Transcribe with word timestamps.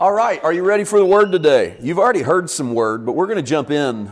All 0.00 0.12
right, 0.12 0.42
are 0.42 0.50
you 0.50 0.62
ready 0.62 0.84
for 0.84 0.98
the 0.98 1.04
word 1.04 1.30
today? 1.30 1.76
You've 1.78 1.98
already 1.98 2.22
heard 2.22 2.48
some 2.48 2.72
word, 2.72 3.04
but 3.04 3.12
we're 3.12 3.26
going 3.26 3.36
to 3.36 3.42
jump 3.42 3.70
in 3.70 4.10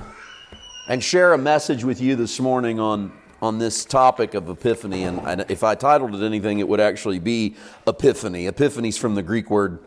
and 0.87 1.03
share 1.03 1.33
a 1.33 1.39
message 1.39 1.83
with 1.83 1.99
you 1.99 2.15
this 2.15 2.39
morning 2.41 2.79
on, 2.79 3.11
on 3.41 3.59
this 3.59 3.87
topic 3.87 4.35
of 4.35 4.51
Epiphany. 4.51 5.05
And, 5.05 5.19
and 5.21 5.47
if 5.51 5.65
I 5.65 5.75
titled 5.75 6.15
it 6.15 6.23
anything, 6.23 6.59
it 6.59 6.69
would 6.69 6.79
actually 6.79 7.21
be 7.21 7.57
Epiphany. 7.87 8.49
Epiphany 8.49 8.91
is 8.91 8.99
from 8.99 9.15
the 9.15 9.23
Greek 9.23 9.49
word 9.49 9.79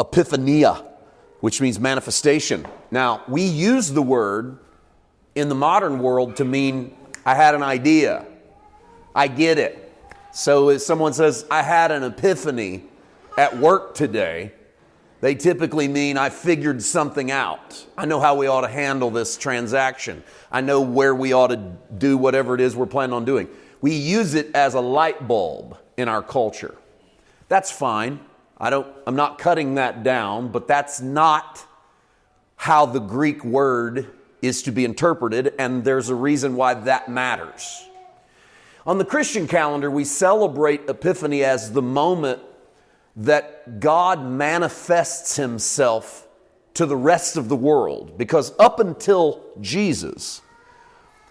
epiphania, 0.00 0.84
which 1.38 1.60
means 1.60 1.78
manifestation. 1.78 2.66
Now, 2.90 3.22
we 3.28 3.42
use 3.42 3.92
the 3.92 4.02
word 4.02 4.58
in 5.36 5.48
the 5.48 5.54
modern 5.54 6.00
world 6.00 6.34
to 6.38 6.44
mean 6.44 6.96
I 7.24 7.36
had 7.36 7.54
an 7.54 7.62
idea, 7.62 8.26
I 9.14 9.28
get 9.28 9.58
it. 9.58 9.94
So 10.32 10.70
if 10.70 10.82
someone 10.82 11.12
says, 11.12 11.46
I 11.48 11.62
had 11.62 11.92
an 11.92 12.02
epiphany 12.02 12.82
at 13.36 13.56
work 13.56 13.94
today, 13.94 14.54
they 15.20 15.34
typically 15.34 15.88
mean 15.88 16.16
I 16.16 16.30
figured 16.30 16.82
something 16.82 17.30
out. 17.30 17.86
I 17.96 18.06
know 18.06 18.20
how 18.20 18.36
we 18.36 18.46
ought 18.46 18.60
to 18.60 18.68
handle 18.68 19.10
this 19.10 19.36
transaction. 19.36 20.22
I 20.50 20.60
know 20.60 20.80
where 20.80 21.14
we 21.14 21.32
ought 21.32 21.48
to 21.48 21.72
do 21.96 22.16
whatever 22.16 22.54
it 22.54 22.60
is 22.60 22.76
we're 22.76 22.86
planning 22.86 23.14
on 23.14 23.24
doing. 23.24 23.48
We 23.80 23.94
use 23.94 24.34
it 24.34 24.54
as 24.54 24.74
a 24.74 24.80
light 24.80 25.26
bulb 25.26 25.76
in 25.96 26.08
our 26.08 26.22
culture. 26.22 26.74
That's 27.48 27.70
fine. 27.70 28.20
I 28.58 28.70
don't 28.70 28.86
I'm 29.06 29.16
not 29.16 29.38
cutting 29.38 29.74
that 29.74 30.02
down, 30.02 30.48
but 30.48 30.68
that's 30.68 31.00
not 31.00 31.64
how 32.56 32.86
the 32.86 33.00
Greek 33.00 33.44
word 33.44 34.06
is 34.40 34.62
to 34.62 34.72
be 34.72 34.84
interpreted 34.84 35.54
and 35.58 35.84
there's 35.84 36.10
a 36.10 36.14
reason 36.14 36.54
why 36.54 36.74
that 36.74 37.08
matters. 37.08 37.84
On 38.86 38.98
the 38.98 39.04
Christian 39.04 39.46
calendar, 39.46 39.90
we 39.90 40.04
celebrate 40.04 40.88
Epiphany 40.88 41.44
as 41.44 41.72
the 41.72 41.82
moment 41.82 42.40
that 43.16 43.80
God 43.80 44.24
manifests 44.24 45.36
himself 45.36 46.26
to 46.74 46.86
the 46.86 46.96
rest 46.96 47.36
of 47.36 47.48
the 47.48 47.56
world. 47.56 48.16
Because 48.16 48.52
up 48.58 48.78
until 48.78 49.44
Jesus, 49.60 50.40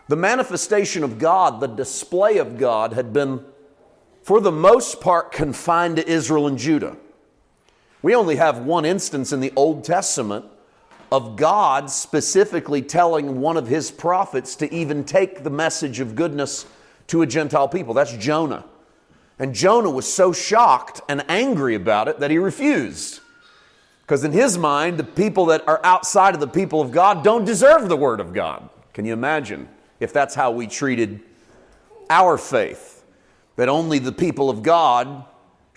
the 0.07 0.15
manifestation 0.15 1.03
of 1.03 1.19
God, 1.19 1.59
the 1.59 1.67
display 1.67 2.37
of 2.37 2.57
God, 2.57 2.93
had 2.93 3.13
been, 3.13 3.45
for 4.23 4.41
the 4.41 4.51
most 4.51 4.99
part, 4.99 5.31
confined 5.31 5.97
to 5.97 6.07
Israel 6.07 6.47
and 6.47 6.57
Judah. 6.57 6.97
We 8.01 8.15
only 8.15 8.35
have 8.35 8.59
one 8.59 8.85
instance 8.85 9.31
in 9.31 9.39
the 9.39 9.53
Old 9.55 9.83
Testament 9.83 10.45
of 11.11 11.35
God 11.37 11.89
specifically 11.89 12.81
telling 12.81 13.39
one 13.39 13.57
of 13.57 13.67
his 13.67 13.91
prophets 13.91 14.55
to 14.57 14.73
even 14.73 15.03
take 15.03 15.43
the 15.43 15.49
message 15.49 15.99
of 15.99 16.15
goodness 16.15 16.65
to 17.07 17.21
a 17.21 17.25
Gentile 17.25 17.69
people. 17.69 17.93
That's 17.93 18.15
Jonah. 18.17 18.65
And 19.39 19.53
Jonah 19.53 19.89
was 19.89 20.11
so 20.11 20.33
shocked 20.33 21.01
and 21.07 21.23
angry 21.29 21.75
about 21.75 22.07
it 22.07 22.19
that 22.19 22.31
he 22.31 22.37
refused. 22.37 23.19
Because 24.01 24.23
in 24.23 24.31
his 24.31 24.57
mind, 24.57 24.97
the 24.97 25.03
people 25.03 25.47
that 25.47 25.67
are 25.67 25.81
outside 25.83 26.33
of 26.33 26.39
the 26.39 26.47
people 26.47 26.81
of 26.81 26.91
God 26.91 27.23
don't 27.23 27.45
deserve 27.45 27.89
the 27.89 27.97
word 27.97 28.19
of 28.19 28.33
God. 28.33 28.69
Can 28.93 29.05
you 29.05 29.13
imagine 29.13 29.67
if 29.99 30.13
that's 30.13 30.33
how 30.33 30.51
we 30.51 30.65
treated 30.65 31.19
our 32.09 32.37
faith? 32.37 33.03
That 33.57 33.69
only 33.69 33.99
the 33.99 34.11
people 34.11 34.49
of 34.49 34.63
God 34.63 35.25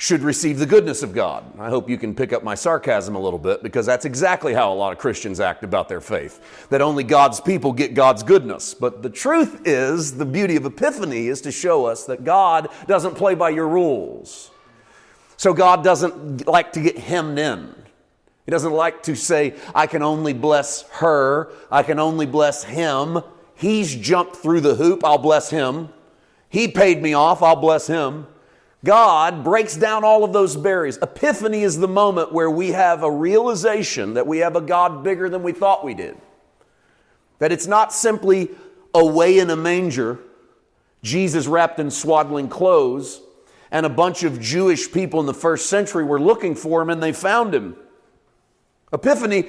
should 0.01 0.23
receive 0.23 0.59
the 0.59 0.65
goodness 0.65 1.03
of 1.03 1.13
God. 1.13 1.45
I 1.61 1.69
hope 1.69 1.91
you 1.91 1.99
can 1.99 2.15
pick 2.15 2.33
up 2.33 2.43
my 2.43 2.55
sarcasm 2.55 3.17
a 3.17 3.21
little 3.21 3.39
bit 3.39 3.63
because 3.63 3.85
that's 3.85 4.07
exactly 4.07 4.55
how 4.55 4.73
a 4.73 4.75
lot 4.75 4.95
of 4.95 4.99
Christians 4.99 5.41
act 5.41 5.63
about 5.63 5.91
their 5.91 6.01
faith. 6.01 6.69
That 6.71 6.81
only 6.81 7.05
God's 7.05 7.39
people 7.39 7.75
get 7.75 7.93
God's 7.93 8.23
goodness. 8.23 8.73
But 8.73 9.03
the 9.03 9.11
truth 9.11 9.61
is, 9.67 10.17
the 10.17 10.25
beauty 10.25 10.57
of 10.57 10.65
Epiphany 10.65 11.27
is 11.27 11.43
to 11.43 11.53
show 11.53 11.85
us 11.85 12.07
that 12.07 12.25
God 12.25 12.71
doesn't 12.87 13.15
play 13.15 13.35
by 13.35 13.51
your 13.51 13.69
rules. 13.69 14.51
So 15.37 15.53
God 15.53 15.85
doesn't 15.85 16.47
like 16.47 16.73
to 16.73 16.81
get 16.81 16.97
hemmed 16.97 17.39
in. 17.39 17.75
He 18.47 18.51
doesn't 18.51 18.73
like 18.73 19.03
to 19.03 19.15
say, 19.15 19.53
I 19.75 19.87
can 19.87 20.03
only 20.03 20.33
bless 20.33 20.81
her, 20.93 21.53
I 21.71 21.83
can 21.83 21.99
only 21.99 22.25
bless 22.25 22.65
him. 22.65 23.21
He's 23.55 23.95
jumped 23.95 24.37
through 24.37 24.63
the 24.63 24.77
hoop, 24.77 25.05
I'll 25.05 25.19
bless 25.19 25.51
him. 25.51 25.91
He 26.49 26.69
paid 26.69 27.03
me 27.03 27.13
off, 27.13 27.43
I'll 27.43 27.55
bless 27.55 27.87
him. 27.87 28.29
God 28.85 29.45
breaks 29.45 29.77
down 29.77 30.05
all 30.05 30.25
of 30.25 30.33
those 30.33 30.57
barriers. 30.57 30.99
Epiphany 31.03 31.63
is 31.63 31.79
the 31.79 31.89
moment 31.89 32.33
where 32.33 32.51
we 32.51 32.71
have 32.71 33.03
a 33.03 33.11
realization 33.11 34.15
that 34.15 34.27
we 34.27 34.39
have 34.39 34.57
a 34.57 34.61
God 34.61 35.05
bigger 35.05 35.29
than 35.29 35.43
we 35.43 35.53
thought 35.53 35.85
we 35.85 35.95
did. 35.95 36.17
That 37.41 37.53
it's 37.53 37.67
not 37.67 37.93
simply 37.93 38.51
away 38.95 39.39
in 39.39 39.51
a 39.51 39.57
manger, 39.57 40.19
Jesus 41.03 41.47
wrapped 41.47 41.79
in 41.79 41.91
swaddling 41.91 42.49
clothes, 42.49 43.21
and 43.71 43.85
a 43.85 43.91
bunch 43.91 44.23
of 44.23 44.41
Jewish 44.41 44.91
people 44.91 45.21
in 45.21 45.27
the 45.27 45.35
first 45.35 45.69
century 45.69 46.05
were 46.05 46.21
looking 46.21 46.55
for 46.55 46.83
him 46.83 46.91
and 46.91 47.03
they 47.03 47.13
found 47.13 47.55
him. 47.55 47.77
Epiphany 48.93 49.49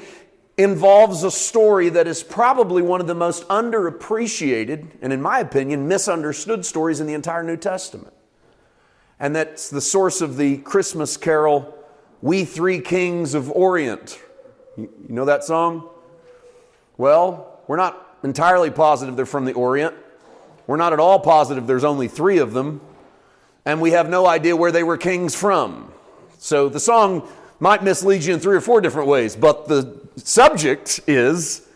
involves 0.57 1.23
a 1.23 1.31
story 1.31 1.89
that 1.89 2.05
is 2.05 2.21
probably 2.21 2.81
one 2.81 3.01
of 3.01 3.07
the 3.07 3.15
most 3.15 3.47
underappreciated 3.47 4.87
and, 5.01 5.11
in 5.11 5.21
my 5.21 5.39
opinion, 5.39 5.87
misunderstood 5.87 6.65
stories 6.65 6.99
in 6.99 7.07
the 7.07 7.13
entire 7.13 7.41
New 7.41 7.57
Testament 7.57 8.13
and 9.21 9.35
that's 9.35 9.69
the 9.69 9.79
source 9.79 10.19
of 10.19 10.35
the 10.35 10.57
Christmas 10.57 11.15
carol, 11.15 11.77
We 12.23 12.43
Three 12.43 12.79
Kings 12.81 13.35
of 13.35 13.51
Orient. 13.51 14.19
You 14.75 14.89
know 15.07 15.25
that 15.25 15.43
song? 15.43 15.87
Well, 16.97 17.61
we're 17.67 17.77
not 17.77 18.17
entirely 18.23 18.71
positive 18.71 19.15
they're 19.15 19.27
from 19.27 19.45
the 19.45 19.53
Orient. 19.53 19.93
We're 20.65 20.77
not 20.77 20.91
at 20.91 20.99
all 20.99 21.19
positive 21.19 21.67
there's 21.67 21.83
only 21.83 22.07
three 22.07 22.39
of 22.39 22.53
them. 22.53 22.81
And 23.63 23.79
we 23.79 23.91
have 23.91 24.09
no 24.09 24.25
idea 24.25 24.55
where 24.55 24.71
they 24.71 24.81
were 24.81 24.97
kings 24.97 25.35
from. 25.35 25.93
So 26.39 26.67
the 26.67 26.79
song 26.79 27.29
might 27.59 27.83
mislead 27.83 28.23
you 28.23 28.33
in 28.33 28.39
three 28.39 28.55
or 28.55 28.61
four 28.61 28.81
different 28.81 29.07
ways, 29.07 29.35
but 29.35 29.67
the 29.67 29.99
subject 30.15 30.99
is 31.05 31.67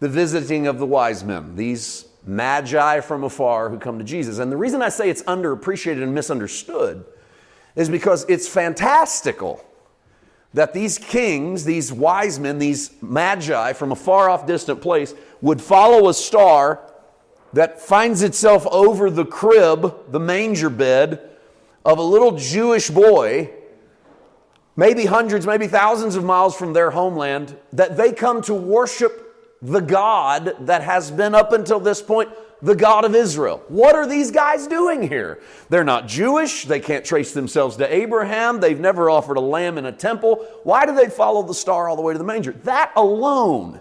the 0.00 0.08
visiting 0.10 0.66
of 0.66 0.78
the 0.78 0.86
wise 0.86 1.24
men, 1.24 1.56
these 1.56 2.03
magi 2.26 3.00
from 3.00 3.24
afar 3.24 3.68
who 3.68 3.78
come 3.78 3.98
to 3.98 4.04
Jesus. 4.04 4.38
And 4.38 4.50
the 4.50 4.56
reason 4.56 4.82
I 4.82 4.88
say 4.88 5.10
it's 5.10 5.22
underappreciated 5.24 6.02
and 6.02 6.14
misunderstood 6.14 7.04
is 7.76 7.88
because 7.88 8.24
it's 8.28 8.48
fantastical 8.48 9.64
that 10.54 10.72
these 10.72 10.98
kings, 10.98 11.64
these 11.64 11.92
wise 11.92 12.38
men, 12.38 12.58
these 12.58 12.90
magi 13.02 13.72
from 13.72 13.92
a 13.92 13.96
far 13.96 14.30
off 14.30 14.46
distant 14.46 14.80
place 14.80 15.12
would 15.40 15.60
follow 15.60 16.08
a 16.08 16.14
star 16.14 16.80
that 17.52 17.80
finds 17.80 18.22
itself 18.22 18.66
over 18.68 19.10
the 19.10 19.24
crib, 19.24 19.94
the 20.10 20.20
manger 20.20 20.70
bed 20.70 21.30
of 21.84 21.98
a 21.98 22.02
little 22.02 22.32
Jewish 22.32 22.88
boy, 22.88 23.50
maybe 24.76 25.06
hundreds, 25.06 25.46
maybe 25.46 25.66
thousands 25.66 26.16
of 26.16 26.24
miles 26.24 26.56
from 26.56 26.72
their 26.72 26.90
homeland, 26.90 27.56
that 27.72 27.96
they 27.96 28.12
come 28.12 28.40
to 28.42 28.54
worship 28.54 29.23
the 29.64 29.80
God 29.80 30.54
that 30.60 30.82
has 30.82 31.10
been 31.10 31.34
up 31.34 31.52
until 31.52 31.80
this 31.80 32.02
point 32.02 32.28
the 32.60 32.74
God 32.74 33.04
of 33.04 33.14
Israel. 33.14 33.62
What 33.68 33.94
are 33.94 34.06
these 34.06 34.30
guys 34.30 34.66
doing 34.66 35.06
here? 35.06 35.38
They're 35.68 35.84
not 35.84 36.06
Jewish. 36.06 36.64
They 36.64 36.80
can't 36.80 37.04
trace 37.04 37.32
themselves 37.32 37.76
to 37.76 37.94
Abraham. 37.94 38.60
They've 38.60 38.80
never 38.80 39.10
offered 39.10 39.36
a 39.36 39.40
lamb 39.40 39.76
in 39.76 39.84
a 39.84 39.92
temple. 39.92 40.46
Why 40.62 40.86
do 40.86 40.94
they 40.94 41.08
follow 41.08 41.42
the 41.42 41.52
star 41.52 41.88
all 41.88 41.96
the 41.96 42.02
way 42.02 42.14
to 42.14 42.18
the 42.18 42.24
manger? 42.24 42.52
That 42.64 42.92
alone 42.96 43.80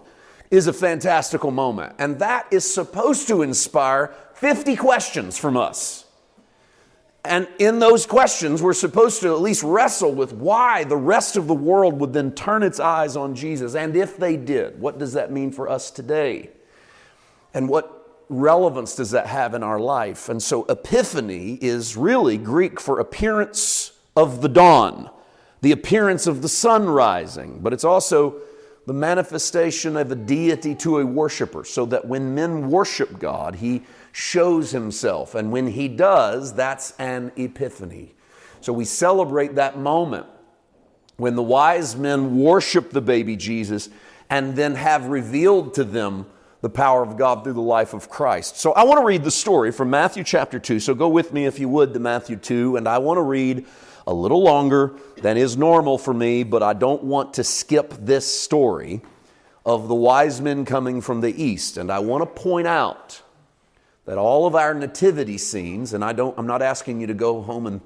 is 0.52 0.68
a 0.68 0.74
fantastical 0.74 1.50
moment. 1.50 1.96
And 1.98 2.20
that 2.20 2.48
is 2.52 2.72
supposed 2.72 3.28
to 3.30 3.42
inspire 3.42 4.14
50 4.36 4.76
questions 4.76 5.38
from 5.38 5.56
us. 5.56 6.03
And 7.26 7.48
in 7.58 7.80
those 7.80 8.06
questions, 8.06 8.62
we're 8.62 8.74
supposed 8.74 9.22
to 9.22 9.34
at 9.34 9.40
least 9.40 9.64
wrestle 9.64 10.12
with 10.14 10.34
why 10.34 10.84
the 10.84 10.98
rest 10.98 11.38
of 11.38 11.48
the 11.48 11.54
world 11.54 12.00
would 12.00 12.12
then 12.12 12.34
turn 12.34 12.64
its 12.64 12.82
eyes 12.82 13.16
on 13.16 13.34
Jesus. 13.34 13.76
And 13.76 13.96
if 13.96 14.18
they 14.18 14.36
did, 14.36 14.80
what 14.80 15.00
does 15.00 15.14
that 15.14 15.32
mean 15.32 15.52
for 15.52 15.70
us 15.70 15.90
today? 15.90 16.50
And 17.54 17.70
what 17.70 18.26
relevance 18.28 18.96
does 18.96 19.12
that 19.12 19.28
have 19.28 19.54
in 19.54 19.64
our 19.64 19.80
life? 19.80 20.28
And 20.28 20.44
so, 20.44 20.66
epiphany 20.66 21.58
is 21.62 21.96
really 21.96 22.38
Greek 22.38 22.82
for 22.82 23.00
appearance 23.00 23.94
of 24.18 24.42
the 24.42 24.50
dawn, 24.50 25.10
the 25.62 25.72
appearance 25.72 26.28
of 26.28 26.42
the 26.42 26.50
sun 26.50 26.88
rising, 26.88 27.60
but 27.60 27.72
it's 27.72 27.86
also 27.86 28.42
the 28.86 28.94
manifestation 28.94 29.96
of 29.96 30.12
a 30.12 30.16
deity 30.16 30.76
to 30.76 31.00
a 31.00 31.06
worshiper, 31.06 31.64
so 31.64 31.86
that 31.86 32.06
when 32.06 32.36
men 32.36 32.70
worship 32.70 33.18
God, 33.18 33.56
He 33.56 33.84
shows 34.14 34.72
himself. 34.72 35.36
And 35.36 35.52
when 35.52 35.68
he 35.68 35.90
does, 35.90 36.54
that's 36.54 36.92
an 37.00 37.34
epiphany. 37.36 38.16
So 38.62 38.72
we 38.72 38.86
celebrate 38.86 39.56
that 39.56 39.78
moment 39.78 40.28
when 41.18 41.36
the 41.36 41.44
wise 41.44 41.98
men 41.98 42.40
worship 42.40 42.92
the 42.92 43.02
baby 43.02 43.36
Jesus 43.36 43.90
and 44.30 44.56
then 44.56 44.76
have 44.76 45.08
revealed 45.08 45.74
to 45.74 45.84
them 45.84 46.28
the 46.62 46.70
power 46.70 47.04
of 47.04 47.18
God 47.18 47.44
through 47.44 47.54
the 47.54 47.62
life 47.62 47.94
of 47.94 48.10
Christ. 48.10 48.58
So 48.58 48.72
I 48.72 48.84
want 48.84 49.00
to 49.00 49.06
read 49.06 49.24
the 49.24 49.32
story 49.32 49.72
from 49.72 49.90
Matthew 49.90 50.24
chapter 50.24 50.60
2. 50.60 50.80
So 50.80 50.94
go 50.94 51.10
with 51.10 51.34
me, 51.34 51.46
if 51.46 51.60
you 51.60 51.68
would, 51.68 51.94
to 51.94 52.00
Matthew 52.00 52.38
2. 52.38 52.78
And 52.78 52.88
I 52.88 53.00
want 53.00 53.18
to 53.18 53.24
read 53.24 53.66
a 54.06 54.14
little 54.14 54.44
longer 54.44 54.94
than 55.18 55.38
is 55.38 55.58
normal 55.58 55.98
for 55.98 56.14
me, 56.14 56.44
but 56.44 56.62
I 56.62 56.74
don't 56.74 57.04
want 57.04 57.34
to 57.34 57.44
skip 57.44 57.94
this 58.00 58.26
story 58.26 59.02
of 59.66 59.88
the 59.88 59.96
wise 59.96 60.40
men 60.40 60.66
coming 60.66 61.02
from 61.02 61.22
the 61.22 61.44
east. 61.44 61.78
And 61.78 61.92
I 61.92 62.00
want 62.00 62.22
to 62.22 62.42
point 62.42 62.68
out 62.68 63.23
that 64.06 64.18
all 64.18 64.46
of 64.46 64.56
our 64.56 64.74
nativity 64.74 65.38
scenes, 65.38 65.94
and 65.94 66.04
I 66.04 66.14
don't, 66.14 66.38
I'm 66.38 66.48
not 66.48 66.62
asking 66.62 67.02
you 67.02 67.08
to 67.08 67.14
go 67.14 67.42
home 67.42 67.68
and 67.68 67.82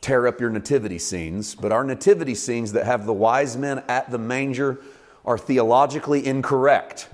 tear 0.00 0.26
up 0.26 0.40
your 0.40 0.50
nativity 0.50 0.98
scenes, 0.98 1.54
but 1.54 1.72
our 1.72 1.84
nativity 1.84 2.34
scenes 2.34 2.72
that 2.72 2.86
have 2.86 3.04
the 3.04 3.12
wise 3.12 3.56
men 3.56 3.82
at 3.88 4.10
the 4.10 4.18
manger 4.18 4.80
are 5.24 5.36
theologically 5.36 6.24
incorrect. 6.24 7.08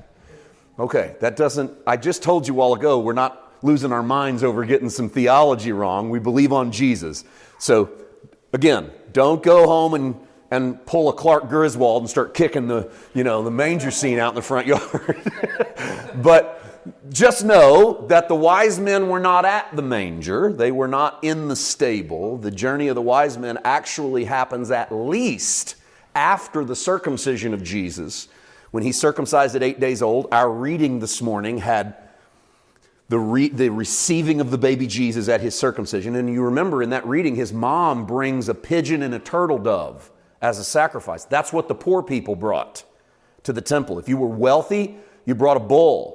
Okay, 0.79 1.17
that 1.21 1.37
doesn't, 1.37 1.73
I 1.87 1.97
just 1.97 2.23
told 2.23 2.47
you 2.47 2.55
a 2.55 2.57
while 2.57 2.75
ago, 2.75 3.01
we're 3.01 3.13
not 3.13 3.53
losing 3.63 3.93
our 3.93 4.03
minds 4.03 4.45
over 4.45 4.65
getting 4.65 4.91
some 4.91 5.09
theology 5.09 5.73
wrong. 5.73 6.11
We 6.11 6.19
believe 6.19 6.53
on 6.53 6.71
Jesus. 6.71 7.25
So, 7.59 7.91
again, 8.53 8.91
don't 9.13 9.43
go 9.43 9.67
home 9.67 9.95
and, 9.95 10.17
and 10.51 10.85
pull 10.85 11.09
a 11.09 11.13
Clark 11.13 11.49
Griswold 11.49 12.03
and 12.03 12.11
start 12.11 12.35
kicking 12.35 12.69
the, 12.69 12.91
you 13.15 13.25
know, 13.25 13.43
the 13.43 13.51
manger 13.51 13.91
scene 13.91 14.19
out 14.19 14.31
in 14.31 14.35
the 14.35 14.43
front 14.43 14.67
yard. 14.67 15.33
but 16.23 16.64
just 17.11 17.45
know 17.45 18.07
that 18.09 18.29
the 18.29 18.35
wise 18.35 18.79
men 18.79 19.09
were 19.09 19.21
not 19.21 19.45
at 19.45 19.75
the 19.75 19.83
manger. 19.83 20.53
They 20.53 20.71
were 20.71 20.89
not 20.89 21.19
in 21.23 21.49
the 21.49 21.57
stable. 21.57 22.37
The 22.37 22.51
journey 22.51 22.89
of 22.89 22.95
the 22.95 23.03
wise 23.03 23.39
men 23.39 23.59
actually 23.65 24.25
happens 24.25 24.71
at 24.71 24.93
least 24.93 25.77
after 26.15 26.65
the 26.65 26.77
circumcision 26.77 27.55
of 27.55 27.63
Jesus. 27.63 28.29
When 28.71 28.83
he 28.83 28.93
circumcised 28.93 29.55
at 29.57 29.63
eight 29.63 29.81
days 29.81 30.03
old, 30.03 30.29
our 30.33 30.51
reading 30.51 30.99
this 30.99 31.23
morning 31.23 31.59
had 31.59 31.97
the, 33.09 33.19
re- 33.19 33.49
the 33.49 33.69
receiving 33.69 34.41
of 34.41 34.51
the 34.51 34.59
baby 34.59 34.87
Jesus 34.87 35.29
at 35.29 35.41
his 35.41 35.55
circumcision. 35.55 36.17
And 36.17 36.33
you 36.33 36.43
remember 36.43 36.83
in 36.83 36.91
that 36.91 37.07
reading, 37.07 37.37
his 37.37 37.53
mom 37.53 38.07
brings 38.07 38.49
a 38.49 38.55
pigeon 38.55 39.03
and 39.03 39.15
a 39.15 39.19
turtle 39.19 39.59
dove 39.59 40.11
as 40.43 40.59
a 40.59 40.65
sacrifice. 40.65 41.25
That's 41.25 41.53
what 41.53 41.69
the 41.69 41.75
poor 41.75 42.03
people 42.03 42.37
brought 42.37 42.85
to 43.45 43.53
the 43.53 43.61
temple. 43.61 43.99
If 43.99 44.09
you 44.09 44.17
were 44.17 44.29
wealthy, 44.29 44.97
you 45.25 45.35
brought 45.35 45.57
a 45.57 45.61
bull. 45.61 46.14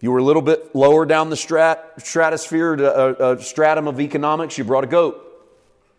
You 0.00 0.12
were 0.12 0.18
a 0.18 0.22
little 0.22 0.42
bit 0.42 0.74
lower 0.74 1.04
down 1.04 1.28
the 1.28 1.36
strat- 1.36 2.00
stratosphere, 2.00 2.74
a, 2.74 3.32
a 3.32 3.42
stratum 3.42 3.88
of 3.88 4.00
economics, 4.00 4.56
you 4.56 4.64
brought 4.64 4.84
a 4.84 4.88
goat, 4.88 5.24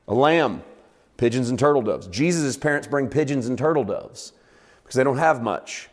a 0.08 0.14
lamb, 0.14 0.64
pigeons 1.18 1.50
and 1.50 1.60
turtle 1.60 1.82
doves. 1.82 2.08
Jesus' 2.08 2.56
parents 2.56 2.88
bring 2.88 3.10
pigeons 3.10 3.48
and 3.48 3.58
turtle 3.58 3.84
doves 3.84 4.32
because 4.84 4.96
they 4.96 5.04
don't 5.04 5.18
have 5.18 5.44
much. 5.44 5.90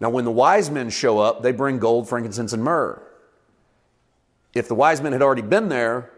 Now, 0.00 0.10
when 0.10 0.24
the 0.24 0.30
wise 0.30 0.70
men 0.70 0.90
show 0.90 1.18
up, 1.18 1.42
they 1.42 1.52
bring 1.52 1.78
gold, 1.78 2.08
frankincense, 2.08 2.52
and 2.52 2.62
myrrh. 2.62 3.02
If 4.54 4.68
the 4.68 4.74
wise 4.74 5.00
men 5.00 5.12
had 5.12 5.22
already 5.22 5.42
been 5.42 5.68
there, 5.68 6.10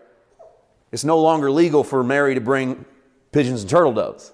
it's 0.92 1.04
no 1.04 1.18
longer 1.20 1.50
legal 1.50 1.84
for 1.84 2.02
Mary 2.02 2.34
to 2.34 2.40
bring 2.40 2.84
pigeons 3.32 3.62
and 3.62 3.70
turtle 3.70 3.92
doves. 3.92 4.32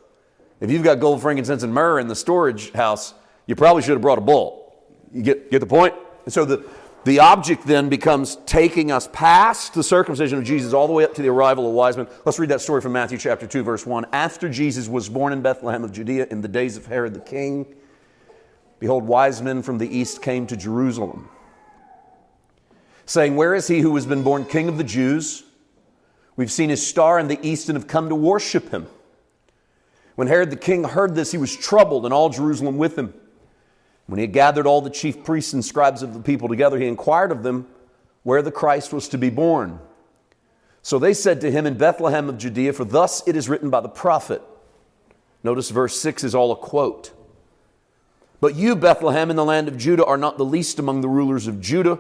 If 0.60 0.70
you've 0.70 0.82
got 0.82 0.98
gold, 1.00 1.20
frankincense, 1.20 1.62
and 1.62 1.72
myrrh 1.72 2.00
in 2.00 2.08
the 2.08 2.16
storage 2.16 2.72
house, 2.72 3.14
you 3.46 3.54
probably 3.54 3.82
should 3.82 3.93
have 3.93 4.00
brought 4.00 4.19
a 4.19 4.22
bull. 4.22 4.75
You 5.12 5.22
get, 5.22 5.50
get 5.50 5.60
the 5.60 5.66
point? 5.66 5.94
And 6.25 6.32
so 6.32 6.44
the, 6.44 6.66
the 7.06 7.20
object 7.20 7.64
then 7.64 7.88
becomes 7.88 8.35
taking 8.47 8.91
us 8.91 9.08
past 9.12 9.75
the 9.75 9.82
circumcision 9.85 10.38
of 10.38 10.44
Jesus 10.44 10.73
all 10.73 10.88
the 10.88 10.93
way 10.93 11.05
up 11.05 11.14
to 11.14 11.23
the 11.23 11.29
arrival 11.29 11.69
of 11.69 11.73
wise 11.73 11.97
men. 11.97 12.08
Let's 12.25 12.41
read 12.41 12.49
that 12.49 12.61
story 12.61 12.81
from 12.81 12.94
Matthew 12.94 13.17
chapter 13.17 13.47
2, 13.47 13.62
verse 13.62 13.87
1. 13.87 14.06
After 14.12 14.49
Jesus 14.49 14.88
was 14.88 15.08
born 15.08 15.32
in 15.32 15.41
Bethlehem 15.41 15.85
of 15.85 15.93
Judea 15.93 16.26
in 16.32 16.41
the 16.41 16.49
days 16.49 16.76
of 16.76 16.87
Herod 16.87 17.14
the 17.14 17.20
king, 17.20 17.64
behold, 18.81 19.05
wise 19.05 19.41
men 19.41 19.62
from 19.62 19.79
the 19.79 19.88
east 19.88 20.20
came 20.20 20.49
to 20.49 20.56
Jerusalem 20.56 21.29
saying, 23.05 23.37
Where 23.37 23.55
is 23.55 23.69
he 23.69 23.79
who 23.79 23.94
has 23.94 24.05
been 24.05 24.25
born 24.25 24.44
king 24.44 24.69
of 24.69 24.76
the 24.76 24.82
Jews? 24.82 25.44
We've 26.35 26.50
seen 26.50 26.70
his 26.70 26.85
star 26.85 27.20
in 27.20 27.29
the 27.29 27.38
east 27.41 27.69
and 27.69 27.79
have 27.79 27.87
come 27.87 28.08
to 28.08 28.17
worship 28.17 28.70
him. 28.70 28.88
When 30.17 30.26
Herod 30.26 30.50
the 30.50 30.56
king 30.56 30.82
heard 30.82 31.14
this, 31.14 31.31
he 31.31 31.38
was 31.38 31.55
troubled, 31.55 32.05
and 32.05 32.12
all 32.12 32.31
Jerusalem 32.31 32.79
with 32.79 32.99
him. 32.99 33.14
When 34.06 34.19
he 34.19 34.23
had 34.23 34.32
gathered 34.32 34.67
all 34.67 34.81
the 34.81 34.91
chief 34.91 35.25
priests 35.25 35.53
and 35.53 35.64
scribes 35.64 36.03
of 36.03 36.14
the 36.14 36.20
people 36.20 36.49
together, 36.49 36.79
he 36.79 36.87
inquired 36.87 37.32
of 37.32 37.43
them 37.43 37.67
where 38.23 38.43
the 38.43 38.53
Christ 38.53 38.93
was 38.93 39.08
to 39.08 39.19
be 39.19 39.31
born. 39.31 39.81
So 40.82 40.99
they 40.99 41.14
said 41.14 41.41
to 41.41 41.50
him, 41.50 41.67
In 41.67 41.76
Bethlehem 41.76 42.29
of 42.29 42.38
Judea, 42.38 42.73
for 42.73 42.85
thus 42.85 43.26
it 43.26 43.37
is 43.37 43.49
written 43.49 43.70
by 43.70 43.81
the 43.81 43.88
prophet. 43.88 44.43
Notice 45.43 45.70
verse 45.70 46.00
6 46.00 46.25
is 46.25 46.35
all 46.35 46.53
a 46.53 46.56
quote. 46.56 47.12
But 48.41 48.55
you, 48.55 48.76
Bethlehem, 48.76 49.31
in 49.31 49.37
the 49.37 49.44
land 49.44 49.67
of 49.67 49.76
Judah, 49.76 50.05
are 50.05 50.17
not 50.17 50.38
the 50.38 50.44
least 50.44 50.79
among 50.79 51.00
the 51.00 51.08
rulers 51.08 51.47
of 51.47 51.61
Judah. 51.61 51.99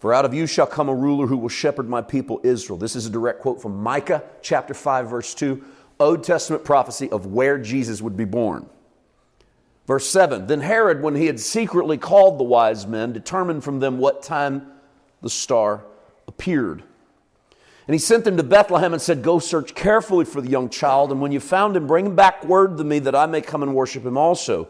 For 0.00 0.12
out 0.14 0.24
of 0.24 0.34
you 0.34 0.46
shall 0.46 0.66
come 0.66 0.88
a 0.88 0.94
ruler 0.94 1.26
who 1.26 1.36
will 1.36 1.48
shepherd 1.48 1.88
my 1.88 2.02
people 2.02 2.40
Israel. 2.42 2.78
This 2.78 2.96
is 2.96 3.06
a 3.06 3.10
direct 3.10 3.40
quote 3.40 3.60
from 3.60 3.82
Micah 3.82 4.22
chapter 4.42 4.74
5, 4.74 5.08
verse 5.08 5.34
2, 5.34 5.62
Old 5.98 6.24
Testament 6.24 6.64
prophecy 6.64 7.10
of 7.10 7.26
where 7.26 7.58
Jesus 7.58 8.00
would 8.00 8.16
be 8.16 8.24
born. 8.24 8.68
Verse 9.90 10.08
7 10.08 10.46
Then 10.46 10.60
Herod, 10.60 11.02
when 11.02 11.16
he 11.16 11.26
had 11.26 11.40
secretly 11.40 11.98
called 11.98 12.38
the 12.38 12.44
wise 12.44 12.86
men, 12.86 13.12
determined 13.12 13.64
from 13.64 13.80
them 13.80 13.98
what 13.98 14.22
time 14.22 14.70
the 15.20 15.28
star 15.28 15.82
appeared. 16.28 16.84
And 17.88 17.94
he 17.96 17.98
sent 17.98 18.24
them 18.24 18.36
to 18.36 18.44
Bethlehem 18.44 18.92
and 18.92 19.02
said, 19.02 19.24
Go 19.24 19.40
search 19.40 19.74
carefully 19.74 20.24
for 20.24 20.40
the 20.40 20.48
young 20.48 20.68
child, 20.68 21.10
and 21.10 21.20
when 21.20 21.32
you 21.32 21.40
found 21.40 21.76
him, 21.76 21.88
bring 21.88 22.06
him 22.06 22.14
back 22.14 22.44
word 22.44 22.76
to 22.76 22.84
me 22.84 23.00
that 23.00 23.16
I 23.16 23.26
may 23.26 23.40
come 23.40 23.64
and 23.64 23.74
worship 23.74 24.06
him 24.06 24.16
also. 24.16 24.68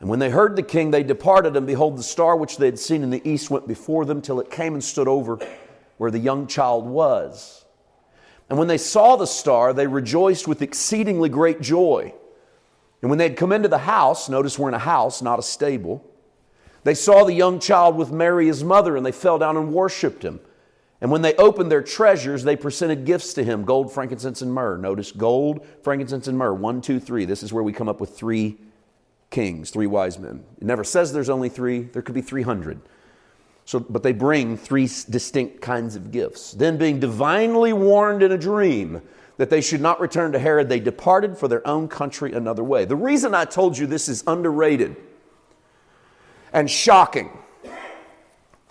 And 0.00 0.08
when 0.08 0.18
they 0.18 0.30
heard 0.30 0.56
the 0.56 0.64
king, 0.64 0.90
they 0.90 1.04
departed, 1.04 1.56
and 1.56 1.64
behold, 1.64 1.96
the 1.96 2.02
star 2.02 2.34
which 2.34 2.56
they 2.56 2.66
had 2.66 2.80
seen 2.80 3.04
in 3.04 3.10
the 3.10 3.22
east 3.24 3.50
went 3.50 3.68
before 3.68 4.04
them 4.04 4.20
till 4.20 4.40
it 4.40 4.50
came 4.50 4.74
and 4.74 4.82
stood 4.82 5.06
over 5.06 5.38
where 5.98 6.10
the 6.10 6.18
young 6.18 6.48
child 6.48 6.86
was. 6.86 7.64
And 8.50 8.58
when 8.58 8.66
they 8.66 8.78
saw 8.78 9.14
the 9.14 9.26
star, 9.26 9.72
they 9.72 9.86
rejoiced 9.86 10.48
with 10.48 10.60
exceedingly 10.60 11.28
great 11.28 11.60
joy. 11.60 12.14
And 13.04 13.10
when 13.10 13.18
they 13.18 13.28
had 13.28 13.36
come 13.36 13.52
into 13.52 13.68
the 13.68 13.76
house, 13.76 14.30
notice 14.30 14.58
we're 14.58 14.68
in 14.68 14.74
a 14.74 14.78
house, 14.78 15.20
not 15.20 15.38
a 15.38 15.42
stable, 15.42 16.02
they 16.84 16.94
saw 16.94 17.22
the 17.24 17.34
young 17.34 17.60
child 17.60 17.96
with 17.96 18.10
Mary, 18.10 18.46
his 18.46 18.64
mother, 18.64 18.96
and 18.96 19.04
they 19.04 19.12
fell 19.12 19.36
down 19.36 19.58
and 19.58 19.74
worshiped 19.74 20.22
him. 20.22 20.40
And 21.02 21.10
when 21.10 21.20
they 21.20 21.34
opened 21.34 21.70
their 21.70 21.82
treasures, 21.82 22.44
they 22.44 22.56
presented 22.56 23.04
gifts 23.04 23.34
to 23.34 23.44
him 23.44 23.66
gold, 23.66 23.92
frankincense, 23.92 24.40
and 24.40 24.50
myrrh. 24.50 24.78
Notice 24.78 25.12
gold, 25.12 25.66
frankincense, 25.82 26.28
and 26.28 26.38
myrrh. 26.38 26.54
One, 26.54 26.80
two, 26.80 26.98
three. 26.98 27.26
This 27.26 27.42
is 27.42 27.52
where 27.52 27.62
we 27.62 27.74
come 27.74 27.90
up 27.90 28.00
with 28.00 28.16
three 28.16 28.56
kings, 29.28 29.68
three 29.68 29.86
wise 29.86 30.18
men. 30.18 30.42
It 30.58 30.64
never 30.64 30.82
says 30.82 31.12
there's 31.12 31.28
only 31.28 31.50
three, 31.50 31.82
there 31.82 32.00
could 32.00 32.14
be 32.14 32.22
300. 32.22 32.80
So, 33.66 33.80
but 33.80 34.02
they 34.02 34.12
bring 34.12 34.56
three 34.56 34.86
distinct 35.10 35.60
kinds 35.60 35.94
of 35.94 36.10
gifts. 36.10 36.52
Then, 36.52 36.78
being 36.78 37.00
divinely 37.00 37.74
warned 37.74 38.22
in 38.22 38.32
a 38.32 38.38
dream 38.38 39.02
that 39.36 39.50
they 39.50 39.60
should 39.60 39.80
not 39.80 40.00
return 40.00 40.32
to 40.32 40.38
Herod, 40.38 40.68
they 40.68 40.80
departed 40.80 41.36
for 41.36 41.48
their 41.48 41.66
own 41.66 41.88
country 41.88 42.32
another 42.32 42.62
way. 42.62 42.84
The 42.84 42.96
reason 42.96 43.34
I 43.34 43.44
told 43.44 43.76
you 43.76 43.86
this 43.86 44.08
is 44.08 44.22
underrated 44.26 44.96
and 46.52 46.70
shocking 46.70 47.30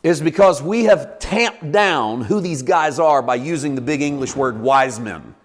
is 0.04 0.22
because 0.22 0.62
we 0.62 0.86
have 0.86 1.20
tamped 1.20 1.72
down 1.72 2.22
who 2.22 2.40
these 2.40 2.62
guys 2.62 3.00
are 3.00 3.22
by 3.22 3.36
using 3.36 3.76
the 3.76 3.82
big 3.82 4.02
English 4.02 4.36
word 4.36 4.60
wise 4.60 5.00
men. 5.00 5.36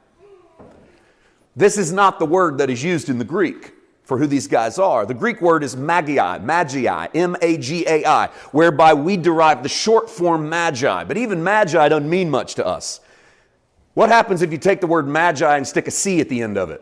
This 1.55 1.79
is 1.79 1.93
not 1.93 2.19
the 2.19 2.27
word 2.27 2.59
that 2.59 2.71
is 2.71 2.83
used 2.83 3.09
in 3.09 3.19
the 3.19 3.25
Greek 3.25 3.73
for 4.05 4.19
who 4.19 4.27
these 4.27 4.47
guys 4.47 4.79
are. 4.79 5.05
The 5.05 5.15
Greek 5.15 5.41
word 5.41 5.63
is 5.63 5.77
magi, 5.77 6.39
magi, 6.39 7.07
M 7.15 7.37
A 7.43 7.59
G 7.59 7.85
A 7.87 8.05
I, 8.07 8.29
whereby 8.53 8.95
we 8.95 9.17
derive 9.17 9.63
the 9.63 9.69
short 9.69 10.09
form 10.09 10.49
magi. 10.49 11.05
But 11.05 11.17
even 11.17 11.43
magi 11.43 11.89
don't 11.89 12.09
mean 12.09 12.31
much 12.31 12.55
to 12.55 12.67
us. 12.67 13.01
What 13.99 14.11
happens 14.11 14.43
if 14.43 14.53
you 14.53 14.59
take 14.59 14.81
the 14.81 14.87
word 14.87 15.09
magi 15.09 15.57
and 15.57 15.67
stick 15.67 15.89
a 15.89 15.91
C 15.91 16.21
at 16.21 16.29
the 16.29 16.41
end 16.41 16.57
of 16.57 16.71
it? 16.71 16.81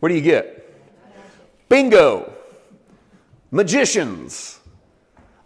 What 0.00 0.08
do 0.08 0.16
you 0.16 0.20
get? 0.20 0.68
Bingo! 1.68 2.32
Magicians, 3.52 4.58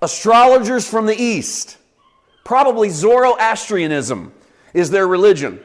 astrologers 0.00 0.88
from 0.88 1.04
the 1.04 1.14
East. 1.14 1.76
Probably 2.44 2.88
Zoroastrianism 2.88 4.33
is 4.73 4.88
their 4.88 5.06
religion. 5.06 5.61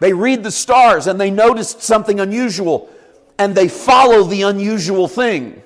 They 0.00 0.14
read 0.14 0.42
the 0.42 0.50
stars 0.50 1.06
and 1.06 1.20
they 1.20 1.30
noticed 1.30 1.82
something 1.82 2.18
unusual 2.18 2.88
and 3.38 3.54
they 3.54 3.68
follow 3.68 4.22
the 4.22 4.40
unusual 4.40 5.06
thing. 5.06 5.62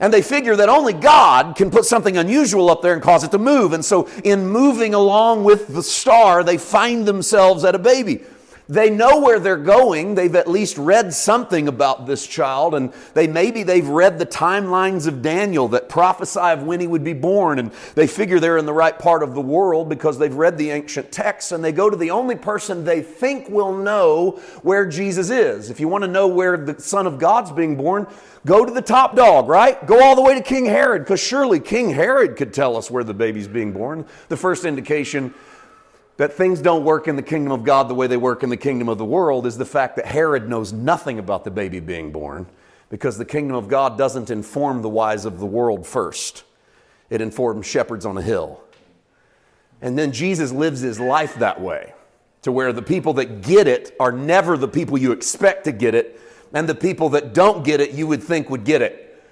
And 0.00 0.12
they 0.12 0.22
figure 0.22 0.56
that 0.56 0.70
only 0.70 0.94
God 0.94 1.56
can 1.56 1.70
put 1.70 1.84
something 1.84 2.16
unusual 2.16 2.70
up 2.70 2.80
there 2.80 2.94
and 2.94 3.02
cause 3.02 3.22
it 3.22 3.30
to 3.32 3.38
move. 3.38 3.74
And 3.74 3.84
so, 3.84 4.08
in 4.24 4.48
moving 4.48 4.94
along 4.94 5.44
with 5.44 5.68
the 5.68 5.82
star, 5.82 6.42
they 6.42 6.56
find 6.56 7.06
themselves 7.06 7.64
at 7.64 7.74
a 7.74 7.78
baby. 7.78 8.22
They 8.70 8.88
know 8.88 9.20
where 9.20 9.40
they're 9.40 9.56
going. 9.56 10.14
They've 10.14 10.36
at 10.36 10.46
least 10.46 10.78
read 10.78 11.12
something 11.12 11.66
about 11.66 12.06
this 12.06 12.24
child, 12.24 12.72
and 12.76 12.92
they 13.14 13.26
maybe 13.26 13.64
they've 13.64 13.88
read 13.88 14.20
the 14.20 14.26
timelines 14.26 15.08
of 15.08 15.22
Daniel 15.22 15.66
that 15.68 15.88
prophesy 15.88 16.38
of 16.38 16.62
when 16.62 16.78
he 16.78 16.86
would 16.86 17.02
be 17.02 17.12
born, 17.12 17.58
and 17.58 17.72
they 17.96 18.06
figure 18.06 18.38
they're 18.38 18.58
in 18.58 18.66
the 18.66 18.72
right 18.72 18.96
part 18.96 19.24
of 19.24 19.34
the 19.34 19.40
world 19.40 19.88
because 19.88 20.18
they've 20.18 20.32
read 20.32 20.56
the 20.56 20.70
ancient 20.70 21.10
texts, 21.10 21.50
and 21.50 21.64
they 21.64 21.72
go 21.72 21.90
to 21.90 21.96
the 21.96 22.12
only 22.12 22.36
person 22.36 22.84
they 22.84 23.02
think 23.02 23.48
will 23.48 23.76
know 23.76 24.40
where 24.62 24.86
Jesus 24.86 25.30
is. 25.30 25.68
If 25.68 25.80
you 25.80 25.88
want 25.88 26.04
to 26.04 26.08
know 26.08 26.28
where 26.28 26.56
the 26.56 26.80
Son 26.80 27.08
of 27.08 27.18
God's 27.18 27.50
being 27.50 27.74
born, 27.74 28.06
go 28.46 28.64
to 28.64 28.72
the 28.72 28.80
top 28.80 29.16
dog, 29.16 29.48
right? 29.48 29.84
Go 29.84 30.00
all 30.00 30.14
the 30.14 30.22
way 30.22 30.34
to 30.34 30.42
King 30.42 30.66
Herod, 30.66 31.02
because 31.02 31.18
surely 31.18 31.58
King 31.58 31.90
Herod 31.90 32.36
could 32.36 32.54
tell 32.54 32.76
us 32.76 32.88
where 32.88 33.02
the 33.02 33.14
baby's 33.14 33.48
being 33.48 33.72
born. 33.72 34.06
The 34.28 34.36
first 34.36 34.64
indication 34.64 35.34
that 36.20 36.34
things 36.34 36.60
don't 36.60 36.84
work 36.84 37.08
in 37.08 37.16
the 37.16 37.22
kingdom 37.22 37.50
of 37.50 37.64
God 37.64 37.88
the 37.88 37.94
way 37.94 38.06
they 38.06 38.18
work 38.18 38.42
in 38.42 38.50
the 38.50 38.56
kingdom 38.58 38.90
of 38.90 38.98
the 38.98 39.06
world 39.06 39.46
is 39.46 39.56
the 39.56 39.64
fact 39.64 39.96
that 39.96 40.04
Herod 40.04 40.50
knows 40.50 40.70
nothing 40.70 41.18
about 41.18 41.44
the 41.44 41.50
baby 41.50 41.80
being 41.80 42.12
born 42.12 42.46
because 42.90 43.16
the 43.16 43.24
kingdom 43.24 43.56
of 43.56 43.68
God 43.68 43.96
doesn't 43.96 44.28
inform 44.28 44.82
the 44.82 44.88
wise 44.90 45.24
of 45.24 45.38
the 45.38 45.46
world 45.46 45.86
first, 45.86 46.44
it 47.08 47.22
informs 47.22 47.64
shepherds 47.64 48.04
on 48.04 48.18
a 48.18 48.22
hill. 48.22 48.60
And 49.80 49.98
then 49.98 50.12
Jesus 50.12 50.52
lives 50.52 50.82
his 50.82 51.00
life 51.00 51.36
that 51.36 51.58
way. 51.58 51.94
to 52.42 52.52
where 52.52 52.74
the 52.74 52.82
people 52.82 53.14
that 53.14 53.40
get 53.40 53.66
it 53.66 53.96
are 53.98 54.12
never 54.12 54.58
the 54.58 54.68
people 54.68 54.98
you 54.98 55.12
expect 55.12 55.64
to 55.64 55.72
get 55.72 55.94
it, 55.94 56.20
and 56.52 56.68
the 56.68 56.74
people 56.74 57.08
that 57.10 57.32
don't 57.32 57.64
get 57.64 57.80
it 57.80 57.92
you 57.92 58.06
would 58.06 58.22
think 58.22 58.50
would 58.50 58.64
get 58.64 58.82
it. 58.82 59.22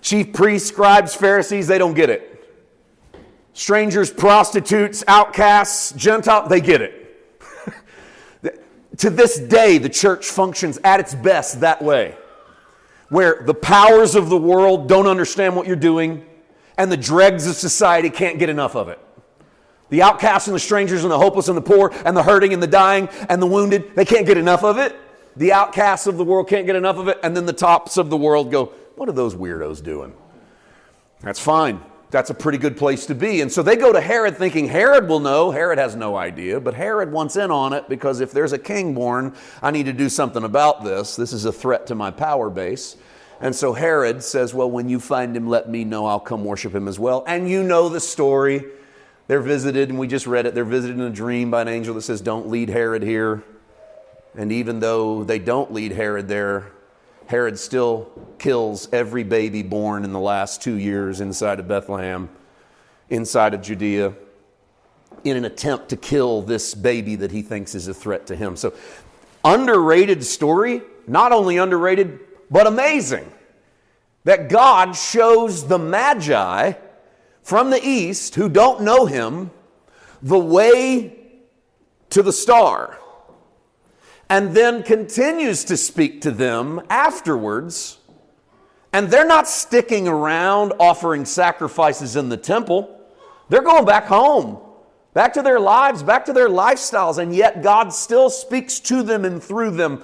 Chief 0.00 0.32
priests, 0.32 0.68
scribes, 0.68 1.14
Pharisees, 1.14 1.66
they 1.66 1.76
don't 1.76 1.94
get 1.94 2.08
it. 2.08 2.35
Strangers, 3.56 4.10
prostitutes, 4.10 5.02
outcasts, 5.08 5.92
Gentiles, 5.92 6.50
they 6.50 6.60
get 6.60 6.82
it. 6.82 7.40
to 8.98 9.08
this 9.08 9.38
day, 9.38 9.78
the 9.78 9.88
church 9.88 10.26
functions 10.26 10.78
at 10.84 11.00
its 11.00 11.14
best 11.14 11.60
that 11.60 11.80
way, 11.80 12.18
where 13.08 13.44
the 13.46 13.54
powers 13.54 14.14
of 14.14 14.28
the 14.28 14.36
world 14.36 14.90
don't 14.90 15.06
understand 15.06 15.56
what 15.56 15.66
you're 15.66 15.74
doing, 15.74 16.26
and 16.76 16.92
the 16.92 16.98
dregs 16.98 17.46
of 17.46 17.54
society 17.54 18.10
can't 18.10 18.38
get 18.38 18.50
enough 18.50 18.76
of 18.76 18.90
it. 18.90 19.00
The 19.88 20.02
outcasts 20.02 20.48
and 20.48 20.54
the 20.54 20.60
strangers 20.60 21.02
and 21.02 21.10
the 21.10 21.18
hopeless 21.18 21.48
and 21.48 21.56
the 21.56 21.62
poor 21.62 21.94
and 22.04 22.14
the 22.14 22.22
hurting 22.22 22.52
and 22.52 22.62
the 22.62 22.66
dying 22.66 23.08
and 23.30 23.40
the 23.40 23.46
wounded, 23.46 23.96
they 23.96 24.04
can't 24.04 24.26
get 24.26 24.36
enough 24.36 24.64
of 24.64 24.76
it. 24.76 24.94
The 25.34 25.54
outcasts 25.54 26.06
of 26.06 26.18
the 26.18 26.24
world 26.24 26.46
can't 26.46 26.66
get 26.66 26.76
enough 26.76 26.98
of 26.98 27.08
it. 27.08 27.18
And 27.22 27.34
then 27.34 27.46
the 27.46 27.54
tops 27.54 27.96
of 27.96 28.10
the 28.10 28.18
world 28.18 28.50
go, 28.50 28.66
What 28.96 29.08
are 29.08 29.12
those 29.12 29.34
weirdos 29.34 29.82
doing? 29.82 30.12
That's 31.22 31.40
fine. 31.40 31.80
That's 32.10 32.30
a 32.30 32.34
pretty 32.34 32.58
good 32.58 32.76
place 32.76 33.06
to 33.06 33.14
be. 33.14 33.40
And 33.40 33.50
so 33.50 33.62
they 33.62 33.76
go 33.76 33.92
to 33.92 34.00
Herod 34.00 34.36
thinking 34.36 34.68
Herod 34.68 35.08
will 35.08 35.18
know. 35.18 35.50
Herod 35.50 35.78
has 35.78 35.96
no 35.96 36.16
idea, 36.16 36.60
but 36.60 36.74
Herod 36.74 37.10
wants 37.10 37.36
in 37.36 37.50
on 37.50 37.72
it 37.72 37.88
because 37.88 38.20
if 38.20 38.30
there's 38.30 38.52
a 38.52 38.58
king 38.58 38.94
born, 38.94 39.34
I 39.60 39.72
need 39.72 39.86
to 39.86 39.92
do 39.92 40.08
something 40.08 40.44
about 40.44 40.84
this. 40.84 41.16
This 41.16 41.32
is 41.32 41.44
a 41.44 41.52
threat 41.52 41.88
to 41.88 41.94
my 41.94 42.12
power 42.12 42.48
base. 42.48 42.96
And 43.40 43.54
so 43.54 43.72
Herod 43.72 44.22
says, 44.22 44.54
Well, 44.54 44.70
when 44.70 44.88
you 44.88 45.00
find 45.00 45.36
him, 45.36 45.48
let 45.48 45.68
me 45.68 45.84
know. 45.84 46.06
I'll 46.06 46.20
come 46.20 46.44
worship 46.44 46.74
him 46.74 46.88
as 46.88 46.98
well. 46.98 47.24
And 47.26 47.48
you 47.50 47.62
know 47.62 47.88
the 47.88 48.00
story. 48.00 48.64
They're 49.28 49.40
visited, 49.40 49.88
and 49.88 49.98
we 49.98 50.06
just 50.06 50.28
read 50.28 50.46
it. 50.46 50.54
They're 50.54 50.64
visited 50.64 50.96
in 50.96 51.02
a 51.02 51.10
dream 51.10 51.50
by 51.50 51.62
an 51.62 51.68
angel 51.68 51.94
that 51.96 52.02
says, 52.02 52.20
Don't 52.20 52.48
lead 52.48 52.70
Herod 52.70 53.02
here. 53.02 53.42
And 54.36 54.52
even 54.52 54.80
though 54.80 55.24
they 55.24 55.38
don't 55.38 55.72
lead 55.72 55.92
Herod 55.92 56.28
there, 56.28 56.70
Herod 57.26 57.58
still 57.58 58.10
kills 58.38 58.88
every 58.92 59.24
baby 59.24 59.62
born 59.62 60.04
in 60.04 60.12
the 60.12 60.20
last 60.20 60.62
two 60.62 60.76
years 60.76 61.20
inside 61.20 61.58
of 61.58 61.66
Bethlehem, 61.66 62.28
inside 63.10 63.52
of 63.52 63.62
Judea, 63.62 64.14
in 65.24 65.36
an 65.36 65.44
attempt 65.44 65.88
to 65.88 65.96
kill 65.96 66.42
this 66.42 66.74
baby 66.74 67.16
that 67.16 67.32
he 67.32 67.42
thinks 67.42 67.74
is 67.74 67.88
a 67.88 67.94
threat 67.94 68.28
to 68.28 68.36
him. 68.36 68.56
So, 68.56 68.74
underrated 69.44 70.22
story, 70.24 70.82
not 71.08 71.32
only 71.32 71.56
underrated, 71.56 72.20
but 72.48 72.68
amazing. 72.68 73.32
That 74.22 74.48
God 74.48 74.94
shows 74.94 75.66
the 75.66 75.78
Magi 75.78 76.74
from 77.42 77.70
the 77.70 77.80
east 77.84 78.36
who 78.36 78.48
don't 78.48 78.82
know 78.82 79.06
him 79.06 79.50
the 80.22 80.38
way 80.38 81.16
to 82.10 82.22
the 82.22 82.32
star 82.32 82.98
and 84.28 84.54
then 84.56 84.82
continues 84.82 85.64
to 85.64 85.76
speak 85.76 86.20
to 86.22 86.30
them 86.30 86.80
afterwards. 86.90 87.98
And 88.92 89.10
they're 89.10 89.26
not 89.26 89.46
sticking 89.46 90.08
around 90.08 90.72
offering 90.80 91.24
sacrifices 91.24 92.16
in 92.16 92.28
the 92.28 92.36
temple. 92.36 93.00
They're 93.48 93.62
going 93.62 93.84
back 93.84 94.06
home, 94.06 94.58
back 95.14 95.34
to 95.34 95.42
their 95.42 95.60
lives, 95.60 96.02
back 96.02 96.24
to 96.26 96.32
their 96.32 96.48
lifestyles, 96.48 97.18
and 97.18 97.34
yet 97.34 97.62
God 97.62 97.92
still 97.92 98.30
speaks 98.30 98.80
to 98.80 99.02
them 99.02 99.24
and 99.24 99.42
through 99.42 99.72
them 99.72 100.02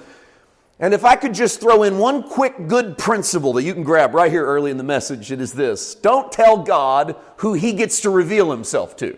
and 0.79 0.93
if 0.93 1.05
I 1.05 1.15
could 1.15 1.33
just 1.33 1.61
throw 1.61 1.83
in 1.83 1.97
one 1.97 2.23
quick 2.23 2.67
good 2.67 2.97
principle 2.97 3.53
that 3.53 3.63
you 3.63 3.73
can 3.73 3.83
grab 3.83 4.13
right 4.13 4.31
here 4.31 4.45
early 4.45 4.71
in 4.71 4.77
the 4.77 4.83
message, 4.83 5.31
it 5.31 5.39
is 5.39 5.53
this 5.53 5.95
don't 5.95 6.31
tell 6.31 6.57
God 6.57 7.15
who 7.37 7.53
He 7.53 7.73
gets 7.73 8.01
to 8.01 8.09
reveal 8.09 8.51
Himself 8.51 8.95
to. 8.97 9.17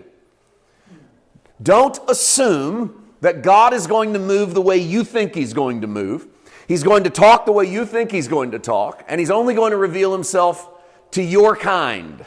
Don't 1.62 1.97
assume 2.07 3.04
that 3.25 3.41
God 3.41 3.74
is 3.74 3.88
going 3.88 4.13
to 4.13 4.20
move 4.20 4.53
the 4.53 4.62
way 4.62 4.77
you 4.77 5.03
think 5.03 5.34
He's 5.34 5.51
going 5.51 5.82
to 5.82 5.88
move. 5.88 6.27
He's 6.67 6.84
going 6.84 7.05
to 7.05 7.10
talk 7.10 7.48
the 7.48 7.51
way 7.51 7.65
you 7.65 7.84
think 7.84 8.12
He's 8.12 8.27
going 8.27 8.51
to 8.51 8.60
talk, 8.60 9.03
and 9.08 9.20
He's 9.20 9.32
only 9.32 9.55
going 9.55 9.72
to 9.72 9.77
reveal 9.77 10.13
Himself 10.13 10.70
to 11.10 11.24
your 11.24 11.55
kind. 11.55 12.24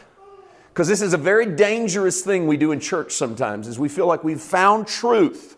Because 0.71 0.89
this 0.89 1.01
is 1.01 1.15
a 1.15 1.17
very 1.17 1.47
dangerous 1.47 2.23
thing 2.23 2.49
we 2.49 2.57
do 2.57 2.73
in 2.73 2.81
church 2.81 3.13
sometimes, 3.13 3.69
is 3.69 3.79
we 3.79 3.89
feel 3.89 4.09
like 4.09 4.25
we've 4.25 4.41
found 4.41 4.89
truth. 4.89 5.57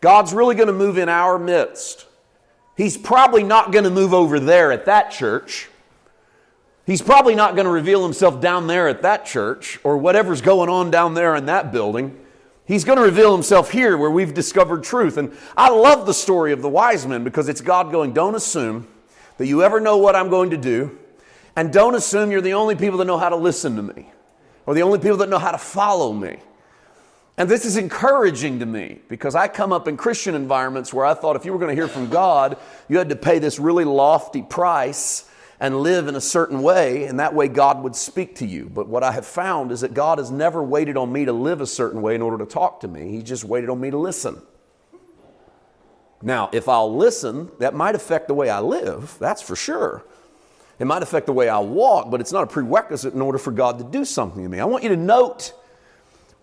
God's 0.00 0.32
really 0.32 0.54
going 0.54 0.68
to 0.68 0.72
move 0.72 0.96
in 0.96 1.10
our 1.10 1.38
midst. 1.38 2.06
He's 2.74 2.96
probably 2.96 3.42
not 3.42 3.72
going 3.72 3.84
to 3.84 3.90
move 3.90 4.14
over 4.14 4.40
there 4.40 4.72
at 4.72 4.86
that 4.86 5.10
church. 5.10 5.68
He's 6.86 7.02
probably 7.02 7.34
not 7.34 7.54
going 7.54 7.66
to 7.66 7.70
reveal 7.70 8.02
himself 8.02 8.40
down 8.40 8.66
there 8.66 8.88
at 8.88 9.02
that 9.02 9.26
church 9.26 9.78
or 9.84 9.98
whatever's 9.98 10.40
going 10.40 10.70
on 10.70 10.90
down 10.90 11.12
there 11.12 11.36
in 11.36 11.44
that 11.46 11.70
building. 11.70 12.16
He's 12.70 12.84
going 12.84 12.98
to 12.98 13.02
reveal 13.02 13.32
himself 13.32 13.72
here 13.72 13.98
where 13.98 14.12
we've 14.12 14.32
discovered 14.32 14.84
truth. 14.84 15.16
And 15.16 15.36
I 15.56 15.70
love 15.70 16.06
the 16.06 16.14
story 16.14 16.52
of 16.52 16.62
the 16.62 16.68
wise 16.68 17.04
men 17.04 17.24
because 17.24 17.48
it's 17.48 17.60
God 17.60 17.90
going, 17.90 18.12
Don't 18.12 18.36
assume 18.36 18.86
that 19.38 19.48
you 19.48 19.64
ever 19.64 19.80
know 19.80 19.96
what 19.96 20.14
I'm 20.14 20.30
going 20.30 20.50
to 20.50 20.56
do, 20.56 20.96
and 21.56 21.72
don't 21.72 21.96
assume 21.96 22.30
you're 22.30 22.40
the 22.40 22.52
only 22.52 22.76
people 22.76 22.98
that 22.98 23.06
know 23.06 23.18
how 23.18 23.28
to 23.28 23.34
listen 23.34 23.74
to 23.74 23.82
me 23.82 24.06
or 24.66 24.74
the 24.74 24.82
only 24.82 25.00
people 25.00 25.16
that 25.16 25.28
know 25.28 25.40
how 25.40 25.50
to 25.50 25.58
follow 25.58 26.12
me. 26.12 26.36
And 27.36 27.48
this 27.48 27.64
is 27.64 27.76
encouraging 27.76 28.60
to 28.60 28.66
me 28.66 29.00
because 29.08 29.34
I 29.34 29.48
come 29.48 29.72
up 29.72 29.88
in 29.88 29.96
Christian 29.96 30.36
environments 30.36 30.94
where 30.94 31.04
I 31.04 31.14
thought 31.14 31.34
if 31.34 31.44
you 31.44 31.52
were 31.52 31.58
going 31.58 31.74
to 31.74 31.82
hear 31.82 31.88
from 31.88 32.08
God, 32.08 32.56
you 32.88 32.98
had 32.98 33.08
to 33.08 33.16
pay 33.16 33.40
this 33.40 33.58
really 33.58 33.84
lofty 33.84 34.42
price 34.42 35.28
and 35.60 35.82
live 35.82 36.08
in 36.08 36.16
a 36.16 36.20
certain 36.20 36.62
way, 36.62 37.04
and 37.04 37.20
that 37.20 37.34
way 37.34 37.46
God 37.46 37.82
would 37.82 37.94
speak 37.94 38.34
to 38.36 38.46
you. 38.46 38.70
But 38.72 38.88
what 38.88 39.04
I 39.04 39.12
have 39.12 39.26
found 39.26 39.70
is 39.70 39.82
that 39.82 39.92
God 39.92 40.18
has 40.18 40.30
never 40.30 40.62
waited 40.62 40.96
on 40.96 41.12
me 41.12 41.26
to 41.26 41.32
live 41.34 41.60
a 41.60 41.66
certain 41.66 42.00
way 42.00 42.14
in 42.14 42.22
order 42.22 42.38
to 42.38 42.50
talk 42.50 42.80
to 42.80 42.88
me, 42.88 43.10
He 43.10 43.22
just 43.22 43.44
waited 43.44 43.68
on 43.68 43.78
me 43.78 43.90
to 43.90 43.98
listen. 43.98 44.40
Now, 46.22 46.50
if 46.52 46.68
I'll 46.68 46.94
listen, 46.94 47.50
that 47.60 47.74
might 47.74 47.94
affect 47.94 48.28
the 48.28 48.34
way 48.34 48.50
I 48.50 48.60
live, 48.60 49.16
that's 49.18 49.42
for 49.42 49.56
sure. 49.56 50.04
It 50.78 50.86
might 50.86 51.02
affect 51.02 51.26
the 51.26 51.32
way 51.32 51.48
I 51.48 51.58
walk, 51.58 52.10
but 52.10 52.20
it's 52.20 52.32
not 52.32 52.44
a 52.44 52.46
prerequisite 52.46 53.12
in 53.12 53.20
order 53.20 53.38
for 53.38 53.52
God 53.52 53.78
to 53.78 53.84
do 53.84 54.04
something 54.04 54.42
to 54.42 54.48
me. 54.48 54.60
I 54.60 54.64
want 54.64 54.82
you 54.82 54.88
to 54.90 54.96
note 54.96 55.52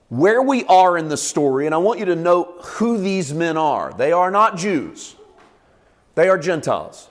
where 0.09 0.41
we 0.41 0.63
are 0.65 0.97
in 0.97 1.09
the 1.09 1.17
story, 1.17 1.65
and 1.65 1.73
I 1.73 1.79
want 1.79 1.99
you 1.99 2.05
to 2.05 2.15
note 2.15 2.59
who 2.63 2.99
these 2.99 3.33
men 3.33 3.57
are. 3.57 3.93
They 3.93 4.11
are 4.11 4.29
not 4.29 4.57
Jews, 4.57 5.15
they 6.13 6.29
are 6.29 6.37
Gentiles. 6.37 7.09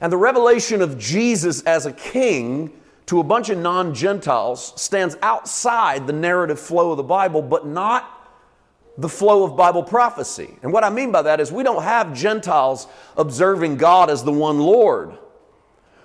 And 0.00 0.12
the 0.12 0.16
revelation 0.16 0.82
of 0.82 0.98
Jesus 0.98 1.62
as 1.62 1.86
a 1.86 1.92
king 1.92 2.72
to 3.06 3.20
a 3.20 3.24
bunch 3.24 3.48
of 3.50 3.58
non 3.58 3.94
Gentiles 3.94 4.72
stands 4.80 5.16
outside 5.22 6.06
the 6.06 6.12
narrative 6.12 6.60
flow 6.60 6.90
of 6.90 6.96
the 6.96 7.02
Bible, 7.02 7.40
but 7.40 7.66
not 7.66 8.12
the 8.98 9.08
flow 9.08 9.44
of 9.44 9.56
Bible 9.56 9.82
prophecy. 9.82 10.56
And 10.62 10.72
what 10.72 10.84
I 10.84 10.90
mean 10.90 11.12
by 11.12 11.22
that 11.22 11.40
is 11.40 11.52
we 11.52 11.62
don't 11.62 11.82
have 11.82 12.14
Gentiles 12.14 12.86
observing 13.16 13.76
God 13.76 14.10
as 14.10 14.24
the 14.24 14.32
one 14.32 14.58
Lord, 14.58 15.16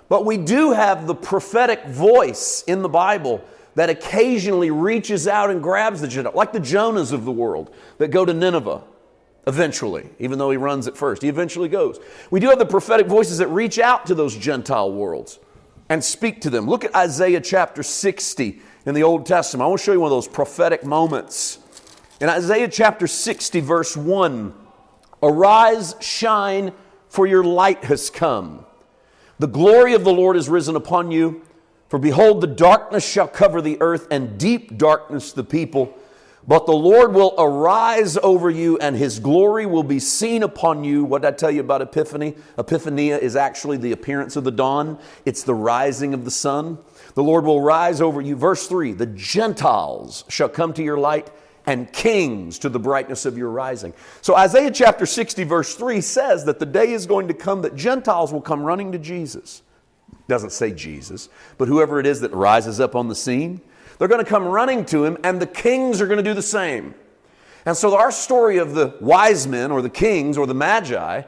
but 0.08 0.24
we 0.24 0.36
do 0.36 0.72
have 0.72 1.06
the 1.06 1.14
prophetic 1.14 1.86
voice 1.86 2.62
in 2.66 2.82
the 2.82 2.88
Bible 2.88 3.42
that 3.74 3.88
occasionally 3.88 4.70
reaches 4.70 5.26
out 5.26 5.50
and 5.50 5.62
grabs 5.62 6.02
the 6.02 6.08
Gentile, 6.08 6.32
like 6.34 6.52
the 6.52 6.60
Jonahs 6.60 7.12
of 7.12 7.24
the 7.24 7.32
world 7.32 7.74
that 7.98 8.08
go 8.08 8.24
to 8.24 8.34
Nineveh 8.34 8.82
eventually, 9.46 10.08
even 10.18 10.38
though 10.38 10.50
he 10.50 10.56
runs 10.56 10.86
at 10.86 10.96
first. 10.96 11.22
He 11.22 11.28
eventually 11.28 11.68
goes. 11.68 11.98
We 12.30 12.40
do 12.40 12.48
have 12.48 12.58
the 12.58 12.66
prophetic 12.66 13.06
voices 13.06 13.38
that 13.38 13.48
reach 13.48 13.78
out 13.78 14.06
to 14.06 14.14
those 14.14 14.36
Gentile 14.36 14.92
worlds 14.92 15.38
and 15.88 16.02
speak 16.02 16.40
to 16.42 16.50
them. 16.50 16.66
Look 16.66 16.84
at 16.84 16.94
Isaiah 16.94 17.40
chapter 17.40 17.82
60 17.82 18.60
in 18.86 18.94
the 18.94 19.02
Old 19.02 19.26
Testament. 19.26 19.64
I 19.64 19.68
want 19.68 19.80
to 19.80 19.84
show 19.84 19.92
you 19.92 20.00
one 20.00 20.12
of 20.12 20.16
those 20.16 20.28
prophetic 20.28 20.84
moments. 20.84 21.58
In 22.20 22.28
Isaiah 22.28 22.68
chapter 22.68 23.06
60, 23.06 23.60
verse 23.60 23.96
1 23.96 24.54
Arise, 25.22 25.94
shine, 26.00 26.72
for 27.08 27.26
your 27.26 27.44
light 27.44 27.84
has 27.84 28.10
come. 28.10 28.64
The 29.38 29.46
glory 29.46 29.94
of 29.94 30.04
the 30.04 30.12
Lord 30.12 30.36
is 30.36 30.48
risen 30.48 30.76
upon 30.76 31.10
you. 31.10 31.42
For 31.88 31.98
behold, 31.98 32.40
the 32.40 32.46
darkness 32.46 33.06
shall 33.06 33.28
cover 33.28 33.60
the 33.60 33.76
earth, 33.80 34.08
and 34.10 34.38
deep 34.38 34.78
darkness 34.78 35.32
the 35.32 35.44
people. 35.44 35.94
But 36.46 36.66
the 36.66 36.72
Lord 36.72 37.14
will 37.14 37.34
arise 37.38 38.16
over 38.16 38.50
you, 38.50 38.76
and 38.78 38.96
his 38.96 39.20
glory 39.20 39.64
will 39.64 39.84
be 39.84 40.00
seen 40.00 40.42
upon 40.42 40.82
you. 40.82 41.04
What 41.04 41.22
did 41.22 41.28
I 41.28 41.36
tell 41.36 41.50
you 41.50 41.60
about 41.60 41.82
Epiphany? 41.82 42.34
Epiphania 42.58 43.18
is 43.18 43.36
actually 43.36 43.76
the 43.76 43.92
appearance 43.92 44.34
of 44.34 44.42
the 44.42 44.50
dawn, 44.50 44.98
it's 45.24 45.44
the 45.44 45.54
rising 45.54 46.14
of 46.14 46.24
the 46.24 46.30
sun. 46.30 46.78
The 47.14 47.22
Lord 47.22 47.44
will 47.44 47.60
rise 47.60 48.00
over 48.00 48.20
you. 48.20 48.34
Verse 48.34 48.66
3 48.66 48.92
The 48.92 49.06
Gentiles 49.06 50.24
shall 50.28 50.48
come 50.48 50.72
to 50.74 50.82
your 50.82 50.98
light, 50.98 51.30
and 51.64 51.92
kings 51.92 52.58
to 52.58 52.68
the 52.68 52.80
brightness 52.80 53.24
of 53.24 53.38
your 53.38 53.50
rising. 53.50 53.94
So 54.20 54.34
Isaiah 54.34 54.72
chapter 54.72 55.06
60, 55.06 55.44
verse 55.44 55.76
3 55.76 56.00
says 56.00 56.44
that 56.46 56.58
the 56.58 56.66
day 56.66 56.90
is 56.90 57.06
going 57.06 57.28
to 57.28 57.34
come 57.34 57.62
that 57.62 57.76
Gentiles 57.76 58.32
will 58.32 58.40
come 58.40 58.64
running 58.64 58.90
to 58.90 58.98
Jesus 58.98 59.62
doesn't 60.28 60.52
say 60.52 60.70
Jesus, 60.72 61.28
but 61.58 61.68
whoever 61.68 62.00
it 62.00 62.06
is 62.06 62.20
that 62.20 62.32
rises 62.32 62.80
up 62.80 62.94
on 62.94 63.08
the 63.08 63.14
scene, 63.14 63.60
they're 63.98 64.08
going 64.08 64.24
to 64.24 64.28
come 64.28 64.44
running 64.44 64.84
to 64.86 65.04
him, 65.04 65.18
and 65.24 65.40
the 65.40 65.46
kings 65.46 66.00
are 66.00 66.06
going 66.06 66.18
to 66.18 66.22
do 66.22 66.34
the 66.34 66.42
same. 66.42 66.94
And 67.64 67.76
so, 67.76 67.96
our 67.96 68.10
story 68.10 68.58
of 68.58 68.74
the 68.74 68.96
wise 69.00 69.46
men, 69.46 69.70
or 69.70 69.82
the 69.82 69.90
kings, 69.90 70.36
or 70.36 70.46
the 70.46 70.54
magi, 70.54 71.22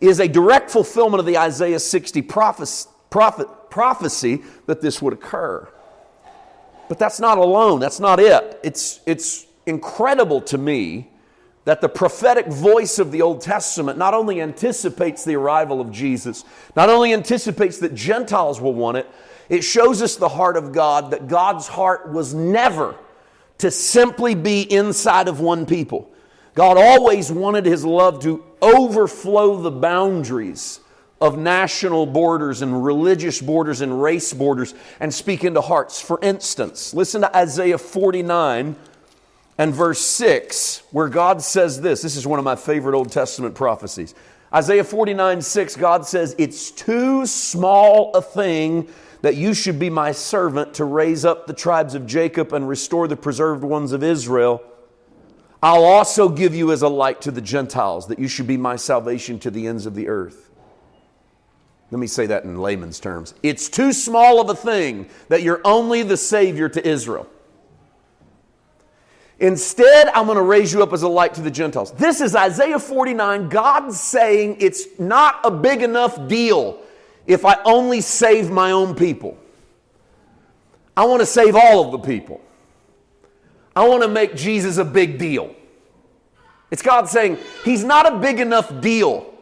is 0.00 0.20
a 0.20 0.28
direct 0.28 0.70
fulfillment 0.70 1.20
of 1.20 1.26
the 1.26 1.38
Isaiah 1.38 1.80
60 1.80 2.22
prophecy, 2.22 2.88
prophet, 3.10 3.48
prophecy 3.70 4.42
that 4.66 4.80
this 4.80 5.00
would 5.00 5.12
occur. 5.12 5.68
But 6.88 6.98
that's 6.98 7.20
not 7.20 7.38
alone, 7.38 7.80
that's 7.80 8.00
not 8.00 8.20
it. 8.20 8.60
It's, 8.62 9.00
it's 9.06 9.46
incredible 9.66 10.40
to 10.42 10.58
me 10.58 11.10
that 11.64 11.82
the 11.82 11.88
prophetic 11.88 12.46
voice 12.46 12.98
of 12.98 13.12
the 13.12 13.20
Old 13.20 13.42
Testament 13.42 13.98
not 13.98 14.14
only 14.14 14.40
anticipates 14.40 15.22
the 15.24 15.36
arrival 15.36 15.82
of 15.82 15.92
Jesus, 15.92 16.44
not 16.74 16.88
only 16.88 17.12
anticipates 17.12 17.78
that 17.80 17.94
Gentiles 17.94 18.58
will 18.58 18.72
want 18.72 18.96
it, 18.96 19.06
it 19.48 19.62
shows 19.62 20.02
us 20.02 20.16
the 20.16 20.28
heart 20.28 20.56
of 20.56 20.72
God, 20.72 21.12
that 21.12 21.28
God's 21.28 21.66
heart 21.66 22.10
was 22.10 22.34
never 22.34 22.94
to 23.58 23.70
simply 23.70 24.34
be 24.34 24.62
inside 24.62 25.28
of 25.28 25.40
one 25.40 25.66
people. 25.66 26.10
God 26.54 26.76
always 26.76 27.30
wanted 27.30 27.66
his 27.66 27.84
love 27.84 28.22
to 28.22 28.44
overflow 28.60 29.60
the 29.60 29.70
boundaries 29.70 30.80
of 31.20 31.38
national 31.38 32.06
borders 32.06 32.62
and 32.62 32.84
religious 32.84 33.40
borders 33.40 33.80
and 33.80 34.02
race 34.02 34.32
borders 34.32 34.74
and 35.00 35.12
speak 35.12 35.44
into 35.44 35.60
hearts. 35.60 36.00
For 36.00 36.18
instance, 36.22 36.94
listen 36.94 37.22
to 37.22 37.36
Isaiah 37.36 37.78
49 37.78 38.76
and 39.56 39.74
verse 39.74 40.00
6, 40.00 40.84
where 40.92 41.08
God 41.08 41.42
says 41.42 41.80
this. 41.80 42.02
This 42.02 42.16
is 42.16 42.26
one 42.26 42.38
of 42.38 42.44
my 42.44 42.54
favorite 42.54 42.96
Old 42.96 43.10
Testament 43.10 43.56
prophecies. 43.56 44.14
Isaiah 44.54 44.84
49 44.84 45.42
6, 45.42 45.76
God 45.76 46.06
says, 46.06 46.34
It's 46.38 46.70
too 46.70 47.26
small 47.26 48.12
a 48.14 48.22
thing 48.22 48.88
that 49.22 49.36
you 49.36 49.54
should 49.54 49.78
be 49.78 49.90
my 49.90 50.12
servant 50.12 50.74
to 50.74 50.84
raise 50.84 51.24
up 51.24 51.46
the 51.46 51.52
tribes 51.52 51.94
of 51.94 52.06
Jacob 52.06 52.52
and 52.52 52.68
restore 52.68 53.08
the 53.08 53.16
preserved 53.16 53.64
ones 53.64 53.92
of 53.92 54.02
Israel. 54.02 54.62
I'll 55.62 55.84
also 55.84 56.28
give 56.28 56.54
you 56.54 56.70
as 56.70 56.82
a 56.82 56.88
light 56.88 57.20
to 57.22 57.30
the 57.30 57.40
Gentiles, 57.40 58.06
that 58.08 58.18
you 58.18 58.28
should 58.28 58.46
be 58.46 58.56
my 58.56 58.76
salvation 58.76 59.38
to 59.40 59.50
the 59.50 59.66
ends 59.66 59.86
of 59.86 59.94
the 59.94 60.08
earth. 60.08 60.50
Let 61.90 61.98
me 61.98 62.06
say 62.06 62.26
that 62.26 62.44
in 62.44 62.56
layman's 62.58 63.00
terms. 63.00 63.34
It's 63.42 63.68
too 63.68 63.92
small 63.92 64.40
of 64.40 64.50
a 64.50 64.54
thing 64.54 65.08
that 65.28 65.42
you're 65.42 65.62
only 65.64 66.02
the 66.02 66.16
Savior 66.16 66.68
to 66.68 66.86
Israel. 66.86 67.26
Instead, 69.40 70.08
I'm 70.08 70.26
going 70.26 70.36
to 70.36 70.42
raise 70.42 70.72
you 70.72 70.82
up 70.82 70.92
as 70.92 71.02
a 71.02 71.08
light 71.08 71.34
to 71.34 71.40
the 71.40 71.50
Gentiles. 71.50 71.92
This 71.92 72.20
is 72.20 72.34
Isaiah 72.34 72.78
49, 72.78 73.48
God 73.48 73.92
saying 73.92 74.56
it's 74.60 74.98
not 74.98 75.40
a 75.44 75.50
big 75.50 75.82
enough 75.82 76.28
deal 76.28 76.82
if 77.28 77.44
I 77.44 77.58
only 77.64 78.00
save 78.00 78.50
my 78.50 78.72
own 78.72 78.96
people. 78.96 79.38
I 80.96 81.04
want 81.04 81.20
to 81.20 81.26
save 81.26 81.54
all 81.54 81.84
of 81.84 81.92
the 81.92 81.98
people. 81.98 82.40
I 83.76 83.86
want 83.86 84.02
to 84.02 84.08
make 84.08 84.34
Jesus 84.34 84.78
a 84.78 84.84
big 84.84 85.18
deal. 85.18 85.54
It's 86.72 86.82
God 86.82 87.08
saying, 87.08 87.38
He's 87.64 87.84
not 87.84 88.12
a 88.12 88.18
big 88.18 88.40
enough 88.40 88.80
deal. 88.80 89.32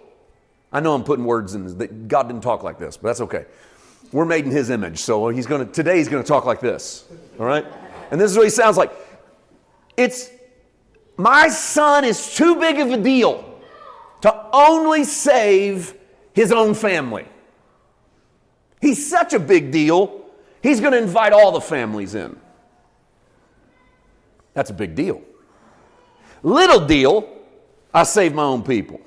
I 0.71 0.81
know 0.81 0.95
I'm 0.95 1.05
putting 1.05 1.25
words 1.25 1.55
in 1.55 1.78
that 1.78 2.09
God 2.09 2.28
didn't 2.28 2.43
talk 2.43 2.62
like 2.62 2.78
this, 2.78 2.99
but 2.99 3.09
that's 3.09 3.23
okay. 3.23 3.47
We're 4.12 4.26
made 4.26 4.45
in 4.45 4.50
His 4.50 4.69
image, 4.69 4.99
so 4.99 5.28
He's 5.28 5.47
going 5.47 5.66
to 5.66 5.73
today 5.73 5.97
He's 5.97 6.09
going 6.09 6.23
to 6.23 6.28
talk 6.28 6.45
like 6.45 6.61
this. 6.61 7.07
All 7.38 7.47
right? 7.47 7.64
And 8.11 8.21
this 8.21 8.31
is 8.31 8.37
what 8.37 8.45
He 8.45 8.50
sounds 8.50 8.76
like. 8.76 8.93
It's 9.97 10.28
my 11.16 11.49
son 11.49 12.05
is 12.05 12.35
too 12.35 12.57
big 12.57 12.78
of 12.78 12.90
a 12.90 12.99
deal 12.99 13.59
to 14.21 14.47
only 14.52 15.05
save 15.05 15.95
his 16.35 16.52
own 16.52 16.75
family. 16.75 17.26
He's 18.80 19.09
such 19.09 19.33
a 19.33 19.38
big 19.38 19.71
deal, 19.71 20.25
he's 20.62 20.80
going 20.80 20.92
to 20.92 20.99
invite 20.99 21.33
all 21.33 21.52
the 21.52 21.61
families 21.61 22.14
in. 22.14 22.38
That's 24.54 24.71
a 24.71 24.75
big 24.75 24.95
deal. 24.95 25.23
Little 26.42 26.87
deal, 26.87 27.28
I 27.92 28.04
save 28.04 28.35
my 28.35 28.45
own 28.45 28.62
people. 28.62 29.00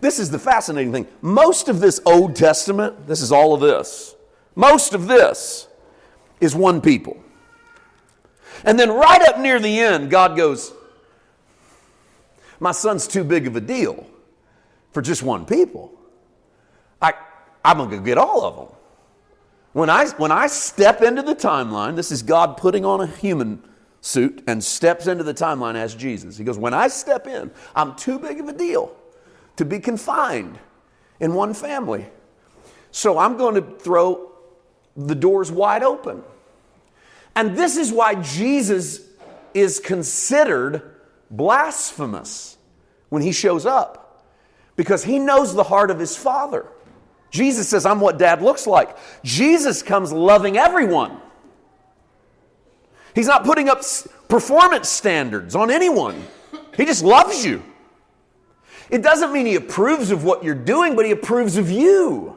This 0.00 0.18
is 0.18 0.30
the 0.30 0.38
fascinating 0.38 0.92
thing. 0.92 1.06
Most 1.20 1.68
of 1.68 1.78
this 1.78 2.00
Old 2.04 2.34
Testament, 2.34 3.06
this 3.06 3.20
is 3.20 3.30
all 3.30 3.54
of 3.54 3.60
this, 3.60 4.16
most 4.54 4.94
of 4.94 5.06
this 5.06 5.68
is 6.40 6.54
one 6.54 6.80
people. 6.80 7.22
And 8.64 8.78
then 8.78 8.90
right 8.90 9.22
up 9.22 9.38
near 9.38 9.58
the 9.60 9.78
end, 9.80 10.10
God 10.10 10.36
goes, 10.36 10.72
My 12.60 12.72
son's 12.72 13.06
too 13.06 13.24
big 13.24 13.46
of 13.46 13.56
a 13.56 13.60
deal 13.60 14.06
for 14.92 15.02
just 15.02 15.22
one 15.22 15.46
people. 15.46 15.92
I, 17.00 17.14
I'm 17.64 17.78
going 17.78 17.90
to 17.90 17.98
get 17.98 18.18
all 18.18 18.44
of 18.44 18.56
them. 18.56 18.66
When 19.72 19.88
I, 19.88 20.06
when 20.10 20.32
I 20.32 20.48
step 20.48 21.02
into 21.02 21.22
the 21.22 21.34
timeline, 21.34 21.96
this 21.96 22.12
is 22.12 22.22
God 22.22 22.56
putting 22.56 22.84
on 22.84 23.00
a 23.00 23.06
human 23.06 23.62
suit 24.00 24.42
and 24.46 24.62
steps 24.62 25.06
into 25.06 25.24
the 25.24 25.32
timeline 25.32 25.76
as 25.76 25.94
Jesus. 25.94 26.36
He 26.36 26.44
goes, 26.44 26.58
When 26.58 26.74
I 26.74 26.88
step 26.88 27.26
in, 27.26 27.50
I'm 27.74 27.94
too 27.96 28.18
big 28.18 28.40
of 28.40 28.48
a 28.48 28.52
deal 28.52 28.94
to 29.56 29.64
be 29.64 29.78
confined 29.78 30.58
in 31.20 31.34
one 31.34 31.54
family. 31.54 32.06
So 32.90 33.18
I'm 33.18 33.38
going 33.38 33.54
to 33.54 33.78
throw 33.78 34.32
the 34.96 35.14
doors 35.14 35.50
wide 35.50 35.82
open. 35.82 36.22
And 37.34 37.56
this 37.56 37.78
is 37.78 37.90
why 37.90 38.16
Jesus 38.16 39.00
is 39.54 39.80
considered 39.80 40.96
blasphemous 41.30 42.58
when 43.08 43.22
he 43.22 43.32
shows 43.32 43.64
up, 43.64 44.26
because 44.76 45.04
he 45.04 45.18
knows 45.18 45.54
the 45.54 45.62
heart 45.64 45.90
of 45.90 45.98
his 45.98 46.16
Father. 46.16 46.66
Jesus 47.32 47.66
says, 47.68 47.84
I'm 47.86 47.98
what 47.98 48.18
dad 48.18 48.42
looks 48.42 48.66
like. 48.66 48.96
Jesus 49.24 49.82
comes 49.82 50.12
loving 50.12 50.58
everyone. 50.58 51.18
He's 53.14 53.26
not 53.26 53.44
putting 53.44 53.68
up 53.68 53.82
performance 54.28 54.88
standards 54.88 55.56
on 55.56 55.70
anyone, 55.70 56.22
he 56.76 56.84
just 56.84 57.02
loves 57.02 57.44
you. 57.44 57.64
It 58.90 59.02
doesn't 59.02 59.32
mean 59.32 59.46
he 59.46 59.54
approves 59.54 60.10
of 60.10 60.22
what 60.22 60.44
you're 60.44 60.54
doing, 60.54 60.94
but 60.94 61.06
he 61.06 61.12
approves 61.12 61.56
of 61.56 61.70
you. 61.70 62.36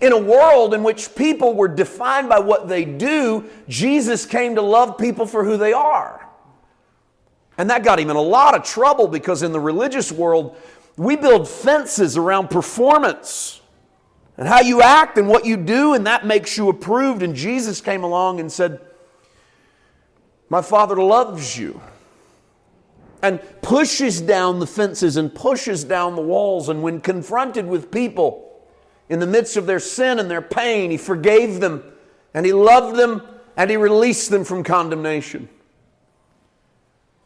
In 0.00 0.12
a 0.12 0.18
world 0.18 0.72
in 0.72 0.82
which 0.82 1.14
people 1.14 1.54
were 1.54 1.68
defined 1.68 2.30
by 2.30 2.38
what 2.38 2.66
they 2.66 2.86
do, 2.86 3.44
Jesus 3.68 4.24
came 4.24 4.54
to 4.54 4.62
love 4.62 4.96
people 4.96 5.26
for 5.26 5.44
who 5.44 5.58
they 5.58 5.74
are. 5.74 6.26
And 7.58 7.68
that 7.68 7.82
got 7.82 7.98
him 7.98 8.08
in 8.08 8.16
a 8.16 8.22
lot 8.22 8.54
of 8.54 8.62
trouble 8.62 9.08
because 9.08 9.42
in 9.42 9.52
the 9.52 9.60
religious 9.60 10.10
world, 10.10 10.56
we 10.96 11.16
build 11.16 11.46
fences 11.46 12.16
around 12.16 12.48
performance 12.48 13.57
and 14.38 14.46
how 14.46 14.60
you 14.60 14.80
act 14.80 15.18
and 15.18 15.28
what 15.28 15.44
you 15.44 15.56
do, 15.56 15.94
and 15.94 16.06
that 16.06 16.24
makes 16.24 16.56
you 16.56 16.68
approved. 16.68 17.22
And 17.22 17.34
Jesus 17.34 17.80
came 17.80 18.04
along 18.04 18.38
and 18.38 18.50
said, 18.50 18.80
My 20.48 20.62
Father 20.62 20.96
loves 20.96 21.58
you. 21.58 21.80
And 23.20 23.40
pushes 23.62 24.20
down 24.20 24.60
the 24.60 24.66
fences 24.66 25.16
and 25.16 25.34
pushes 25.34 25.82
down 25.82 26.14
the 26.14 26.22
walls. 26.22 26.68
And 26.68 26.84
when 26.84 27.00
confronted 27.00 27.66
with 27.66 27.90
people, 27.90 28.48
in 29.08 29.18
the 29.18 29.26
midst 29.26 29.56
of 29.56 29.66
their 29.66 29.80
sin 29.80 30.18
and 30.18 30.30
their 30.30 30.42
pain, 30.42 30.92
He 30.92 30.96
forgave 30.96 31.60
them 31.60 31.82
and 32.32 32.46
He 32.46 32.52
loved 32.52 32.96
them 32.96 33.22
and 33.56 33.70
He 33.70 33.76
released 33.76 34.30
them 34.30 34.44
from 34.44 34.62
condemnation. 34.62 35.48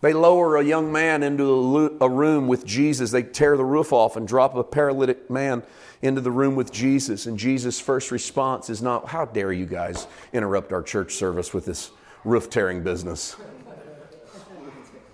They 0.03 0.12
lower 0.12 0.57
a 0.57 0.65
young 0.65 0.91
man 0.91 1.23
into 1.23 1.97
a 2.01 2.09
room 2.09 2.49
with 2.49 2.67
Jesus. 2.67 3.12
They 3.12 3.23
tear 3.23 3.57
the 3.57 3.65
roof 3.65 3.93
off 3.93 4.17
and 4.17 4.27
drop 4.27 4.57
a 4.57 4.65
paralytic 4.65 5.31
man 5.31 5.62
into 6.03 6.21
the 6.21 6.31
room 6.33 6.57
with 6.57 6.73
Jesus. 6.73 7.27
And 7.27 7.38
Jesus' 7.38 7.79
first 7.79 8.11
response 8.11 8.69
is 8.69 8.83
not, 8.83 9.09
How 9.09 9.25
dare 9.25 9.53
you 9.53 9.65
guys 9.65 10.09
interrupt 10.33 10.73
our 10.73 10.83
church 10.83 11.15
service 11.15 11.55
with 11.55 11.65
this 11.67 11.93
roof 12.25 12.51
tearing 12.51 12.83
business? 12.83 13.37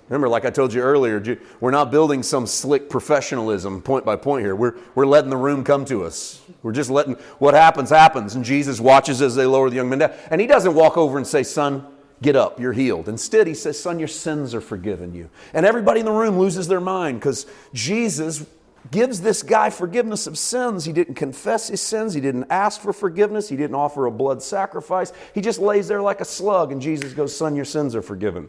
Remember, 0.09 0.27
like 0.27 0.46
I 0.46 0.51
told 0.51 0.72
you 0.72 0.81
earlier, 0.81 1.38
we're 1.61 1.70
not 1.70 1.90
building 1.90 2.22
some 2.22 2.46
slick 2.46 2.88
professionalism 2.88 3.83
point 3.83 4.07
by 4.07 4.16
point 4.16 4.42
here. 4.42 4.57
We're, 4.57 4.74
we're 4.94 5.05
letting 5.05 5.29
the 5.29 5.37
room 5.37 5.64
come 5.64 5.85
to 5.85 6.05
us. 6.05 6.40
We're 6.62 6.72
just 6.72 6.88
letting 6.88 7.16
what 7.38 7.53
happens, 7.53 7.90
happens. 7.90 8.35
And 8.35 8.42
Jesus 8.42 8.81
watches 8.81 9.20
as 9.20 9.35
they 9.35 9.44
lower 9.44 9.68
the 9.68 9.77
young 9.77 9.90
man 9.90 9.98
down. 9.98 10.12
And 10.31 10.40
he 10.40 10.46
doesn't 10.46 10.74
walk 10.74 10.96
over 10.96 11.18
and 11.18 11.27
say, 11.27 11.42
Son, 11.42 11.87
get 12.22 12.37
up, 12.37 12.59
you're 12.61 12.72
healed. 12.72 13.09
Instead, 13.09 13.46
he 13.46 13.54
says, 13.54 13.78
Son, 13.78 13.98
your 13.98 14.09
sins 14.09 14.54
are 14.54 14.61
forgiven 14.61 15.14
you. 15.14 15.31
And 15.52 15.64
everybody 15.64 16.00
in 16.00 16.07
the 16.07 16.12
room 16.12 16.38
loses 16.38 16.68
their 16.68 16.81
mind 16.81 17.20
because 17.20 17.46
Jesus 17.72 18.44
gives 18.90 19.20
this 19.20 19.42
guy 19.42 19.70
forgiveness 19.70 20.26
of 20.26 20.38
sins. 20.38 20.85
He 20.85 20.92
didn't 20.92 21.14
confess 21.14 21.68
his 21.68 21.81
sins, 21.81 22.14
he 22.14 22.20
didn't 22.20 22.46
ask 22.50 22.81
for 22.81 22.92
forgiveness, 22.92 23.48
he 23.48 23.57
didn't 23.57 23.76
offer 23.76 24.07
a 24.07 24.11
blood 24.11 24.42
sacrifice. 24.42 25.12
He 25.35 25.40
just 25.40 25.59
lays 25.59 25.88
there 25.88 26.02
like 26.02 26.20
a 26.20 26.24
slug, 26.24 26.72
and 26.72 26.81
Jesus 26.81 27.12
goes, 27.12 27.37
Son, 27.37 27.54
your 27.57 27.64
sins 27.64 27.94
are 27.94 28.02
forgiven. 28.02 28.48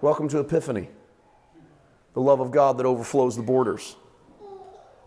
Welcome 0.00 0.28
to 0.28 0.38
Epiphany, 0.38 0.88
the 2.14 2.20
love 2.20 2.40
of 2.40 2.52
God 2.52 2.78
that 2.78 2.86
overflows 2.86 3.36
the 3.36 3.42
borders. 3.42 3.96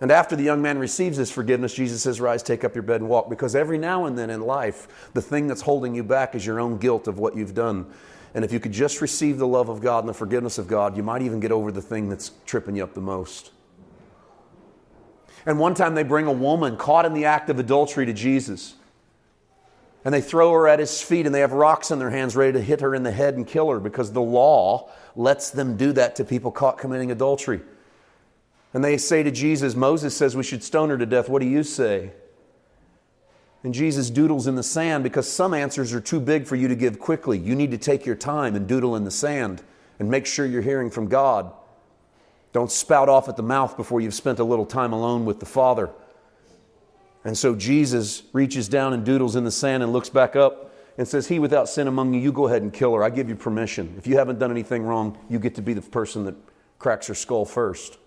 And 0.02 0.12
after 0.12 0.36
the 0.36 0.44
young 0.44 0.64
man 0.64 0.80
receives 0.80 1.18
his 1.18 1.30
forgiveness, 1.30 1.76
Jesus 1.76 2.02
says, 2.02 2.20
Rise, 2.20 2.42
take 2.42 2.64
up 2.64 2.74
your 2.74 2.82
bed 2.82 3.02
and 3.02 3.10
walk. 3.10 3.30
Because 3.30 3.56
every 3.56 3.78
now 3.78 4.06
and 4.06 4.18
then 4.18 4.32
in 4.32 4.42
life, 4.42 5.10
the 5.14 5.22
thing 5.22 5.46
that's 5.46 5.62
holding 5.62 5.94
you 5.94 6.04
back 6.04 6.34
is 6.34 6.44
your 6.44 6.60
own 6.60 6.80
guilt 6.80 7.08
of 7.08 7.20
what 7.20 7.38
you've 7.38 7.54
done. 7.54 7.86
And 8.34 8.44
if 8.44 8.52
you 8.52 8.60
could 8.60 8.72
just 8.72 9.00
receive 9.00 9.38
the 9.38 9.48
love 9.48 9.70
of 9.70 9.80
God 9.80 10.00
and 10.00 10.10
the 10.10 10.14
forgiveness 10.14 10.58
of 10.58 10.68
God, 10.68 10.98
you 10.98 11.04
might 11.04 11.22
even 11.22 11.40
get 11.40 11.52
over 11.52 11.72
the 11.72 11.84
thing 11.84 12.10
that's 12.10 12.32
tripping 12.48 12.78
you 12.78 12.84
up 12.84 12.96
the 12.96 13.02
most. 13.02 13.52
And 15.46 15.60
one 15.60 15.76
time 15.76 15.94
they 15.94 16.04
bring 16.04 16.26
a 16.26 16.32
woman 16.32 16.78
caught 16.78 17.06
in 17.06 17.14
the 17.14 17.26
act 17.26 17.52
of 17.52 17.60
adultery 17.60 18.08
to 18.08 18.14
Jesus. 18.14 18.76
And 20.04 20.12
they 20.12 20.22
throw 20.22 20.52
her 20.54 20.68
at 20.68 20.80
his 20.80 21.00
feet 21.00 21.28
and 21.28 21.36
they 21.36 21.42
have 21.42 21.52
rocks 21.52 21.92
in 21.92 22.00
their 22.00 22.10
hands 22.10 22.36
ready 22.36 22.54
to 22.54 22.62
hit 22.62 22.82
her 22.82 22.96
in 22.96 23.04
the 23.04 23.12
head 23.12 23.36
and 23.36 23.46
kill 23.46 23.70
her 23.70 23.80
because 23.80 24.14
the 24.14 24.22
law 24.22 24.90
lets 25.16 25.52
them 25.52 25.78
do 25.78 25.94
that 25.94 26.16
to 26.16 26.24
people 26.24 26.52
caught 26.52 26.80
committing 26.80 27.12
adultery. 27.12 27.62
And 28.74 28.84
they 28.84 28.98
say 28.98 29.24
to 29.24 29.32
Jesus, 29.32 29.76
Moses 29.76 30.16
says 30.16 30.36
we 30.36 30.44
should 30.44 30.64
stone 30.64 30.90
her 30.90 30.98
to 30.98 31.06
death. 31.06 31.28
What 31.28 31.42
do 31.42 31.48
you 31.48 31.64
say? 31.64 32.12
And 33.64 33.74
Jesus 33.74 34.10
doodles 34.10 34.48
in 34.48 34.56
the 34.56 34.64
sand 34.64 35.04
because 35.04 35.32
some 35.32 35.54
answers 35.54 35.94
are 35.94 36.02
too 36.02 36.20
big 36.20 36.48
for 36.48 36.56
you 36.56 36.68
to 36.68 36.76
give 36.76 37.00
quickly. 37.00 37.38
You 37.38 37.56
need 37.56 37.72
to 37.72 37.78
take 37.78 38.06
your 38.06 38.16
time 38.16 38.56
and 38.56 38.68
doodle 38.68 38.96
in 38.96 39.04
the 39.04 39.12
sand 39.12 39.62
and 40.00 40.10
make 40.10 40.26
sure 40.26 40.46
you're 40.46 40.62
hearing 40.62 40.90
from 40.90 41.08
God. 41.08 41.52
Don't 42.54 42.72
spout 42.72 43.08
off 43.08 43.30
at 43.30 43.38
the 43.38 43.44
mouth 43.44 43.78
before 43.78 44.02
you've 44.02 44.14
spent 44.14 44.40
a 44.40 44.44
little 44.44 44.66
time 44.66 44.94
alone 44.94 45.26
with 45.26 45.40
the 45.40 45.46
Father. 45.46 45.90
And 47.24 47.38
so 47.38 47.56
Jesus 47.56 48.24
reaches 48.34 48.68
down 48.68 48.94
and 48.94 49.06
doodles 49.06 49.36
in 49.36 49.44
the 49.44 49.52
sand 49.52 49.84
and 49.84 49.94
looks 49.94 50.10
back 50.10 50.36
up 50.36 50.74
and 50.98 51.08
says, 51.08 51.28
He 51.28 51.38
without 51.38 51.70
sin 51.70 51.88
among 51.88 52.14
you, 52.14 52.20
you 52.20 52.32
go 52.32 52.48
ahead 52.48 52.64
and 52.64 52.74
kill 52.74 52.96
her. 52.96 53.04
I 53.04 53.12
give 53.12 53.30
you 53.30 53.36
permission. 53.36 53.94
If 53.98 54.08
you 54.08 54.18
haven't 54.18 54.40
done 54.40 54.50
anything 54.50 54.84
wrong, 54.84 55.18
you 55.30 55.38
get 55.38 55.56
to 55.56 55.62
be 55.62 55.74
the 55.74 55.82
person 55.82 56.26
that 56.26 56.36
cracks 56.80 57.08
her 57.08 57.14
skull 57.16 57.46
first. 57.46 58.00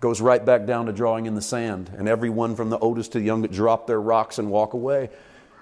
Goes 0.00 0.20
right 0.20 0.44
back 0.44 0.64
down 0.64 0.86
to 0.86 0.92
drawing 0.92 1.26
in 1.26 1.34
the 1.34 1.42
sand. 1.42 1.92
And 1.96 2.08
everyone 2.08 2.56
from 2.56 2.70
the 2.70 2.78
oldest 2.78 3.12
to 3.12 3.18
the 3.18 3.24
youngest 3.24 3.54
drop 3.54 3.86
their 3.86 4.00
rocks 4.00 4.38
and 4.38 4.50
walk 4.50 4.72
away. 4.72 5.10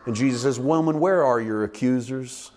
And 0.07 0.15
Jesus 0.15 0.43
says, 0.43 0.61
Woman, 0.61 1.01
where 1.01 1.25
are 1.25 1.41
your 1.41 1.65
accusers? 1.65 2.53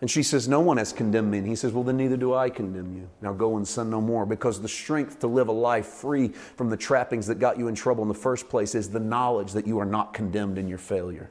And 0.00 0.10
she 0.10 0.22
says, 0.22 0.48
No 0.48 0.60
one 0.60 0.76
has 0.76 0.92
condemned 0.92 1.30
me. 1.30 1.38
And 1.38 1.46
he 1.46 1.56
says, 1.56 1.72
Well, 1.72 1.84
then 1.84 1.96
neither 1.96 2.16
do 2.16 2.34
I 2.34 2.50
condemn 2.50 2.94
you. 2.94 3.08
Now 3.22 3.32
go 3.32 3.56
and 3.56 3.66
sin 3.66 3.88
no 3.88 4.00
more. 4.00 4.26
Because 4.26 4.60
the 4.60 4.68
strength 4.68 5.20
to 5.20 5.28
live 5.28 5.48
a 5.48 5.52
life 5.52 5.86
free 5.86 6.28
from 6.28 6.70
the 6.70 6.76
trappings 6.76 7.28
that 7.28 7.36
got 7.36 7.56
you 7.56 7.68
in 7.68 7.74
trouble 7.74 8.02
in 8.02 8.08
the 8.08 8.14
first 8.14 8.48
place 8.48 8.74
is 8.74 8.90
the 8.90 9.00
knowledge 9.00 9.52
that 9.52 9.66
you 9.66 9.78
are 9.78 9.86
not 9.86 10.12
condemned 10.12 10.58
in 10.58 10.68
your 10.68 10.78
failure. 10.78 11.30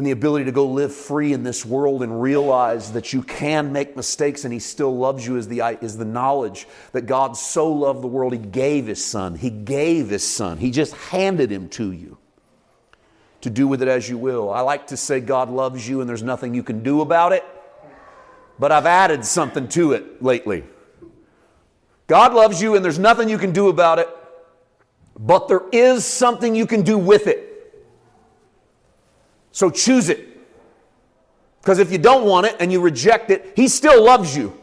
And 0.00 0.06
the 0.06 0.12
ability 0.12 0.46
to 0.46 0.52
go 0.52 0.64
live 0.64 0.94
free 0.94 1.34
in 1.34 1.42
this 1.42 1.66
world 1.66 2.02
and 2.02 2.22
realize 2.22 2.92
that 2.92 3.12
you 3.12 3.22
can 3.22 3.70
make 3.70 3.96
mistakes 3.96 4.46
and 4.46 4.54
He 4.54 4.58
still 4.58 4.96
loves 4.96 5.26
you 5.26 5.36
is 5.36 5.46
the, 5.46 5.60
is 5.82 5.98
the 5.98 6.06
knowledge 6.06 6.66
that 6.92 7.02
God 7.02 7.36
so 7.36 7.70
loved 7.70 8.02
the 8.02 8.06
world, 8.06 8.32
He 8.32 8.38
gave 8.38 8.86
His 8.86 9.04
Son. 9.04 9.34
He 9.34 9.50
gave 9.50 10.08
His 10.08 10.26
Son. 10.26 10.56
He 10.56 10.70
just 10.70 10.94
handed 10.94 11.52
Him 11.52 11.68
to 11.68 11.92
you 11.92 12.16
to 13.42 13.50
do 13.50 13.68
with 13.68 13.82
it 13.82 13.88
as 13.88 14.08
you 14.08 14.16
will. 14.16 14.50
I 14.50 14.62
like 14.62 14.86
to 14.86 14.96
say 14.96 15.20
God 15.20 15.50
loves 15.50 15.86
you 15.86 16.00
and 16.00 16.08
there's 16.08 16.22
nothing 16.22 16.54
you 16.54 16.62
can 16.62 16.82
do 16.82 17.02
about 17.02 17.34
it, 17.34 17.44
but 18.58 18.72
I've 18.72 18.86
added 18.86 19.22
something 19.22 19.68
to 19.68 19.92
it 19.92 20.22
lately. 20.22 20.64
God 22.06 22.32
loves 22.32 22.62
you 22.62 22.74
and 22.74 22.82
there's 22.82 22.98
nothing 22.98 23.28
you 23.28 23.36
can 23.36 23.52
do 23.52 23.68
about 23.68 23.98
it, 23.98 24.08
but 25.18 25.46
there 25.46 25.68
is 25.72 26.06
something 26.06 26.54
you 26.54 26.66
can 26.66 26.80
do 26.80 26.96
with 26.96 27.26
it. 27.26 27.49
So 29.52 29.70
choose 29.70 30.08
it. 30.08 30.26
Because 31.60 31.78
if 31.78 31.92
you 31.92 31.98
don't 31.98 32.26
want 32.26 32.46
it 32.46 32.56
and 32.60 32.72
you 32.72 32.80
reject 32.80 33.30
it, 33.30 33.52
He 33.56 33.68
still 33.68 34.02
loves 34.02 34.36
you. 34.36 34.58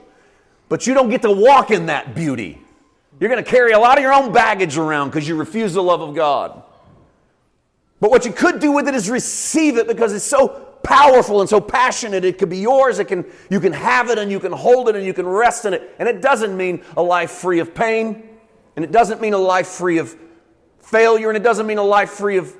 But 0.69 0.88
you 0.88 0.93
don't 0.93 1.10
get 1.10 1.21
to 1.21 1.32
walk 1.32 1.71
in 1.71 1.86
that 1.88 2.15
beauty. 2.15 2.60
You're 3.19 3.30
going 3.30 3.43
to 3.43 3.50
carry 3.50 3.71
a 3.71 3.80
lot 3.80 3.97
of 3.97 4.04
your 4.04 4.13
own 4.13 4.32
baggage 4.32 4.78
around 4.78 5.10
because 5.10 5.28
you 5.28 5.36
refuse 5.36 5.73
the 5.73 5.84
love 5.84 6.02
of 6.02 6.13
God. 6.15 6.63
But 8.00 8.12
what 8.12 8.26
you 8.26 8.32
could 8.32 8.60
do 8.60 8.71
with 8.71 8.88
it 8.88 8.93
is 8.93 9.10
receive 9.10 9.78
it 9.78 9.88
because 9.88 10.13
it's 10.13 10.26
so 10.26 10.50
powerful 10.84 11.41
and 11.41 11.50
so 11.50 11.60
passionate. 11.60 12.23
It 12.23 12.38
could 12.38 12.50
be 12.50 12.60
yours. 12.60 13.00
It 13.00 13.06
can, 13.06 13.26
you 13.50 13.60
can 13.60 13.73
have 13.73 14.10
it 14.10 14.19
and 14.19 14.32
you 14.32 14.39
can 14.39 14.52
hold 14.52 14.88
it 14.88 14.95
and 14.95 15.06
you 15.06 15.13
can 15.13 15.26
rest 15.26 15.65
in 15.65 15.73
it. 15.73 15.95
And 15.97 16.08
it 16.08 16.21
doesn't 16.21 16.56
mean 16.56 16.84
a 16.95 17.02
life 17.02 17.32
free 17.32 17.60
of 17.60 17.73
pain. 17.73 18.30
And 18.76 18.86
it 18.86 18.91
doesn't 18.91 19.19
mean 19.19 19.34
a 19.34 19.39
life 19.39 19.67
free 19.67 19.97
of 19.97 20.15
failure. 20.80 21.30
And 21.30 21.38
it 21.38 21.43
doesn't 21.43 21.65
mean 21.65 21.80
a 21.80 21.84
life 21.84 22.12
free 22.12 22.38
of 22.38 22.56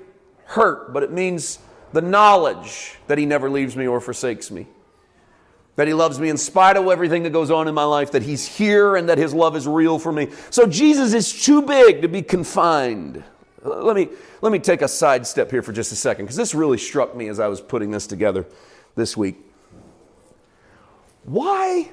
hurt. 0.46 0.92
But 0.92 1.04
it 1.04 1.12
means 1.12 1.60
the 1.94 2.02
knowledge 2.02 2.96
that 3.08 3.18
He 3.18 3.26
never 3.26 3.50
leaves 3.50 3.76
me 3.76 3.88
or 3.88 4.00
forsakes 4.00 4.52
me. 4.52 4.68
That 5.76 5.88
He 5.88 5.94
loves 5.94 6.20
me 6.20 6.30
in 6.30 6.38
spite 6.38 6.76
of 6.76 6.88
everything 6.88 7.24
that 7.24 7.32
goes 7.32 7.52
on 7.52 7.68
in 7.68 7.76
my 7.76 7.84
life. 7.84 8.12
That 8.12 8.24
He's 8.24 8.46
here 8.48 8.96
and 8.96 9.10
that 9.10 9.18
His 9.18 9.34
love 9.34 9.56
is 9.56 9.68
real 9.68 10.00
for 10.00 10.12
me. 10.12 10.30
So 10.50 10.66
Jesus 10.66 11.14
is 11.14 11.44
too 11.44 11.62
big 11.62 12.02
to 12.02 12.08
be 12.08 12.22
confined. 12.22 13.24
Let 13.64 13.96
me, 13.96 14.10
let 14.42 14.52
me 14.52 14.60
take 14.60 14.82
a 14.82 14.88
sidestep 14.88 15.52
here 15.52 15.62
for 15.62 15.74
just 15.74 15.92
a 15.92 15.96
second, 15.96 16.26
because 16.26 16.38
this 16.38 16.56
really 16.56 16.78
struck 16.78 17.16
me 17.16 17.28
as 17.28 17.40
I 17.40 17.48
was 17.48 17.60
putting 17.60 17.92
this 17.92 18.08
together 18.08 18.46
this 18.96 19.18
week. 19.18 19.38
Why 21.26 21.92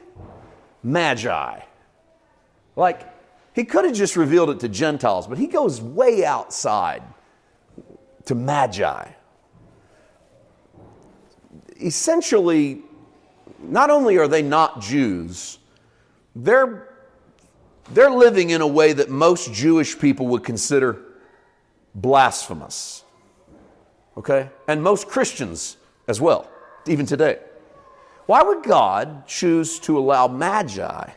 magi? 0.82 1.60
Like, 2.76 3.12
he 3.54 3.64
could 3.64 3.84
have 3.84 3.94
just 3.94 4.16
revealed 4.16 4.50
it 4.50 4.60
to 4.60 4.68
Gentiles, 4.68 5.26
but 5.26 5.38
he 5.38 5.46
goes 5.46 5.80
way 5.80 6.24
outside 6.24 7.02
to 8.26 8.34
magi. 8.34 9.08
Essentially, 11.80 12.82
not 13.60 13.90
only 13.90 14.18
are 14.18 14.28
they 14.28 14.42
not 14.42 14.80
Jews, 14.80 15.58
they're, 16.36 16.88
they're 17.92 18.10
living 18.10 18.50
in 18.50 18.60
a 18.60 18.66
way 18.66 18.92
that 18.92 19.10
most 19.10 19.52
Jewish 19.52 19.98
people 19.98 20.26
would 20.28 20.44
consider 20.44 21.02
blasphemous. 21.94 23.04
Okay? 24.16 24.50
And 24.68 24.82
most 24.82 25.08
Christians 25.08 25.76
as 26.08 26.20
well, 26.20 26.50
even 26.86 27.06
today. 27.06 27.38
Why 28.26 28.42
would 28.42 28.62
God 28.62 29.26
choose 29.26 29.78
to 29.80 29.98
allow 29.98 30.28
Magi 30.28 31.10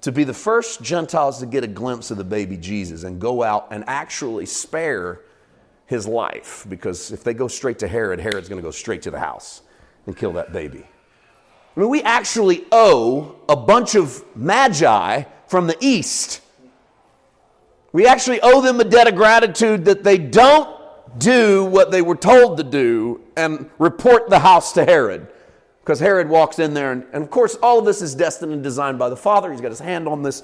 to 0.00 0.12
be 0.12 0.24
the 0.24 0.34
first 0.34 0.82
Gentiles 0.82 1.38
to 1.40 1.46
get 1.46 1.62
a 1.62 1.68
glimpse 1.68 2.10
of 2.10 2.16
the 2.16 2.24
baby 2.24 2.56
Jesus 2.56 3.04
and 3.04 3.20
go 3.20 3.42
out 3.42 3.68
and 3.70 3.84
actually 3.86 4.46
spare 4.46 5.20
his 5.86 6.06
life? 6.06 6.66
Because 6.68 7.12
if 7.12 7.22
they 7.22 7.34
go 7.34 7.46
straight 7.46 7.78
to 7.80 7.88
Herod, 7.88 8.20
Herod's 8.20 8.48
going 8.48 8.60
to 8.60 8.66
go 8.66 8.72
straight 8.72 9.02
to 9.02 9.10
the 9.10 9.20
house 9.20 9.62
and 10.06 10.16
kill 10.16 10.32
that 10.32 10.52
baby. 10.52 10.84
I 11.76 11.80
mean, 11.80 11.88
we 11.88 12.02
actually 12.02 12.64
owe 12.72 13.36
a 13.48 13.56
bunch 13.56 13.94
of 13.94 14.24
Magi 14.36 15.24
from 15.46 15.66
the 15.66 15.76
east 15.80 16.40
we 17.92 18.06
actually 18.06 18.40
owe 18.40 18.60
them 18.60 18.78
a 18.80 18.84
debt 18.84 19.08
of 19.08 19.16
gratitude 19.16 19.84
that 19.86 20.04
they 20.04 20.16
don't 20.16 20.76
do 21.18 21.64
what 21.64 21.90
they 21.90 22.02
were 22.02 22.14
told 22.14 22.58
to 22.58 22.64
do 22.64 23.20
and 23.36 23.68
report 23.78 24.30
the 24.30 24.38
house 24.38 24.72
to 24.74 24.84
Herod. 24.84 25.26
Because 25.80 25.98
Herod 25.98 26.28
walks 26.28 26.58
in 26.58 26.72
there, 26.72 26.92
and, 26.92 27.04
and, 27.12 27.24
of 27.24 27.30
course, 27.30 27.56
all 27.56 27.78
of 27.80 27.84
this 27.84 28.00
is 28.00 28.14
destined 28.14 28.52
and 28.52 28.62
designed 28.62 28.98
by 28.98 29.08
the 29.08 29.16
Father. 29.16 29.50
He's 29.50 29.60
got 29.60 29.70
his 29.70 29.80
hand 29.80 30.06
on 30.06 30.22
this. 30.22 30.42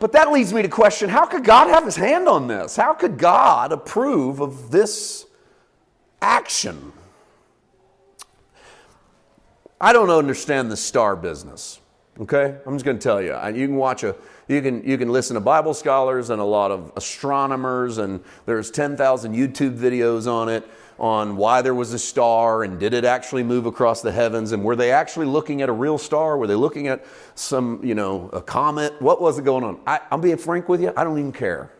But 0.00 0.12
that 0.12 0.30
leads 0.30 0.52
me 0.52 0.62
to 0.62 0.68
question 0.68 1.10
how 1.10 1.26
could 1.26 1.44
God 1.44 1.68
have 1.68 1.84
his 1.84 1.96
hand 1.96 2.28
on 2.28 2.46
this? 2.46 2.76
How 2.76 2.94
could 2.94 3.18
God 3.18 3.72
approve 3.72 4.40
of 4.40 4.70
this 4.70 5.26
action? 6.22 6.92
I 9.80 9.92
don't 9.92 10.10
understand 10.10 10.70
the 10.70 10.76
star 10.76 11.16
business. 11.16 11.80
Okay? 12.20 12.56
I'm 12.66 12.74
just 12.74 12.84
going 12.84 12.98
to 12.98 13.02
tell 13.02 13.22
you. 13.22 13.32
You 13.58 13.66
can 13.66 13.76
watch 13.76 14.02
a 14.02 14.16
you 14.48 14.60
can 14.62 14.82
you 14.82 14.98
can 14.98 15.10
listen 15.10 15.34
to 15.34 15.40
Bible 15.40 15.74
scholars 15.74 16.30
and 16.30 16.40
a 16.40 16.44
lot 16.44 16.70
of 16.70 16.92
astronomers 16.96 17.98
and 17.98 18.20
there's 18.46 18.70
10,000 18.70 19.34
YouTube 19.34 19.78
videos 19.78 20.30
on 20.30 20.48
it 20.48 20.68
on 20.98 21.36
why 21.36 21.62
there 21.62 21.74
was 21.74 21.92
a 21.92 21.98
star 21.98 22.64
and 22.64 22.80
did 22.80 22.92
it 22.92 23.04
actually 23.04 23.44
move 23.44 23.66
across 23.66 24.02
the 24.02 24.10
heavens 24.10 24.50
and 24.50 24.64
were 24.64 24.74
they 24.74 24.90
actually 24.90 25.26
looking 25.26 25.62
at 25.62 25.68
a 25.68 25.72
real 25.72 25.96
star? 25.96 26.36
Were 26.38 26.48
they 26.48 26.56
looking 26.56 26.88
at 26.88 27.04
some, 27.36 27.80
you 27.84 27.94
know, 27.94 28.30
a 28.32 28.40
comet? 28.40 29.00
What 29.00 29.20
was 29.20 29.38
it 29.38 29.44
going 29.44 29.62
on? 29.62 29.78
I, 29.86 30.00
I'm 30.10 30.20
being 30.20 30.38
frank 30.38 30.68
with 30.68 30.80
you, 30.80 30.92
I 30.96 31.04
don't 31.04 31.18
even 31.18 31.32
care. 31.32 31.70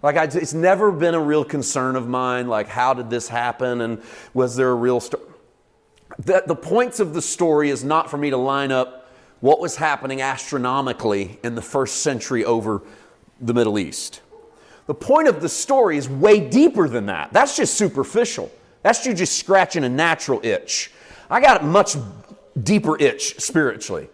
Like, 0.00 0.16
I, 0.16 0.24
it's 0.24 0.54
never 0.54 0.92
been 0.92 1.14
a 1.14 1.20
real 1.20 1.44
concern 1.44 1.96
of 1.96 2.06
mine. 2.06 2.46
Like, 2.46 2.68
how 2.68 2.94
did 2.94 3.10
this 3.10 3.28
happen? 3.28 3.80
And 3.80 4.00
was 4.32 4.54
there 4.54 4.70
a 4.70 4.74
real 4.74 5.00
star? 5.00 5.20
The, 6.18 6.42
the 6.46 6.56
points 6.56 7.00
of 7.00 7.14
the 7.14 7.22
story 7.22 7.70
is 7.70 7.84
not 7.84 8.10
for 8.10 8.16
me 8.18 8.30
to 8.30 8.36
line 8.36 8.72
up 8.72 9.10
what 9.40 9.60
was 9.60 9.76
happening 9.76 10.20
astronomically 10.20 11.38
in 11.44 11.54
the 11.54 11.62
first 11.62 12.02
century 12.02 12.44
over 12.44 12.82
the 13.40 13.54
Middle 13.54 13.78
East. 13.78 14.20
The 14.86 14.94
point 14.94 15.28
of 15.28 15.40
the 15.40 15.48
story 15.48 15.96
is 15.96 16.08
way 16.08 16.40
deeper 16.40 16.88
than 16.88 17.06
that. 17.06 17.32
That's 17.32 17.56
just 17.56 17.74
superficial. 17.74 18.50
That's 18.82 19.04
you 19.06 19.14
just 19.14 19.38
scratching 19.38 19.84
a 19.84 19.88
natural 19.88 20.40
itch. 20.42 20.90
I 21.30 21.40
got 21.40 21.60
a 21.60 21.64
much 21.64 21.96
deeper 22.60 23.00
itch 23.00 23.38
spiritually 23.38 24.08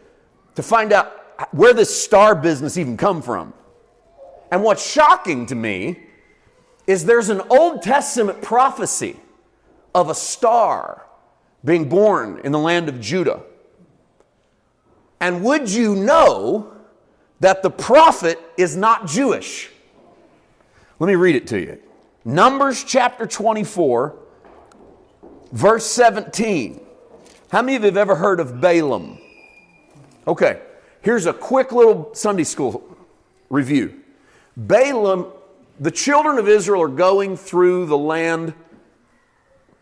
to 0.57 0.63
find 0.63 0.93
out 0.93 1.53
where 1.53 1.73
this 1.73 2.03
star 2.03 2.35
business 2.35 2.77
even 2.77 2.97
come 2.97 3.23
from. 3.23 3.55
And 4.51 4.63
what's 4.63 4.89
shocking 4.89 5.47
to 5.47 5.55
me 5.55 6.01
is 6.87 7.05
there's 7.05 7.29
an 7.29 7.41
Old 7.51 7.83
Testament 7.83 8.43
prophecy 8.43 9.17
of 9.95 10.11
a 10.11 10.15
star 10.15 11.04
being 11.65 11.89
born 11.89 12.41
in 12.45 12.53
the 12.53 12.59
land 12.59 12.89
of 12.89 13.01
Judah. 13.01 13.43
And 15.21 15.43
would 15.43 15.71
you 15.71 15.95
know 15.95 16.73
that 17.41 17.63
the 17.63 17.71
prophet 17.71 18.39
is 18.57 18.77
not 18.77 19.07
Jewish? 19.07 19.71
Let 20.99 21.07
me 21.07 21.15
read 21.15 21.37
it 21.37 21.47
to 21.49 21.61
you. 21.61 21.81
Numbers 22.25 22.85
chapter 22.85 23.27
24, 23.27 24.15
verse 25.53 25.87
17. 25.87 26.81
How 27.49 27.63
many 27.63 27.77
of 27.77 27.83
you 27.83 27.87
have 27.87 27.97
ever 27.97 28.17
heard 28.17 28.41
of 28.41 28.61
Balaam? 28.61 29.19
Okay, 30.27 30.61
here's 31.03 31.27
a 31.27 31.33
quick 31.33 31.73
little 31.73 32.15
Sunday 32.15 32.45
school 32.45 32.97
review. 33.51 34.01
Balaam, 34.57 35.27
the 35.81 35.91
children 35.91 36.39
of 36.39 36.49
Israel 36.49 36.83
are 36.83 36.89
going 36.89 37.37
through 37.37 37.87
the 37.87 37.99
land 37.99 38.55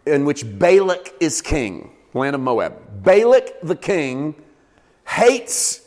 in 0.07 0.25
which 0.25 0.45
Balak 0.59 1.15
is 1.21 1.41
king, 1.41 1.93
land 2.15 2.35
of 2.35 2.41
Moab. 2.41 3.03
Balak 3.03 3.61
the 3.63 3.77
king 3.77 4.35
hates 5.07 5.81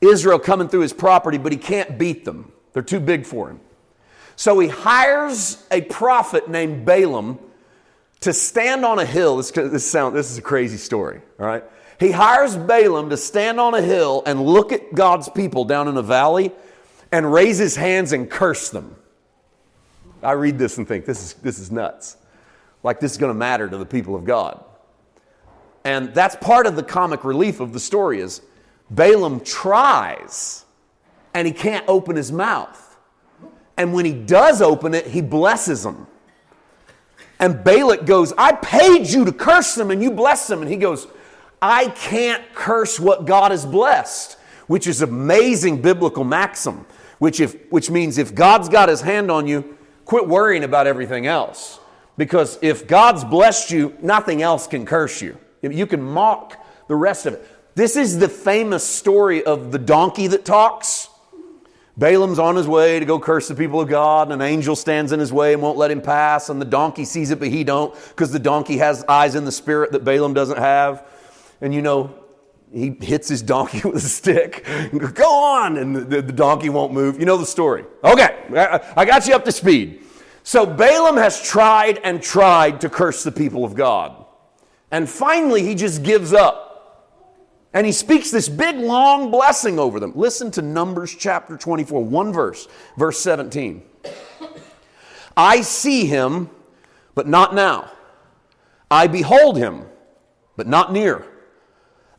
Israel 0.00 0.38
coming 0.38 0.68
through 0.68 0.80
his 0.80 0.92
property, 0.92 1.38
but 1.38 1.52
he 1.52 1.58
can't 1.58 1.98
beat 1.98 2.24
them. 2.24 2.52
They're 2.72 2.82
too 2.82 3.00
big 3.00 3.26
for 3.26 3.50
him. 3.50 3.60
So 4.36 4.58
he 4.58 4.68
hires 4.68 5.62
a 5.70 5.82
prophet 5.82 6.48
named 6.48 6.86
Balaam 6.86 7.38
to 8.20 8.32
stand 8.32 8.84
on 8.84 8.98
a 8.98 9.04
hill. 9.04 9.36
This, 9.36 9.50
this, 9.50 9.90
sound, 9.90 10.16
this 10.16 10.30
is 10.30 10.38
a 10.38 10.42
crazy 10.42 10.78
story, 10.78 11.20
all 11.38 11.46
right? 11.46 11.64
He 11.98 12.10
hires 12.10 12.56
Balaam 12.56 13.10
to 13.10 13.16
stand 13.16 13.60
on 13.60 13.74
a 13.74 13.82
hill 13.82 14.22
and 14.24 14.42
look 14.42 14.72
at 14.72 14.94
God's 14.94 15.28
people 15.28 15.64
down 15.66 15.88
in 15.88 15.96
a 15.98 16.02
valley 16.02 16.52
and 17.12 17.30
raise 17.30 17.58
his 17.58 17.76
hands 17.76 18.12
and 18.12 18.30
curse 18.30 18.70
them. 18.70 18.96
I 20.22 20.32
read 20.32 20.58
this 20.58 20.78
and 20.78 20.88
think, 20.88 21.04
this 21.04 21.22
is, 21.22 21.34
this 21.34 21.58
is 21.58 21.70
nuts. 21.70 22.16
Like, 22.82 23.00
this 23.00 23.12
is 23.12 23.18
going 23.18 23.30
to 23.30 23.38
matter 23.38 23.68
to 23.68 23.76
the 23.76 23.86
people 23.86 24.14
of 24.14 24.24
God. 24.24 24.64
And 25.84 26.14
that's 26.14 26.36
part 26.36 26.66
of 26.66 26.76
the 26.76 26.82
comic 26.82 27.24
relief 27.24 27.60
of 27.60 27.72
the 27.72 27.80
story 27.80 28.20
is 28.20 28.42
Balaam 28.90 29.40
tries 29.40 30.64
and 31.34 31.46
he 31.46 31.52
can't 31.52 31.84
open 31.88 32.16
his 32.16 32.30
mouth. 32.30 32.98
And 33.76 33.94
when 33.94 34.04
he 34.04 34.12
does 34.12 34.60
open 34.60 34.94
it, 34.94 35.06
he 35.06 35.22
blesses 35.22 35.82
them. 35.82 36.06
And 37.38 37.64
Balak 37.64 38.04
goes, 38.04 38.34
I 38.36 38.52
paid 38.52 39.08
you 39.08 39.24
to 39.24 39.32
curse 39.32 39.74
them 39.74 39.90
and 39.90 40.02
you 40.02 40.10
bless 40.10 40.46
them. 40.46 40.60
And 40.60 40.70
he 40.70 40.76
goes, 40.76 41.06
I 41.62 41.88
can't 41.88 42.42
curse 42.54 43.00
what 43.00 43.24
God 43.24 43.50
has 43.50 43.64
blessed, 43.64 44.36
which 44.66 44.86
is 44.86 45.00
amazing 45.00 45.80
biblical 45.80 46.24
maxim, 46.24 46.84
which, 47.18 47.40
if, 47.40 47.70
which 47.70 47.90
means 47.90 48.18
if 48.18 48.34
God's 48.34 48.68
got 48.68 48.90
his 48.90 49.00
hand 49.00 49.30
on 49.30 49.46
you, 49.46 49.78
quit 50.04 50.28
worrying 50.28 50.64
about 50.64 50.86
everything 50.86 51.26
else. 51.26 51.79
Because 52.20 52.58
if 52.60 52.86
God's 52.86 53.24
blessed 53.24 53.70
you, 53.70 53.96
nothing 54.02 54.42
else 54.42 54.66
can 54.66 54.84
curse 54.84 55.22
you. 55.22 55.38
You 55.62 55.86
can 55.86 56.02
mock 56.02 56.62
the 56.86 56.94
rest 56.94 57.24
of 57.24 57.32
it. 57.32 57.48
This 57.74 57.96
is 57.96 58.18
the 58.18 58.28
famous 58.28 58.84
story 58.84 59.42
of 59.42 59.72
the 59.72 59.78
donkey 59.78 60.26
that 60.26 60.44
talks. 60.44 61.08
Balaam's 61.96 62.38
on 62.38 62.56
his 62.56 62.68
way 62.68 63.00
to 63.00 63.06
go 63.06 63.18
curse 63.18 63.48
the 63.48 63.54
people 63.54 63.80
of 63.80 63.88
God, 63.88 64.30
and 64.30 64.42
an 64.42 64.46
angel 64.46 64.76
stands 64.76 65.12
in 65.12 65.18
his 65.18 65.32
way 65.32 65.54
and 65.54 65.62
won't 65.62 65.78
let 65.78 65.90
him 65.90 66.02
pass, 66.02 66.50
and 66.50 66.60
the 66.60 66.66
donkey 66.66 67.06
sees 67.06 67.30
it, 67.30 67.38
but 67.38 67.48
he 67.48 67.64
don't, 67.64 67.94
because 68.10 68.30
the 68.32 68.38
donkey 68.38 68.76
has 68.76 69.02
eyes 69.08 69.34
in 69.34 69.46
the 69.46 69.52
spirit 69.52 69.92
that 69.92 70.04
Balaam 70.04 70.34
doesn't 70.34 70.58
have. 70.58 71.08
And 71.62 71.72
you 71.72 71.80
know, 71.80 72.14
he 72.70 72.98
hits 73.00 73.30
his 73.30 73.40
donkey 73.40 73.80
with 73.88 74.04
a 74.04 74.08
stick. 74.08 74.66
Go 75.14 75.32
on! 75.32 75.78
And 75.78 75.96
the, 75.96 76.20
the, 76.20 76.32
donkey 76.32 76.68
won't 76.68 76.92
move. 76.92 77.18
You 77.18 77.24
know 77.24 77.38
the 77.38 77.46
story. 77.46 77.86
Okay, 78.04 78.44
I, 78.50 78.92
I 78.94 79.04
got 79.06 79.26
you 79.26 79.34
up 79.34 79.46
to 79.46 79.52
speed. 79.52 80.02
So 80.42 80.66
Balaam 80.66 81.16
has 81.16 81.42
tried 81.42 81.98
and 82.02 82.22
tried 82.22 82.80
to 82.80 82.88
curse 82.88 83.22
the 83.22 83.32
people 83.32 83.64
of 83.64 83.74
God. 83.74 84.24
And 84.90 85.08
finally, 85.08 85.62
he 85.62 85.74
just 85.74 86.02
gives 86.02 86.32
up. 86.32 86.66
And 87.72 87.86
he 87.86 87.92
speaks 87.92 88.30
this 88.30 88.48
big, 88.48 88.76
long 88.76 89.30
blessing 89.30 89.78
over 89.78 90.00
them. 90.00 90.12
Listen 90.16 90.50
to 90.52 90.62
Numbers 90.62 91.14
chapter 91.14 91.56
24, 91.56 92.04
one 92.04 92.32
verse, 92.32 92.66
verse 92.96 93.20
17. 93.20 93.82
I 95.36 95.60
see 95.60 96.04
him, 96.04 96.50
but 97.14 97.28
not 97.28 97.54
now. 97.54 97.90
I 98.90 99.06
behold 99.06 99.56
him, 99.56 99.84
but 100.56 100.66
not 100.66 100.92
near. 100.92 101.24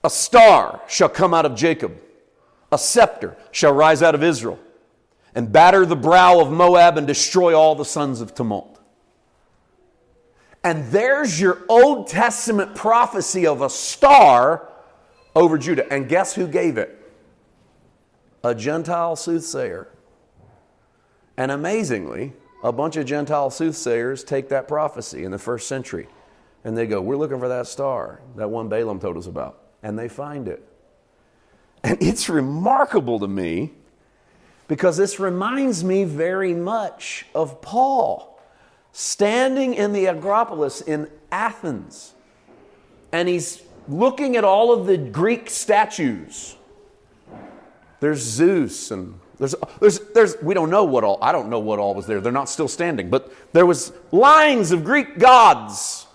A 0.04 0.10
star 0.10 0.82
shall 0.88 1.10
come 1.10 1.34
out 1.34 1.46
of 1.46 1.56
Jacob, 1.56 1.98
a 2.72 2.78
scepter 2.78 3.36
shall 3.52 3.74
rise 3.74 4.02
out 4.02 4.16
of 4.16 4.24
Israel, 4.24 4.58
and 5.36 5.52
batter 5.52 5.86
the 5.86 5.96
brow 5.96 6.40
of 6.40 6.52
Moab 6.52 6.98
and 6.98 7.08
destroy 7.08 7.58
all 7.58 7.76
the 7.76 7.86
sons 7.86 8.22
of 8.22 8.36
tumult. 8.36 8.80
And 10.64 10.86
there's 10.92 11.40
your 11.40 11.62
Old 11.68 12.08
Testament 12.08 12.76
prophecy 12.76 13.48
of 13.48 13.62
a 13.62 13.70
star 13.70 14.70
over 15.36 15.58
Judah. 15.58 15.92
And 15.92 16.08
guess 16.08 16.36
who 16.36 16.48
gave 16.48 16.78
it? 16.78 16.98
A 18.44 18.54
Gentile 18.54 19.16
soothsayer. 19.16 19.88
And 21.38 21.52
amazingly, 21.52 22.34
a 22.64 22.72
bunch 22.72 22.98
of 22.98 23.06
Gentile 23.06 23.50
soothsayers 23.50 24.24
take 24.24 24.50
that 24.50 24.68
prophecy 24.68 25.24
in 25.24 25.32
the 25.32 25.40
first 25.40 25.68
century 25.68 26.08
and 26.64 26.78
they 26.78 26.86
go, 26.86 27.02
We're 27.02 27.18
looking 27.18 27.40
for 27.40 27.48
that 27.48 27.68
star, 27.68 28.22
that 28.36 28.50
one 28.50 28.70
Balaam 28.70 29.00
told 29.00 29.18
us 29.18 29.28
about. 29.28 29.60
And 29.82 29.98
they 29.98 30.08
find 30.08 30.48
it. 30.48 30.64
And 31.84 31.98
it's 32.02 32.30
remarkable 32.30 33.20
to 33.20 33.28
me 33.28 33.74
because 34.72 34.96
this 34.96 35.20
reminds 35.20 35.84
me 35.84 36.06
very 36.06 36.54
much 36.54 37.26
of 37.36 37.62
Paul 37.62 38.40
standing 38.94 39.74
in 39.74 39.92
the 39.92 40.06
Acropolis 40.06 40.80
in 40.80 41.10
Athens. 41.30 42.14
And 43.12 43.28
he's 43.28 43.64
looking 43.90 44.38
at 44.38 44.46
all 44.46 44.72
of 44.72 44.88
the 44.88 44.96
Greek 44.96 45.50
statues. 45.50 46.56
There's 48.00 48.20
Zeus 48.20 48.92
and 48.92 49.20
there's, 49.40 49.56
there's, 49.82 50.00
there's, 50.14 50.42
we 50.42 50.54
don't 50.54 50.70
know 50.70 50.86
what 50.86 51.04
all, 51.04 51.20
I 51.22 51.34
don't 51.34 51.50
know 51.50 51.60
what 51.60 51.78
all 51.78 51.94
was 51.94 52.08
there. 52.08 52.22
They're 52.22 52.32
not 52.32 52.48
still 52.48 52.70
standing, 52.70 53.10
but 53.10 53.30
there 53.52 53.66
was 53.66 53.92
lines 54.14 54.72
of 54.72 54.86
Greek 54.86 55.20
gods. 55.20 56.08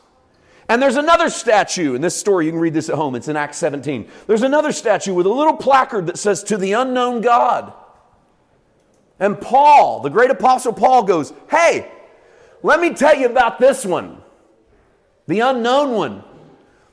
And 0.71 0.81
there's 0.81 0.97
another 0.97 1.29
statue 1.29 1.93
in 1.93 2.01
this 2.01 2.17
story. 2.17 2.47
You 2.47 2.53
can 2.53 2.61
read 2.61 2.73
this 2.73 2.89
at 2.89 2.95
home. 2.95 3.17
It's 3.17 3.29
in 3.29 3.37
Acts 3.37 3.59
17. 3.59 4.09
There's 4.27 4.41
another 4.41 4.73
statue 4.73 5.13
with 5.13 5.27
a 5.27 5.31
little 5.31 5.59
placard 5.59 6.07
that 6.07 6.17
says, 6.17 6.43
To 6.45 6.57
the 6.57 6.73
unknown 6.73 7.21
God. 7.21 7.75
And 9.19 9.41
Paul, 9.41 10.01
the 10.01 10.11
great 10.11 10.31
apostle 10.31 10.73
Paul, 10.73 11.05
goes, 11.05 11.33
Hey, 11.51 11.91
let 12.63 12.81
me 12.81 12.95
tell 12.95 13.17
you 13.17 13.27
about 13.27 13.59
this 13.59 13.85
one, 13.85 14.19
the 15.27 15.41
unknown 15.41 15.93
one. 15.93 16.25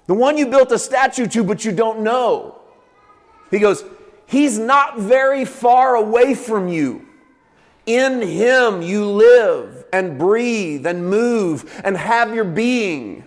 The 0.05 0.13
one 0.13 0.37
you 0.37 0.47
built 0.47 0.71
a 0.71 0.79
statue 0.79 1.27
to, 1.27 1.43
but 1.43 1.63
you 1.63 1.71
don't 1.71 2.01
know. 2.01 2.59
He 3.51 3.59
goes, 3.59 3.83
He's 4.25 4.57
not 4.57 4.99
very 4.99 5.45
far 5.45 5.95
away 5.95 6.33
from 6.33 6.67
you. 6.67 7.07
In 7.85 8.21
Him 8.21 8.81
you 8.81 9.05
live 9.05 9.85
and 9.91 10.17
breathe 10.17 10.85
and 10.87 11.05
move 11.05 11.81
and 11.83 11.97
have 11.97 12.33
your 12.33 12.45
being. 12.45 13.25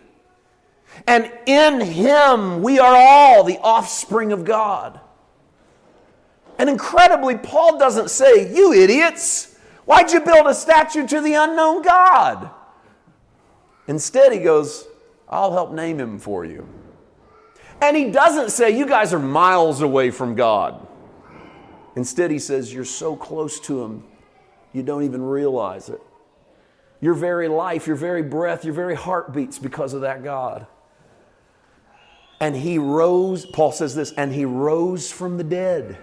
And 1.07 1.31
in 1.47 1.81
Him 1.81 2.63
we 2.63 2.79
are 2.79 2.97
all 2.97 3.45
the 3.45 3.59
offspring 3.59 4.33
of 4.33 4.45
God. 4.45 5.01
And 6.59 6.71
incredibly, 6.71 7.37
Paul 7.37 7.79
doesn't 7.79 8.11
say, 8.11 8.55
You 8.55 8.73
idiots, 8.73 9.57
why'd 9.85 10.13
you 10.13 10.21
build 10.21 10.47
a 10.47 10.55
statue 10.55 11.07
to 11.07 11.21
the 11.21 11.35
unknown 11.35 11.83
God? 11.83 12.51
Instead, 13.89 14.33
he 14.33 14.39
goes, 14.39 14.87
I'll 15.29 15.53
help 15.53 15.73
name 15.73 16.01
him 16.01 16.19
for 16.19 16.45
you. 16.45 16.69
And 17.81 17.97
he 17.97 18.11
doesn't 18.11 18.51
say, 18.51 18.71
You 18.71 18.87
guys 18.87 19.13
are 19.13 19.19
miles 19.19 19.83
away 19.83 20.11
from 20.11 20.35
God. 20.35 20.87
Instead, 21.95 22.31
he 22.31 22.39
says, 22.39 22.73
You're 22.73 22.85
so 22.85 23.17
close 23.17 23.61
to 23.61 23.83
him, 23.83 24.05
you 24.73 24.83
don't 24.83 25.05
even 25.05 25.23
realize 25.23 25.89
it. 25.89 26.01
Your 27.01 27.15
very 27.15 27.49
life, 27.49 27.87
your 27.87 27.97
very 27.97 28.23
breath, 28.23 28.65
your 28.65 28.73
very 28.73 28.95
heartbeats 28.95 29.59
because 29.59 29.93
of 29.93 30.01
that 30.01 30.25
God. 30.25 30.67
And 32.41 32.57
he 32.57 32.79
rose, 32.79 33.47
Paul 33.47 33.73
says 33.73 33.95
this, 33.95 34.13
and 34.13 34.33
he 34.33 34.45
rose 34.45 35.11
from 35.11 35.37
the 35.37 35.45
dead. 35.45 35.99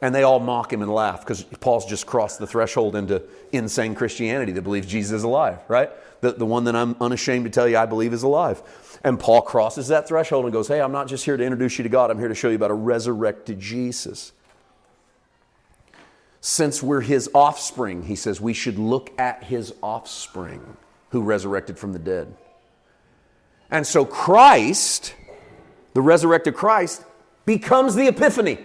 And 0.00 0.14
they 0.14 0.22
all 0.22 0.40
mock 0.40 0.72
him 0.72 0.82
and 0.82 0.92
laugh 0.92 1.20
because 1.20 1.42
Paul's 1.42 1.86
just 1.86 2.04
crossed 2.06 2.38
the 2.38 2.46
threshold 2.46 2.94
into 2.96 3.22
insane 3.52 3.94
Christianity 3.94 4.52
that 4.52 4.62
believes 4.62 4.86
Jesus 4.86 5.12
is 5.12 5.22
alive, 5.22 5.58
right? 5.68 5.90
The, 6.20 6.32
the 6.32 6.46
one 6.46 6.64
that 6.64 6.76
I'm 6.76 6.96
unashamed 7.00 7.44
to 7.44 7.50
tell 7.50 7.68
you 7.68 7.78
I 7.78 7.86
believe 7.86 8.12
is 8.12 8.22
alive. 8.22 8.62
And 9.02 9.18
Paul 9.18 9.42
crosses 9.42 9.88
that 9.88 10.08
threshold 10.08 10.44
and 10.44 10.52
goes, 10.52 10.68
Hey, 10.68 10.80
I'm 10.80 10.92
not 10.92 11.08
just 11.08 11.24
here 11.24 11.36
to 11.36 11.44
introduce 11.44 11.78
you 11.78 11.82
to 11.84 11.88
God, 11.88 12.10
I'm 12.10 12.18
here 12.18 12.28
to 12.28 12.34
show 12.34 12.48
you 12.48 12.56
about 12.56 12.70
a 12.70 12.74
resurrected 12.74 13.60
Jesus. 13.60 14.32
Since 16.46 16.82
we're 16.82 17.00
his 17.00 17.30
offspring, 17.34 18.02
he 18.02 18.16
says, 18.16 18.38
we 18.38 18.52
should 18.52 18.78
look 18.78 19.18
at 19.18 19.44
his 19.44 19.72
offspring 19.82 20.76
who 21.08 21.22
resurrected 21.22 21.78
from 21.78 21.94
the 21.94 21.98
dead. 21.98 22.34
And 23.70 23.86
so 23.86 24.04
Christ, 24.04 25.14
the 25.94 26.02
resurrected 26.02 26.54
Christ, 26.54 27.02
becomes 27.46 27.94
the 27.94 28.08
epiphany. 28.08 28.58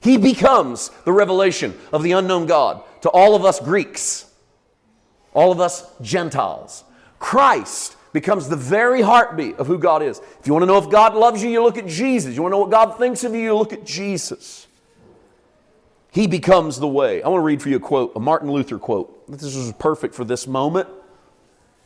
He 0.00 0.16
becomes 0.16 0.90
the 1.04 1.12
revelation 1.12 1.76
of 1.92 2.02
the 2.02 2.12
unknown 2.12 2.46
God 2.46 2.82
to 3.02 3.08
all 3.08 3.34
of 3.34 3.44
us 3.44 3.60
Greeks, 3.60 4.30
all 5.34 5.52
of 5.52 5.60
us 5.60 5.84
Gentiles. 6.00 6.84
Christ 7.18 7.96
becomes 8.12 8.48
the 8.48 8.56
very 8.56 9.02
heartbeat 9.02 9.56
of 9.56 9.66
who 9.66 9.78
God 9.78 10.02
is. 10.02 10.20
If 10.40 10.46
you 10.46 10.52
want 10.52 10.62
to 10.62 10.66
know 10.66 10.78
if 10.78 10.90
God 10.90 11.14
loves 11.14 11.42
you, 11.42 11.50
you 11.50 11.62
look 11.62 11.78
at 11.78 11.86
Jesus. 11.86 12.34
You 12.34 12.42
want 12.42 12.52
to 12.52 12.56
know 12.56 12.62
what 12.62 12.70
God 12.70 12.98
thinks 12.98 13.24
of 13.24 13.34
you, 13.34 13.40
you 13.40 13.54
look 13.54 13.72
at 13.72 13.84
Jesus. 13.84 14.66
He 16.10 16.26
becomes 16.26 16.80
the 16.80 16.88
way. 16.88 17.22
I 17.22 17.28
want 17.28 17.40
to 17.42 17.44
read 17.44 17.60
for 17.60 17.68
you 17.68 17.76
a 17.76 17.80
quote, 17.80 18.12
a 18.16 18.20
Martin 18.20 18.50
Luther 18.50 18.78
quote. 18.78 19.30
This 19.30 19.54
is 19.54 19.72
perfect 19.74 20.14
for 20.14 20.24
this 20.24 20.46
moment, 20.46 20.88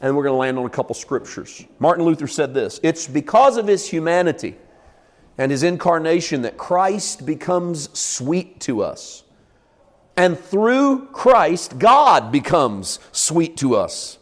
and 0.01 0.17
we're 0.17 0.23
going 0.23 0.35
to 0.35 0.39
land 0.39 0.59
on 0.59 0.65
a 0.65 0.71
couple 0.71 0.95
scriptures. 0.95 1.65
Martin 1.79 2.05
Luther 2.05 2.29
said 2.29 2.55
this 2.55 2.79
It's 2.83 3.09
because 3.09 3.57
of 3.57 3.67
his 3.67 3.89
humanity 3.89 4.57
and 5.39 5.51
his 5.51 5.63
incarnation 5.63 6.43
that 6.43 6.57
Christ 6.57 7.25
becomes 7.25 7.97
sweet 7.99 8.61
to 8.61 8.83
us. 8.83 9.23
And 10.17 10.39
through 10.39 11.07
Christ, 11.07 11.79
God 11.79 12.31
becomes 12.31 12.99
sweet 13.13 13.57
to 13.59 13.77
us. 13.77 14.19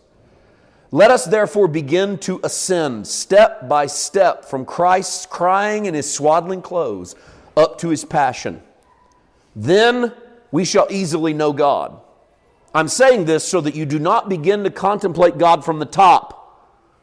Let 0.92 1.10
us 1.10 1.24
therefore 1.24 1.68
begin 1.68 2.18
to 2.18 2.40
ascend 2.42 3.06
step 3.06 3.68
by 3.68 3.86
step 3.86 4.44
from 4.44 4.64
Christ's 4.64 5.26
crying 5.26 5.86
in 5.86 5.94
his 5.94 6.12
swaddling 6.12 6.62
clothes 6.62 7.14
up 7.56 7.78
to 7.78 7.88
his 7.88 8.04
passion. 8.04 8.62
Then 9.54 10.12
we 10.50 10.64
shall 10.64 10.86
easily 10.90 11.32
know 11.32 11.52
God. 11.52 12.00
I'm 12.74 12.88
saying 12.88 13.24
this 13.24 13.44
so 13.44 13.60
that 13.60 13.74
you 13.74 13.84
do 13.84 13.98
not 13.98 14.28
begin 14.28 14.64
to 14.64 14.70
contemplate 14.70 15.38
God 15.38 15.64
from 15.64 15.80
the 15.80 15.86
top, 15.86 16.36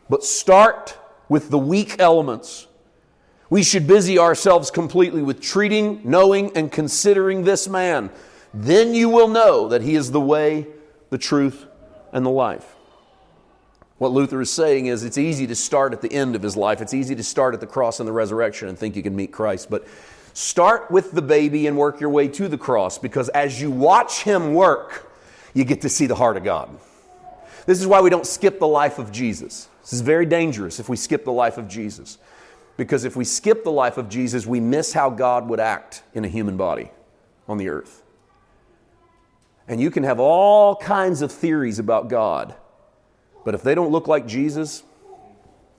but 0.10 0.24
start 0.24 0.98
with 1.28 1.50
the 1.50 1.58
weak 1.58 1.98
elements 2.00 2.68
We 3.50 3.64
should 3.64 3.88
busy 3.88 4.20
ourselves 4.20 4.72
completely 4.72 5.22
with 5.22 5.42
treating, 5.42 6.02
knowing, 6.04 6.56
and 6.56 6.72
considering 6.72 7.44
this 7.44 7.68
man. 7.68 8.10
Then 8.54 8.94
you 8.94 9.10
will 9.10 9.28
know 9.28 9.70
that 9.70 9.82
he 9.82 9.96
is 9.96 10.12
the 10.12 10.22
way, 10.22 10.68
the 11.10 11.18
truth, 11.18 11.66
and 12.12 12.26
the 12.26 12.30
life. 12.30 12.76
What 13.98 14.12
Luther 14.12 14.42
is 14.42 14.52
saying 14.52 14.86
is 14.88 15.04
it's 15.04 15.18
easy 15.18 15.48
to 15.48 15.56
start 15.56 15.94
at 15.94 16.02
the 16.02 16.12
end 16.12 16.36
of 16.36 16.44
his 16.44 16.56
life. 16.56 16.82
It's 16.82 16.94
easy 16.94 17.16
to 17.16 17.24
start 17.24 17.54
at 17.54 17.60
the 17.60 17.68
cross 17.68 18.00
and 18.00 18.08
the 18.08 18.14
resurrection 18.14 18.68
and 18.68 18.78
think 18.78 18.96
you 18.96 19.02
can 19.02 19.16
meet 19.16 19.32
Christ. 19.32 19.70
But 19.70 19.88
start 20.34 20.92
with 20.92 21.12
the 21.14 21.22
baby 21.22 21.66
and 21.66 21.78
work 21.78 22.00
your 22.00 22.12
way 22.12 22.28
to 22.28 22.48
the 22.48 22.58
cross 22.58 23.00
because 23.00 23.30
as 23.30 23.60
you 23.60 23.72
watch 23.72 24.22
him 24.22 24.54
work, 24.54 25.12
you 25.54 25.64
get 25.64 25.82
to 25.82 25.90
see 25.90 26.06
the 26.06 26.16
heart 26.16 26.38
of 26.38 26.44
God. 26.44 26.70
This 27.66 27.82
is 27.82 27.88
why 27.88 28.02
we 28.02 28.12
don't 28.12 28.26
skip 28.26 28.60
the 28.60 28.68
life 28.68 29.00
of 29.00 29.12
Jesus. 29.12 29.68
This 29.82 29.94
is 29.94 30.02
very 30.02 30.26
dangerous 30.26 30.80
if 30.80 30.90
we 30.90 30.96
skip 30.96 31.26
the 31.26 31.32
life 31.32 31.58
of 31.58 31.68
Jesus. 31.68 32.20
Because 32.78 33.04
if 33.04 33.16
we 33.16 33.26
skip 33.26 33.64
the 33.64 33.72
life 33.72 33.98
of 33.98 34.08
Jesus, 34.08 34.46
we 34.46 34.60
miss 34.60 34.94
how 34.94 35.10
God 35.10 35.50
would 35.50 35.60
act 35.60 36.04
in 36.14 36.24
a 36.24 36.28
human 36.28 36.56
body 36.58 36.92
on 37.48 37.58
the 37.58 37.70
earth. 37.70 38.04
And 39.68 39.82
you 39.82 39.92
can 39.92 40.04
have 40.04 40.20
all 40.20 40.76
kinds 40.76 41.22
of 41.22 41.32
theories 41.32 41.80
about 41.80 42.08
God, 42.08 42.56
but 43.44 43.56
if 43.56 43.64
they 43.64 43.76
don't 43.76 43.92
look 43.92 44.08
like 44.08 44.28
Jesus, 44.28 44.84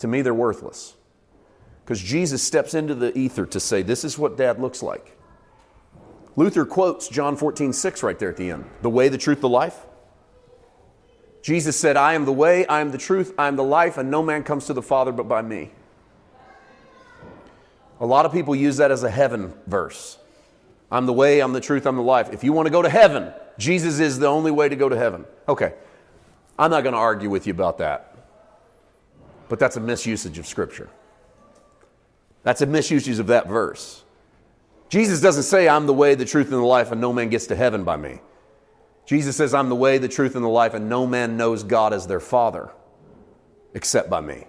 to 0.01 0.09
me 0.09 0.21
they're 0.21 0.35
worthless. 0.35 0.95
Because 1.85 2.01
Jesus 2.03 2.43
steps 2.43 2.75
into 2.75 2.95
the 2.95 3.17
ether 3.17 3.47
to 3.47 3.61
say, 3.61 3.81
This 3.81 4.05
is 4.05 4.19
what 4.19 4.37
dad 4.37 4.61
looks 4.61 4.83
like. 4.83 5.17
Luther 6.37 6.67
quotes 6.67 7.09
John 7.09 7.37
14, 7.37 7.73
6 7.73 8.03
right 8.03 8.19
there 8.19 8.29
at 8.29 8.37
the 8.37 8.51
end 8.51 8.67
the 8.83 8.91
way, 8.91 9.09
the 9.09 9.19
truth, 9.19 9.41
the 9.41 9.49
life. 9.49 9.87
Jesus 11.41 11.77
said, 11.77 11.97
I 11.97 12.15
am 12.15 12.27
the 12.27 12.33
way, 12.33 12.67
I 12.67 12.81
am 12.81 12.91
the 12.91 12.99
truth, 12.99 13.33
I 13.39 13.49
am 13.49 13.57
the 13.57 13.65
life, 13.65 13.97
and 13.97 14.11
no 14.11 14.23
man 14.23 14.43
comes 14.43 14.67
to 14.67 14.75
the 14.75 14.83
Father 14.83 15.13
but 15.13 15.29
by 15.29 15.41
me. 15.41 15.71
A 18.01 18.07
lot 18.07 18.27
of 18.27 18.33
people 18.33 18.55
use 18.55 18.77
that 18.77 18.91
as 18.91 19.03
a 19.03 19.11
heaven 19.11 19.53
verse. 19.67 20.19
I'm 20.91 21.07
the 21.07 21.13
way, 21.13 21.41
I'm 21.41 21.53
the 21.53 21.61
truth, 21.61 21.87
I'm 21.87 21.97
the 21.97 22.03
life. 22.03 22.33
If 22.33 22.45
you 22.45 22.53
want 22.53 22.67
to 22.67 22.71
go 22.71 22.83
to 22.83 22.89
heaven, 22.89 23.33
Jesus 23.59 24.01
is 24.01 24.19
the 24.19 24.27
only 24.27 24.51
way 24.51 24.69
to 24.69 24.77
go 24.77 24.89
to 24.89 24.97
heaven. 24.97 25.25
Okay, 25.49 25.75
I'm 26.59 26.71
not 26.71 26.83
going 26.83 26.95
to 26.95 26.99
argue 26.99 27.29
with 27.29 27.47
you 27.47 27.53
about 27.53 27.79
that. 27.79 28.17
But 29.49 29.59
that's 29.59 29.77
a 29.77 29.81
misusage 29.81 30.39
of 30.39 30.47
Scripture. 30.47 30.89
That's 32.43 32.63
a 32.63 32.67
misusage 32.67 33.19
of 33.19 33.27
that 33.29 33.49
verse. 33.49 34.05
Jesus 34.89 35.21
doesn't 35.21 35.43
say, 35.43 35.69
I'm 35.69 35.87
the 35.87 35.93
way, 35.93 36.15
the 36.15 36.25
truth, 36.25 36.47
and 36.47 36.55
the 36.55 36.67
life, 36.67 36.93
and 36.93 37.01
no 37.01 37.13
man 37.13 37.29
gets 37.29 37.49
to 37.49 37.57
heaven 37.57 37.85
by 37.85 37.97
me. 37.97 38.21
Jesus 39.05 39.37
says, 39.37 39.53
I'm 39.55 39.69
the 39.69 39.75
way, 39.75 39.99
the 39.99 40.09
truth, 40.09 40.35
and 40.35 40.45
the 40.45 40.49
life, 40.49 40.75
and 40.75 40.89
no 40.89 41.07
man 41.07 41.37
knows 41.37 41.63
God 41.63 41.93
as 41.93 42.07
their 42.07 42.21
Father 42.21 42.71
except 43.75 44.09
by 44.09 44.21
me. 44.21 44.45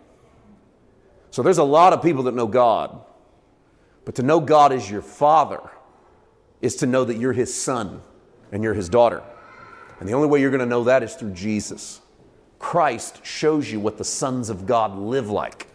So 1.32 1.44
there's 1.44 1.58
a 1.58 1.64
lot 1.64 1.94
of 1.94 2.02
people 2.02 2.24
that 2.24 2.34
know 2.34 2.48
God, 2.48 3.02
but 4.06 4.16
to 4.16 4.24
know 4.24 4.40
God 4.40 4.72
as 4.72 4.90
your 4.90 5.02
Father 5.02 5.62
is 6.62 6.76
to 6.78 6.86
know 6.86 7.04
that 7.04 7.18
you're 7.18 7.34
His 7.34 7.54
Son 7.54 8.02
and 8.52 8.64
you're 8.64 8.74
His 8.74 8.90
daughter. 8.90 9.24
And 10.00 10.08
the 10.08 10.14
only 10.14 10.28
way 10.28 10.42
you're 10.42 10.52
going 10.52 10.60
to 10.60 10.66
know 10.66 10.86
that 10.86 11.04
is 11.04 11.16
through 11.16 11.32
Jesus. 11.32 12.02
Christ 12.58 13.26
shows 13.26 13.72
you 13.72 13.80
what 13.80 13.98
the 13.98 14.04
sons 14.04 14.50
of 14.50 14.66
God 14.66 14.98
live 14.98 15.30
like, 15.30 15.68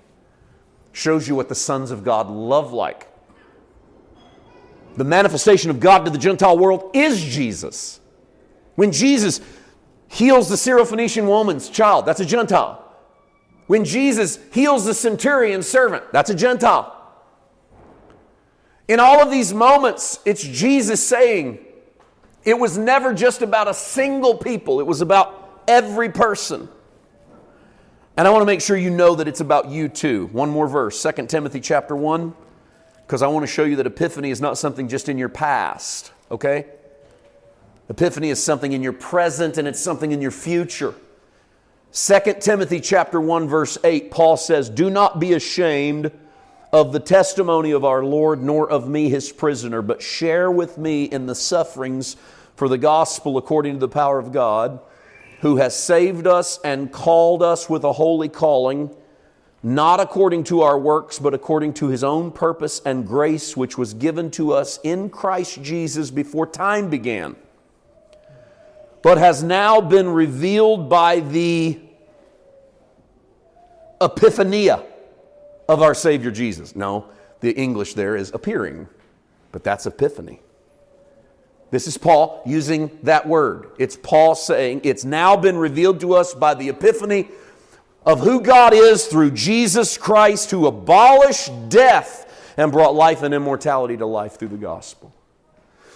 shows 0.92 1.26
you 1.26 1.34
what 1.34 1.48
the 1.48 1.54
sons 1.54 1.90
of 1.90 2.04
God 2.04 2.28
love 2.28 2.72
like. 2.72 3.08
The 4.96 5.04
manifestation 5.04 5.70
of 5.70 5.80
God 5.80 6.04
to 6.04 6.10
the 6.10 6.18
Gentile 6.18 6.56
world 6.56 6.90
is 6.94 7.22
Jesus. 7.22 8.00
When 8.76 8.92
Jesus 8.92 9.40
heals 10.08 10.48
the 10.48 10.56
Syrophoenician 10.56 11.26
woman's 11.26 11.68
child, 11.68 12.06
that's 12.06 12.20
a 12.20 12.24
Gentile. 12.24 12.80
When 13.66 13.84
Jesus 13.84 14.38
heals 14.52 14.84
the 14.84 14.94
centurion's 14.94 15.66
servant, 15.66 16.04
that's 16.12 16.30
a 16.30 16.34
Gentile. 16.34 16.93
In 18.86 19.00
all 19.00 19.22
of 19.22 19.30
these 19.30 19.54
moments, 19.54 20.20
it's 20.24 20.42
Jesus 20.42 21.06
saying, 21.06 21.58
it 22.44 22.58
was 22.58 22.76
never 22.76 23.14
just 23.14 23.40
about 23.40 23.68
a 23.68 23.74
single 23.74 24.36
people, 24.36 24.80
it 24.80 24.86
was 24.86 25.00
about 25.00 25.62
every 25.66 26.10
person. 26.10 26.68
And 28.16 28.28
I 28.28 28.30
want 28.30 28.42
to 28.42 28.46
make 28.46 28.60
sure 28.60 28.76
you 28.76 28.90
know 28.90 29.14
that 29.16 29.26
it's 29.26 29.40
about 29.40 29.70
you 29.70 29.88
too. 29.88 30.26
One 30.32 30.50
more 30.50 30.68
verse, 30.68 31.02
2 31.02 31.26
Timothy 31.26 31.60
chapter 31.60 31.96
1, 31.96 32.34
because 33.06 33.22
I 33.22 33.26
want 33.26 33.42
to 33.44 33.52
show 33.52 33.64
you 33.64 33.76
that 33.76 33.86
epiphany 33.86 34.30
is 34.30 34.40
not 34.40 34.58
something 34.58 34.86
just 34.88 35.08
in 35.08 35.18
your 35.18 35.30
past, 35.30 36.12
okay? 36.30 36.66
Epiphany 37.88 38.30
is 38.30 38.42
something 38.42 38.72
in 38.72 38.82
your 38.82 38.92
present 38.92 39.58
and 39.58 39.66
it's 39.66 39.80
something 39.80 40.12
in 40.12 40.22
your 40.22 40.30
future. 40.30 40.94
2 41.92 42.18
Timothy 42.40 42.80
chapter 42.80 43.20
1 43.20 43.48
verse 43.48 43.78
8 43.84 44.10
Paul 44.10 44.36
says, 44.36 44.68
"Do 44.68 44.90
not 44.90 45.20
be 45.20 45.32
ashamed 45.32 46.10
of 46.74 46.90
the 46.90 46.98
testimony 46.98 47.70
of 47.70 47.84
our 47.84 48.02
Lord 48.04 48.42
nor 48.42 48.68
of 48.68 48.88
me 48.88 49.08
his 49.08 49.30
prisoner, 49.30 49.80
but 49.80 50.02
share 50.02 50.50
with 50.50 50.76
me 50.76 51.04
in 51.04 51.26
the 51.26 51.34
sufferings 51.36 52.16
for 52.56 52.68
the 52.68 52.76
gospel 52.76 53.38
according 53.38 53.74
to 53.74 53.78
the 53.78 53.86
power 53.86 54.18
of 54.18 54.32
God, 54.32 54.80
who 55.38 55.58
has 55.58 55.76
saved 55.76 56.26
us 56.26 56.58
and 56.64 56.90
called 56.90 57.44
us 57.44 57.70
with 57.70 57.84
a 57.84 57.92
holy 57.92 58.28
calling." 58.28 58.90
not 59.66 59.98
according 59.98 60.44
to 60.44 60.60
our 60.60 60.78
works, 60.78 61.18
but 61.18 61.32
according 61.32 61.72
to 61.72 61.86
his 61.86 62.04
own 62.04 62.30
purpose 62.30 62.82
and 62.84 63.06
grace, 63.06 63.56
which 63.56 63.78
was 63.78 63.94
given 63.94 64.30
to 64.30 64.52
us 64.52 64.78
in 64.82 65.08
Christ 65.08 65.62
Jesus 65.62 66.10
before 66.10 66.46
time 66.46 66.90
began 66.90 67.34
but 69.00 69.16
has 69.16 69.42
now 69.42 69.80
been 69.80 70.08
revealed 70.08 70.90
by 70.90 71.20
the 71.20 71.78
epiphania 74.00 74.82
of 75.68 75.82
our 75.82 75.94
Savior 75.94 76.30
Jesus. 76.30 76.76
No, 76.76 77.06
the 77.40 77.52
English 77.52 77.94
there 77.94 78.16
is 78.16 78.32
appearing, 78.32 78.88
but 79.52 79.64
that's 79.64 79.86
epiphany. 79.86 80.40
This 81.70 81.86
is 81.86 81.98
Paul 81.98 82.42
using 82.46 82.96
that 83.02 83.26
word. 83.26 83.70
It's 83.78 83.96
Paul 83.96 84.34
saying 84.34 84.82
it's 84.84 85.04
now 85.04 85.36
been 85.36 85.56
revealed 85.56 86.00
to 86.00 86.14
us 86.14 86.32
by 86.32 86.54
the 86.54 86.68
epiphany 86.68 87.28
of 88.06 88.20
who 88.20 88.40
God 88.40 88.74
is 88.74 89.06
through 89.06 89.32
Jesus 89.32 89.98
Christ, 89.98 90.50
who 90.50 90.66
abolished 90.66 91.50
death 91.68 92.52
and 92.56 92.70
brought 92.70 92.94
life 92.94 93.22
and 93.22 93.34
immortality 93.34 93.96
to 93.96 94.06
life 94.06 94.38
through 94.38 94.48
the 94.48 94.56
gospel. 94.56 95.12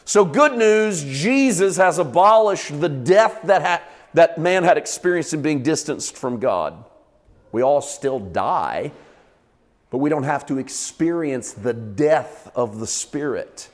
So, 0.04 0.24
good 0.24 0.56
news 0.56 1.04
Jesus 1.04 1.76
has 1.76 1.98
abolished 1.98 2.80
the 2.80 2.88
death 2.88 3.40
that, 3.44 3.62
ha- 3.62 3.82
that 4.14 4.38
man 4.38 4.64
had 4.64 4.78
experienced 4.78 5.34
in 5.34 5.42
being 5.42 5.62
distanced 5.62 6.16
from 6.16 6.40
God. 6.40 6.82
We 7.52 7.62
all 7.62 7.82
still 7.82 8.18
die, 8.18 8.92
but 9.90 9.98
we 9.98 10.10
don't 10.10 10.24
have 10.24 10.44
to 10.46 10.58
experience 10.58 11.52
the 11.52 11.72
death 11.72 12.50
of 12.54 12.78
the 12.78 12.86
Spirit. 12.86 13.70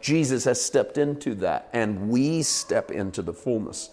Jesus 0.00 0.44
has 0.44 0.62
stepped 0.62 0.96
into 0.96 1.34
that, 1.36 1.68
and 1.72 2.08
we 2.08 2.42
step 2.42 2.90
into 2.90 3.20
the 3.20 3.34
fullness 3.34 3.90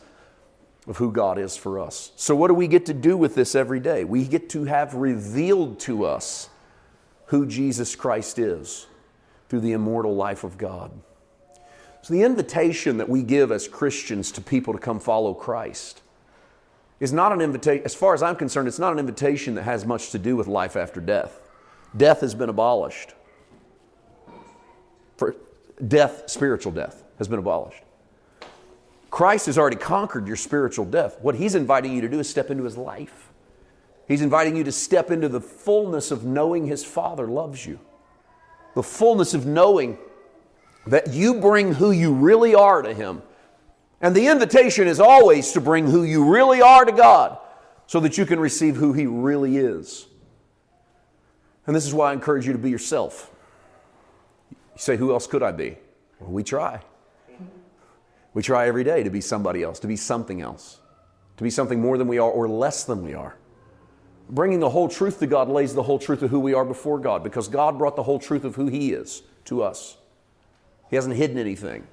of 0.88 0.98
who 0.98 1.12
God 1.12 1.38
is 1.38 1.58
for 1.58 1.80
us. 1.80 2.12
So, 2.16 2.36
what 2.36 2.48
do 2.48 2.54
we 2.54 2.68
get 2.68 2.86
to 2.86 2.94
do 2.94 3.18
with 3.18 3.36
this 3.36 3.56
every 3.56 3.82
day? 3.82 4.06
We 4.06 4.26
get 4.26 4.50
to 4.52 4.64
have 4.64 4.94
revealed 4.94 5.80
to 5.82 6.06
us 6.06 6.50
who 7.26 7.46
Jesus 7.46 7.96
Christ 7.96 8.40
is 8.40 8.88
through 9.50 9.60
the 9.60 9.74
immortal 9.74 10.16
life 10.16 10.46
of 10.46 10.58
God. 10.58 10.92
So, 12.02 12.14
the 12.14 12.24
invitation 12.24 12.98
that 12.98 13.10
we 13.10 13.22
give 13.22 13.52
as 13.52 13.68
Christians 13.68 14.32
to 14.34 14.42
people 14.42 14.72
to 14.72 14.80
come 14.80 15.02
follow 15.02 15.34
Christ 15.34 16.02
is 17.02 17.12
not 17.12 17.34
an 17.34 17.42
invitation, 17.42 17.84
as 17.84 17.94
far 17.94 18.14
as 18.14 18.24
I'm 18.24 18.38
concerned, 18.38 18.70
it's 18.70 18.80
not 18.80 18.94
an 18.94 19.00
invitation 19.00 19.56
that 19.56 19.64
has 19.64 19.86
much 19.86 20.12
to 20.12 20.20
do 20.20 20.38
with 20.38 20.48
life 20.48 20.78
after 20.78 21.02
death. 21.02 21.42
Death 21.96 22.22
has 22.22 22.36
been 22.36 22.50
abolished. 22.50 23.14
For 25.18 25.36
death, 25.88 26.30
spiritual 26.30 26.72
death, 26.72 27.04
has 27.18 27.28
been 27.28 27.40
abolished. 27.40 27.84
Christ 29.10 29.46
has 29.46 29.58
already 29.58 29.78
conquered 29.78 30.28
your 30.28 30.36
spiritual 30.36 30.86
death. 30.86 31.18
What 31.22 31.36
he's 31.36 31.56
inviting 31.56 31.94
you 31.94 32.02
to 32.02 32.10
do 32.10 32.20
is 32.20 32.30
step 32.30 32.52
into 32.52 32.64
his 32.64 32.78
life. 32.78 33.32
He's 34.08 34.22
inviting 34.22 34.56
you 34.56 34.64
to 34.64 34.72
step 34.72 35.12
into 35.12 35.28
the 35.28 35.42
fullness 35.42 36.12
of 36.12 36.24
knowing 36.24 36.68
his 36.68 36.84
Father 36.84 37.28
loves 37.28 37.66
you, 37.66 37.80
the 38.76 38.84
fullness 38.84 39.34
of 39.34 39.46
knowing 39.46 39.98
that 40.88 41.14
you 41.14 41.36
bring 41.36 41.74
who 41.74 41.92
you 41.92 42.14
really 42.14 42.56
are 42.56 42.82
to 42.82 42.94
Him. 42.94 43.22
And 44.02 44.16
the 44.16 44.28
invitation 44.28 44.88
is 44.88 45.00
always 45.00 45.52
to 45.54 45.62
bring 45.62 45.88
who 45.88 46.04
you 46.04 46.26
really 46.26 46.62
are 46.62 46.86
to 46.86 46.92
God 46.92 47.38
so 47.88 48.00
that 48.02 48.18
you 48.18 48.26
can 48.26 48.40
receive 48.40 48.76
who 48.76 48.94
He 48.94 49.06
really 49.06 49.58
is. 49.58 50.08
And 51.68 51.76
this 51.76 51.86
is 51.86 51.94
why 51.94 52.10
I 52.10 52.14
encourage 52.14 52.48
you 52.48 52.54
to 52.54 52.58
be 52.58 52.70
yourself. 52.70 53.32
You 54.52 54.58
say, 54.78 54.98
Who 54.98 55.12
else 55.12 55.28
could 55.28 55.44
I 55.44 55.52
be? 55.52 55.78
Well, 56.20 56.32
we 56.32 56.44
try. 56.44 56.82
We 58.34 58.42
try 58.42 58.68
every 58.68 58.84
day 58.84 59.04
to 59.04 59.10
be 59.10 59.22
somebody 59.22 59.64
else, 59.64 59.80
to 59.80 59.88
be 59.88 59.96
something 59.96 60.42
else, 60.42 60.80
to 61.38 61.44
be 61.44 61.50
something 61.50 61.82
more 61.82 61.98
than 61.98 62.08
we 62.08 62.20
are 62.20 62.30
or 62.30 62.48
less 62.48 62.84
than 62.84 63.04
we 63.04 63.14
are. 63.14 63.36
Bringing 64.30 64.60
the 64.60 64.70
whole 64.70 64.88
truth 64.88 65.20
to 65.20 65.28
God 65.28 65.50
lays 65.50 65.74
the 65.74 65.84
whole 65.84 66.00
truth 66.00 66.22
of 66.22 66.30
who 66.30 66.40
we 66.40 66.54
are 66.54 66.66
before 66.66 67.00
God 67.00 67.24
because 67.24 67.48
God 67.48 67.78
brought 67.78 67.96
the 67.96 68.04
whole 68.04 68.20
truth 68.20 68.44
of 68.44 68.56
who 68.56 68.68
He 68.68 68.92
is 68.94 69.24
to 69.46 69.64
us. 69.64 69.98
He 70.90 70.96
hasn't 70.96 71.16
hidden 71.16 71.38
anything. 71.38 71.88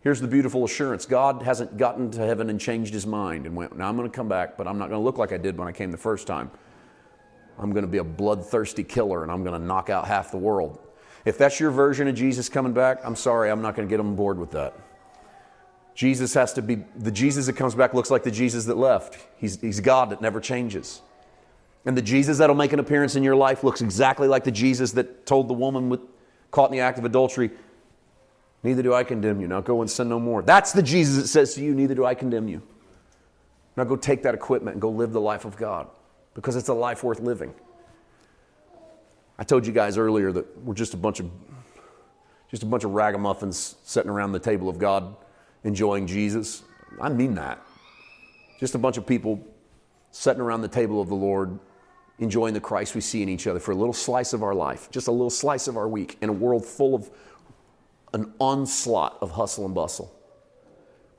Here's 0.00 0.20
the 0.20 0.28
beautiful 0.28 0.64
assurance 0.64 1.06
God 1.06 1.42
hasn't 1.42 1.76
gotten 1.76 2.10
to 2.12 2.20
heaven 2.20 2.50
and 2.50 2.60
changed 2.60 2.92
his 2.92 3.06
mind 3.06 3.46
and 3.46 3.56
went, 3.56 3.76
Now 3.76 3.88
I'm 3.88 3.96
going 3.96 4.10
to 4.10 4.14
come 4.14 4.28
back, 4.28 4.56
but 4.56 4.68
I'm 4.68 4.78
not 4.78 4.88
going 4.90 5.00
to 5.00 5.04
look 5.04 5.18
like 5.18 5.32
I 5.32 5.38
did 5.38 5.56
when 5.56 5.66
I 5.66 5.72
came 5.72 5.90
the 5.90 5.96
first 5.96 6.26
time. 6.26 6.50
I'm 7.58 7.72
going 7.72 7.84
to 7.84 7.90
be 7.90 7.98
a 7.98 8.04
bloodthirsty 8.04 8.84
killer 8.84 9.22
and 9.22 9.30
I'm 9.30 9.44
going 9.44 9.58
to 9.58 9.64
knock 9.64 9.90
out 9.90 10.06
half 10.06 10.30
the 10.30 10.38
world. 10.38 10.78
If 11.24 11.38
that's 11.38 11.58
your 11.58 11.70
version 11.70 12.08
of 12.08 12.14
Jesus 12.14 12.48
coming 12.48 12.72
back, 12.72 13.00
I'm 13.04 13.16
sorry, 13.16 13.50
I'm 13.50 13.62
not 13.62 13.76
going 13.76 13.88
to 13.88 13.92
get 13.92 14.00
on 14.00 14.14
board 14.14 14.38
with 14.38 14.50
that. 14.52 14.74
Jesus 15.94 16.34
has 16.34 16.52
to 16.54 16.62
be, 16.62 16.84
the 16.96 17.10
Jesus 17.10 17.46
that 17.46 17.54
comes 17.54 17.74
back 17.74 17.94
looks 17.94 18.10
like 18.10 18.24
the 18.24 18.30
Jesus 18.30 18.64
that 18.66 18.76
left. 18.76 19.18
He's, 19.36 19.60
he's 19.60 19.80
God 19.80 20.10
that 20.10 20.20
never 20.20 20.40
changes. 20.40 21.00
And 21.86 21.96
the 21.96 22.02
Jesus 22.02 22.38
that'll 22.38 22.56
make 22.56 22.72
an 22.72 22.80
appearance 22.80 23.14
in 23.14 23.22
your 23.22 23.36
life 23.36 23.62
looks 23.62 23.80
exactly 23.80 24.26
like 24.26 24.44
the 24.44 24.50
Jesus 24.50 24.92
that 24.92 25.24
told 25.24 25.48
the 25.48 25.54
woman 25.54 25.88
with, 25.88 26.00
caught 26.50 26.70
in 26.70 26.76
the 26.76 26.80
act 26.80 26.98
of 26.98 27.04
adultery, 27.04 27.50
Neither 28.62 28.82
do 28.82 28.94
I 28.94 29.04
condemn 29.04 29.42
you. 29.42 29.46
Now 29.46 29.60
go 29.60 29.82
and 29.82 29.90
sin 29.90 30.08
no 30.08 30.18
more. 30.18 30.40
That's 30.40 30.72
the 30.72 30.82
Jesus 30.82 31.22
that 31.22 31.28
says 31.28 31.54
to 31.54 31.62
you, 31.62 31.74
Neither 31.74 31.94
do 31.94 32.06
I 32.06 32.14
condemn 32.14 32.48
you. 32.48 32.62
Now 33.76 33.84
go 33.84 33.94
take 33.94 34.22
that 34.22 34.34
equipment 34.34 34.76
and 34.76 34.80
go 34.80 34.88
live 34.88 35.12
the 35.12 35.20
life 35.20 35.44
of 35.44 35.58
God 35.58 35.86
because 36.34 36.56
it's 36.56 36.68
a 36.68 36.74
life 36.74 37.02
worth 37.02 37.20
living. 37.20 37.54
I 39.38 39.44
told 39.44 39.66
you 39.66 39.72
guys 39.72 39.96
earlier 39.98 40.30
that 40.32 40.58
we're 40.64 40.74
just 40.74 40.94
a 40.94 40.96
bunch 40.96 41.20
of 41.20 41.30
just 42.50 42.62
a 42.62 42.66
bunch 42.66 42.84
of 42.84 42.92
ragamuffins 42.92 43.76
sitting 43.84 44.10
around 44.10 44.32
the 44.32 44.38
table 44.38 44.68
of 44.68 44.78
God 44.78 45.16
enjoying 45.64 46.06
Jesus. 46.06 46.62
I 47.00 47.08
mean 47.08 47.34
that. 47.34 47.60
Just 48.60 48.76
a 48.76 48.78
bunch 48.78 48.96
of 48.96 49.06
people 49.06 49.44
sitting 50.12 50.40
around 50.40 50.60
the 50.60 50.68
table 50.68 51.00
of 51.00 51.08
the 51.08 51.16
Lord 51.16 51.58
enjoying 52.20 52.54
the 52.54 52.60
Christ 52.60 52.94
we 52.94 53.00
see 53.00 53.22
in 53.22 53.28
each 53.28 53.48
other 53.48 53.58
for 53.58 53.72
a 53.72 53.74
little 53.74 53.92
slice 53.92 54.32
of 54.32 54.44
our 54.44 54.54
life, 54.54 54.88
just 54.90 55.08
a 55.08 55.10
little 55.10 55.30
slice 55.30 55.66
of 55.66 55.76
our 55.76 55.88
week 55.88 56.16
in 56.20 56.28
a 56.28 56.32
world 56.32 56.64
full 56.64 56.94
of 56.94 57.10
an 58.12 58.32
onslaught 58.38 59.18
of 59.20 59.32
hustle 59.32 59.66
and 59.66 59.74
bustle. 59.74 60.14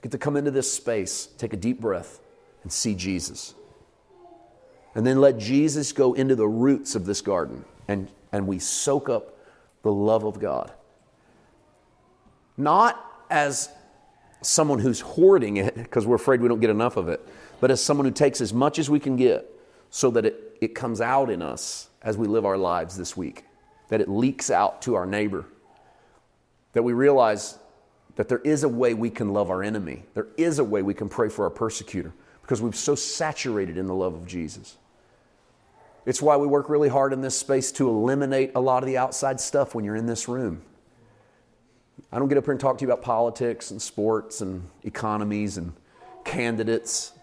Get 0.01 0.11
to 0.13 0.17
come 0.17 0.37
into 0.37 0.51
this 0.51 0.71
space, 0.71 1.27
take 1.37 1.51
a 1.51 1.57
deep 1.57 1.81
breath, 1.81 2.21
and 2.63 2.71
see 2.71 2.95
Jesus. 2.95 3.53
And 4.95 5.05
then 5.05 5.19
let 5.19 5.37
Jesus 5.37 5.91
go 5.91 6.13
into 6.13 6.35
the 6.35 6.47
roots 6.47 6.95
of 6.95 7.05
this 7.05 7.21
garden, 7.21 7.65
and, 7.87 8.09
and 8.31 8.47
we 8.47 8.59
soak 8.59 9.09
up 9.09 9.37
the 9.83 9.91
love 9.91 10.23
of 10.23 10.39
God. 10.39 10.71
Not 12.57 12.99
as 13.29 13.69
someone 14.41 14.79
who's 14.79 15.01
hoarding 15.01 15.57
it 15.57 15.75
because 15.75 16.07
we're 16.07 16.15
afraid 16.15 16.41
we 16.41 16.47
don't 16.47 16.61
get 16.61 16.69
enough 16.69 16.97
of 16.97 17.09
it, 17.09 17.27
but 17.59 17.71
as 17.71 17.83
someone 17.83 18.05
who 18.05 18.11
takes 18.11 18.41
as 18.41 18.53
much 18.53 18.79
as 18.79 18.89
we 18.89 18.99
can 18.99 19.15
get 19.15 19.51
so 19.89 20.09
that 20.11 20.25
it, 20.25 20.57
it 20.61 20.75
comes 20.75 21.01
out 21.01 21.29
in 21.29 21.41
us 21.41 21.89
as 22.01 22.17
we 22.17 22.27
live 22.27 22.45
our 22.45 22.57
lives 22.57 22.97
this 22.97 23.17
week, 23.17 23.43
that 23.89 23.99
it 24.01 24.07
leaks 24.07 24.49
out 24.49 24.81
to 24.83 24.95
our 24.95 25.05
neighbor 25.05 25.45
that 26.75 26.83
we 26.83 26.91
realize 26.91 27.57
that 28.17 28.27
there 28.27 28.39
is 28.39 28.63
a 28.63 28.69
way 28.69 28.93
we 28.93 29.09
can 29.09 29.31
love 29.31 29.49
our 29.49 29.63
enemy. 29.63 30.03
There 30.13 30.27
is 30.37 30.59
a 30.59 30.63
way 30.63 30.81
we 30.81 30.93
can 30.93 31.07
pray 31.07 31.29
for 31.29 31.45
our 31.45 31.49
persecutor 31.49 32.13
because 32.41 32.61
we've 32.61 32.75
so 32.75 32.95
saturated 32.95 33.77
in 33.77 33.87
the 33.87 33.95
love 33.95 34.13
of 34.13 34.27
Jesus. 34.27 34.77
It's 36.05 36.21
why 36.21 36.37
we 36.37 36.47
work 36.47 36.69
really 36.69 36.89
hard 36.89 37.13
in 37.13 37.21
this 37.21 37.37
space 37.37 37.71
to 37.73 37.89
eliminate 37.89 38.51
a 38.55 38.59
lot 38.59 38.83
of 38.83 38.87
the 38.87 38.97
outside 38.97 39.39
stuff 39.39 39.73
when 39.73 39.83
you're 39.83 39.95
in 39.95 40.05
this 40.05 40.27
room. 40.27 40.61
I 42.11 42.19
don't 42.19 42.27
get 42.27 42.37
up 42.37 42.45
here 42.45 42.51
and 42.51 42.59
talk 42.59 42.77
to 42.77 42.85
you 42.85 42.91
about 42.91 43.03
politics 43.03 43.71
and 43.71 43.81
sports 43.81 44.41
and 44.41 44.69
economies 44.83 45.57
and 45.57 45.73
candidates. 46.23 47.13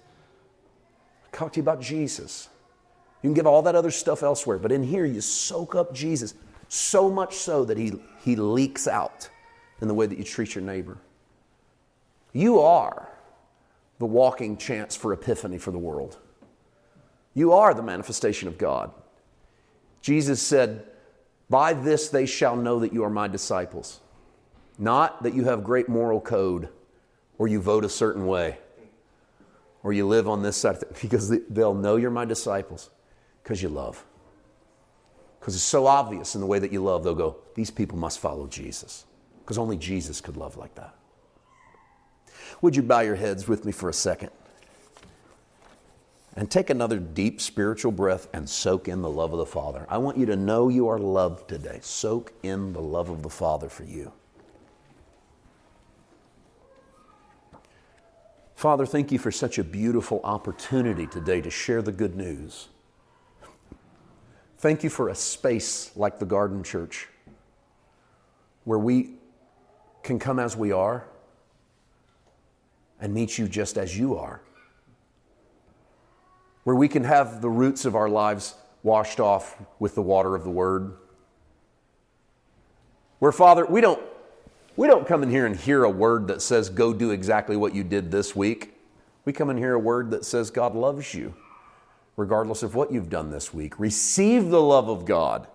I 1.27 1.37
talk 1.37 1.53
to 1.53 1.59
you 1.59 1.63
about 1.63 1.81
Jesus. 1.81 2.49
You 3.23 3.29
can 3.29 3.35
give 3.35 3.47
all 3.47 3.63
that 3.63 3.77
other 3.77 3.93
stuff 3.93 4.25
elsewhere, 4.25 4.59
but 4.59 4.73
in 4.73 4.83
here 4.83 5.05
you 5.05 5.21
soak 5.21 5.77
up 5.77 5.95
Jesus 5.95 6.35
so 6.69 7.09
much 7.09 7.35
so 7.37 7.65
that 7.65 7.79
he, 7.79 7.93
he 8.25 8.35
leaks 8.35 8.89
out 8.89 9.29
in 9.81 9.89
the 9.89 9.95
way 9.95 10.07
that 10.07 10.19
you 10.19 10.25
treat 10.25 10.55
your 10.55 10.65
neighbor. 10.65 10.99
You 12.33 12.61
are 12.61 13.09
the 13.99 14.07
walking 14.07 14.57
chance 14.57 14.97
for 14.97 15.13
epiphany 15.13 15.59
for 15.59 15.71
the 15.71 15.79
world. 15.79 16.19
You 17.35 17.53
are 17.53 17.75
the 17.75 17.83
manifestation 17.83 18.49
of 18.49 18.59
God. 18.59 18.93
Jesus 20.01 20.43
said, 20.43 20.85
By 21.49 21.73
this 21.73 22.09
they 22.09 22.27
shall 22.27 22.57
know 22.57 22.81
that 22.81 22.93
you 22.93 23.05
are 23.05 23.11
my 23.11 23.29
disciples. 23.29 24.01
Not 24.79 25.23
that 25.23 25.35
you 25.35 25.45
have 25.45 25.65
great 25.65 25.89
moral 25.89 26.21
code 26.21 26.69
or 27.39 27.49
you 27.49 27.61
vote 27.61 27.85
a 27.85 27.89
certain 27.89 28.27
way 28.27 28.59
or 29.83 29.93
you 29.93 30.07
live 30.07 30.29
on 30.29 30.43
this 30.43 30.57
side, 30.57 30.79
because 31.03 31.33
they'll 31.49 31.75
know 31.75 31.97
you're 31.97 32.11
my 32.11 32.25
disciples 32.25 32.91
because 33.43 33.63
you 33.63 33.69
love. 33.69 34.05
Because 35.41 35.55
it's 35.55 35.65
so 35.65 35.87
obvious 35.87 36.35
in 36.35 36.41
the 36.41 36.47
way 36.47 36.59
that 36.59 36.73
you 36.73 36.83
love, 36.83 37.03
they'll 37.03 37.15
go, 37.15 37.37
These 37.55 37.71
people 37.71 37.99
must 37.99 38.19
follow 38.19 38.47
Jesus 38.47 39.07
because 39.43 39.59
only 39.59 39.77
Jesus 39.77 40.21
could 40.21 40.37
love 40.37 40.57
like 40.57 40.75
that. 40.77 40.95
Would 42.61 42.77
you 42.77 42.83
bow 42.83 43.01
your 43.01 43.17
heads 43.17 43.49
with 43.49 43.65
me 43.65 43.73
for 43.73 43.89
a 43.89 43.93
second? 43.93 44.31
And 46.35 46.51
take 46.51 46.71
another 46.71 46.99
deep 46.99 47.41
spiritual 47.41 47.93
breath 47.93 48.27
and 48.33 48.49
soak 48.49 48.89
in 48.89 49.03
the 49.03 49.11
love 49.11 49.33
of 49.33 49.39
the 49.39 49.47
Father. 49.47 49.87
I 49.89 49.99
want 49.99 50.17
you 50.17 50.25
to 50.27 50.37
know 50.37 50.69
you 50.69 50.89
are 50.89 50.99
loved 50.99 51.49
today. 51.49 51.79
Soak 51.83 52.33
in 52.43 52.73
the 52.73 52.81
love 52.81 53.11
of 53.11 53.23
the 53.23 53.29
Father 53.29 53.69
for 53.69 53.85
you. 53.85 54.13
Father, 58.55 58.87
thank 58.87 59.11
you 59.11 59.19
for 59.19 59.33
such 59.33 59.59
a 59.59 59.65
beautiful 59.65 60.21
opportunity 60.23 61.07
today 61.07 61.41
to 61.41 61.51
share 61.51 61.83
the 61.83 61.93
good 61.93 62.17
news. 62.17 62.69
Thank 64.59 64.85
you 64.85 64.89
for 64.89 65.09
a 65.09 65.15
space 65.17 65.91
like 65.97 66.21
the 66.21 66.25
Garden 66.25 66.63
Church 66.63 67.09
where 68.63 68.79
we 68.79 69.15
can 70.05 70.21
come 70.21 70.39
as 70.39 70.57
we 70.57 70.71
are 70.71 71.05
and 73.01 73.13
meet 73.13 73.37
you 73.37 73.49
just 73.49 73.77
as 73.77 73.99
you 73.99 74.17
are. 74.17 74.41
Where 76.65 76.77
we 76.77 76.89
can 76.89 77.05
have 77.05 77.41
the 77.41 77.51
roots 77.51 77.85
of 77.85 77.97
our 77.97 78.09
lives 78.09 78.55
washed 78.83 79.21
off 79.21 79.57
with 79.79 79.95
the 79.95 80.03
water 80.03 80.35
of 80.35 80.45
the 80.45 80.51
Word. 80.51 80.97
Where, 83.19 83.33
Father, 83.33 83.65
we 83.65 83.81
don't, 83.81 84.03
we 84.77 84.89
don't 84.89 85.07
come 85.07 85.23
in 85.23 85.31
here 85.31 85.47
and 85.47 85.55
hear 85.55 85.85
a 85.85 85.91
word 85.91 86.27
that 86.27 86.43
says, 86.43 86.69
go 86.69 86.93
do 86.93 87.13
exactly 87.13 87.57
what 87.57 87.73
you 87.73 87.85
did 87.85 88.11
this 88.11 88.35
week. 88.35 88.75
We 89.25 89.33
come 89.33 89.49
in 89.49 89.57
here 89.57 89.75
a 89.75 89.79
word 89.79 90.11
that 90.11 90.25
says, 90.25 90.51
God 90.51 90.75
loves 90.75 91.15
you, 91.15 91.35
regardless 92.17 92.65
of 92.65 92.75
what 92.75 92.91
you've 92.91 93.09
done 93.09 93.31
this 93.31 93.55
week. 93.55 93.79
Receive 93.79 94.49
the 94.49 94.61
love 94.61 94.89
of 94.89 95.05
God 95.05 95.47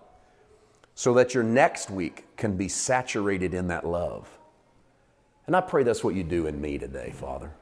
so 0.94 1.12
that 1.14 1.34
your 1.34 1.44
next 1.44 1.90
week 1.90 2.24
can 2.38 2.56
be 2.56 2.68
saturated 2.68 3.52
in 3.52 3.68
that 3.68 3.86
love. 3.86 4.38
And 5.46 5.54
I 5.54 5.60
pray 5.60 5.82
that's 5.82 6.02
what 6.02 6.14
you 6.14 6.24
do 6.24 6.46
in 6.46 6.58
me 6.58 6.78
today, 6.78 7.12
Father. 7.14 7.52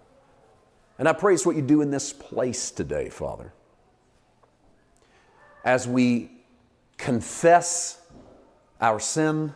And 0.98 1.08
I 1.08 1.12
praise 1.12 1.44
what 1.44 1.56
you 1.56 1.62
do 1.62 1.82
in 1.82 1.90
this 1.90 2.12
place 2.12 2.70
today, 2.70 3.08
Father. 3.08 3.52
As 5.64 5.86
we 5.86 6.30
confess 6.96 8.00
our 8.80 8.98
sin, 8.98 9.52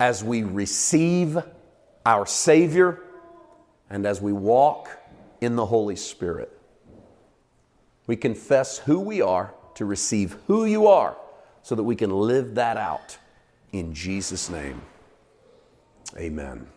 as 0.00 0.24
we 0.24 0.42
receive 0.42 1.38
our 2.04 2.26
Savior, 2.26 3.00
and 3.90 4.06
as 4.06 4.20
we 4.20 4.32
walk 4.32 4.90
in 5.40 5.56
the 5.56 5.66
Holy 5.66 5.96
Spirit. 5.96 6.50
We 8.06 8.16
confess 8.16 8.78
who 8.78 9.00
we 9.00 9.22
are 9.22 9.54
to 9.74 9.84
receive 9.84 10.36
who 10.46 10.64
you 10.64 10.86
are 10.86 11.16
so 11.62 11.74
that 11.74 11.82
we 11.82 11.96
can 11.96 12.10
live 12.10 12.56
that 12.56 12.76
out 12.76 13.16
in 13.72 13.94
Jesus' 13.94 14.50
name. 14.50 14.80
Amen. 16.16 16.73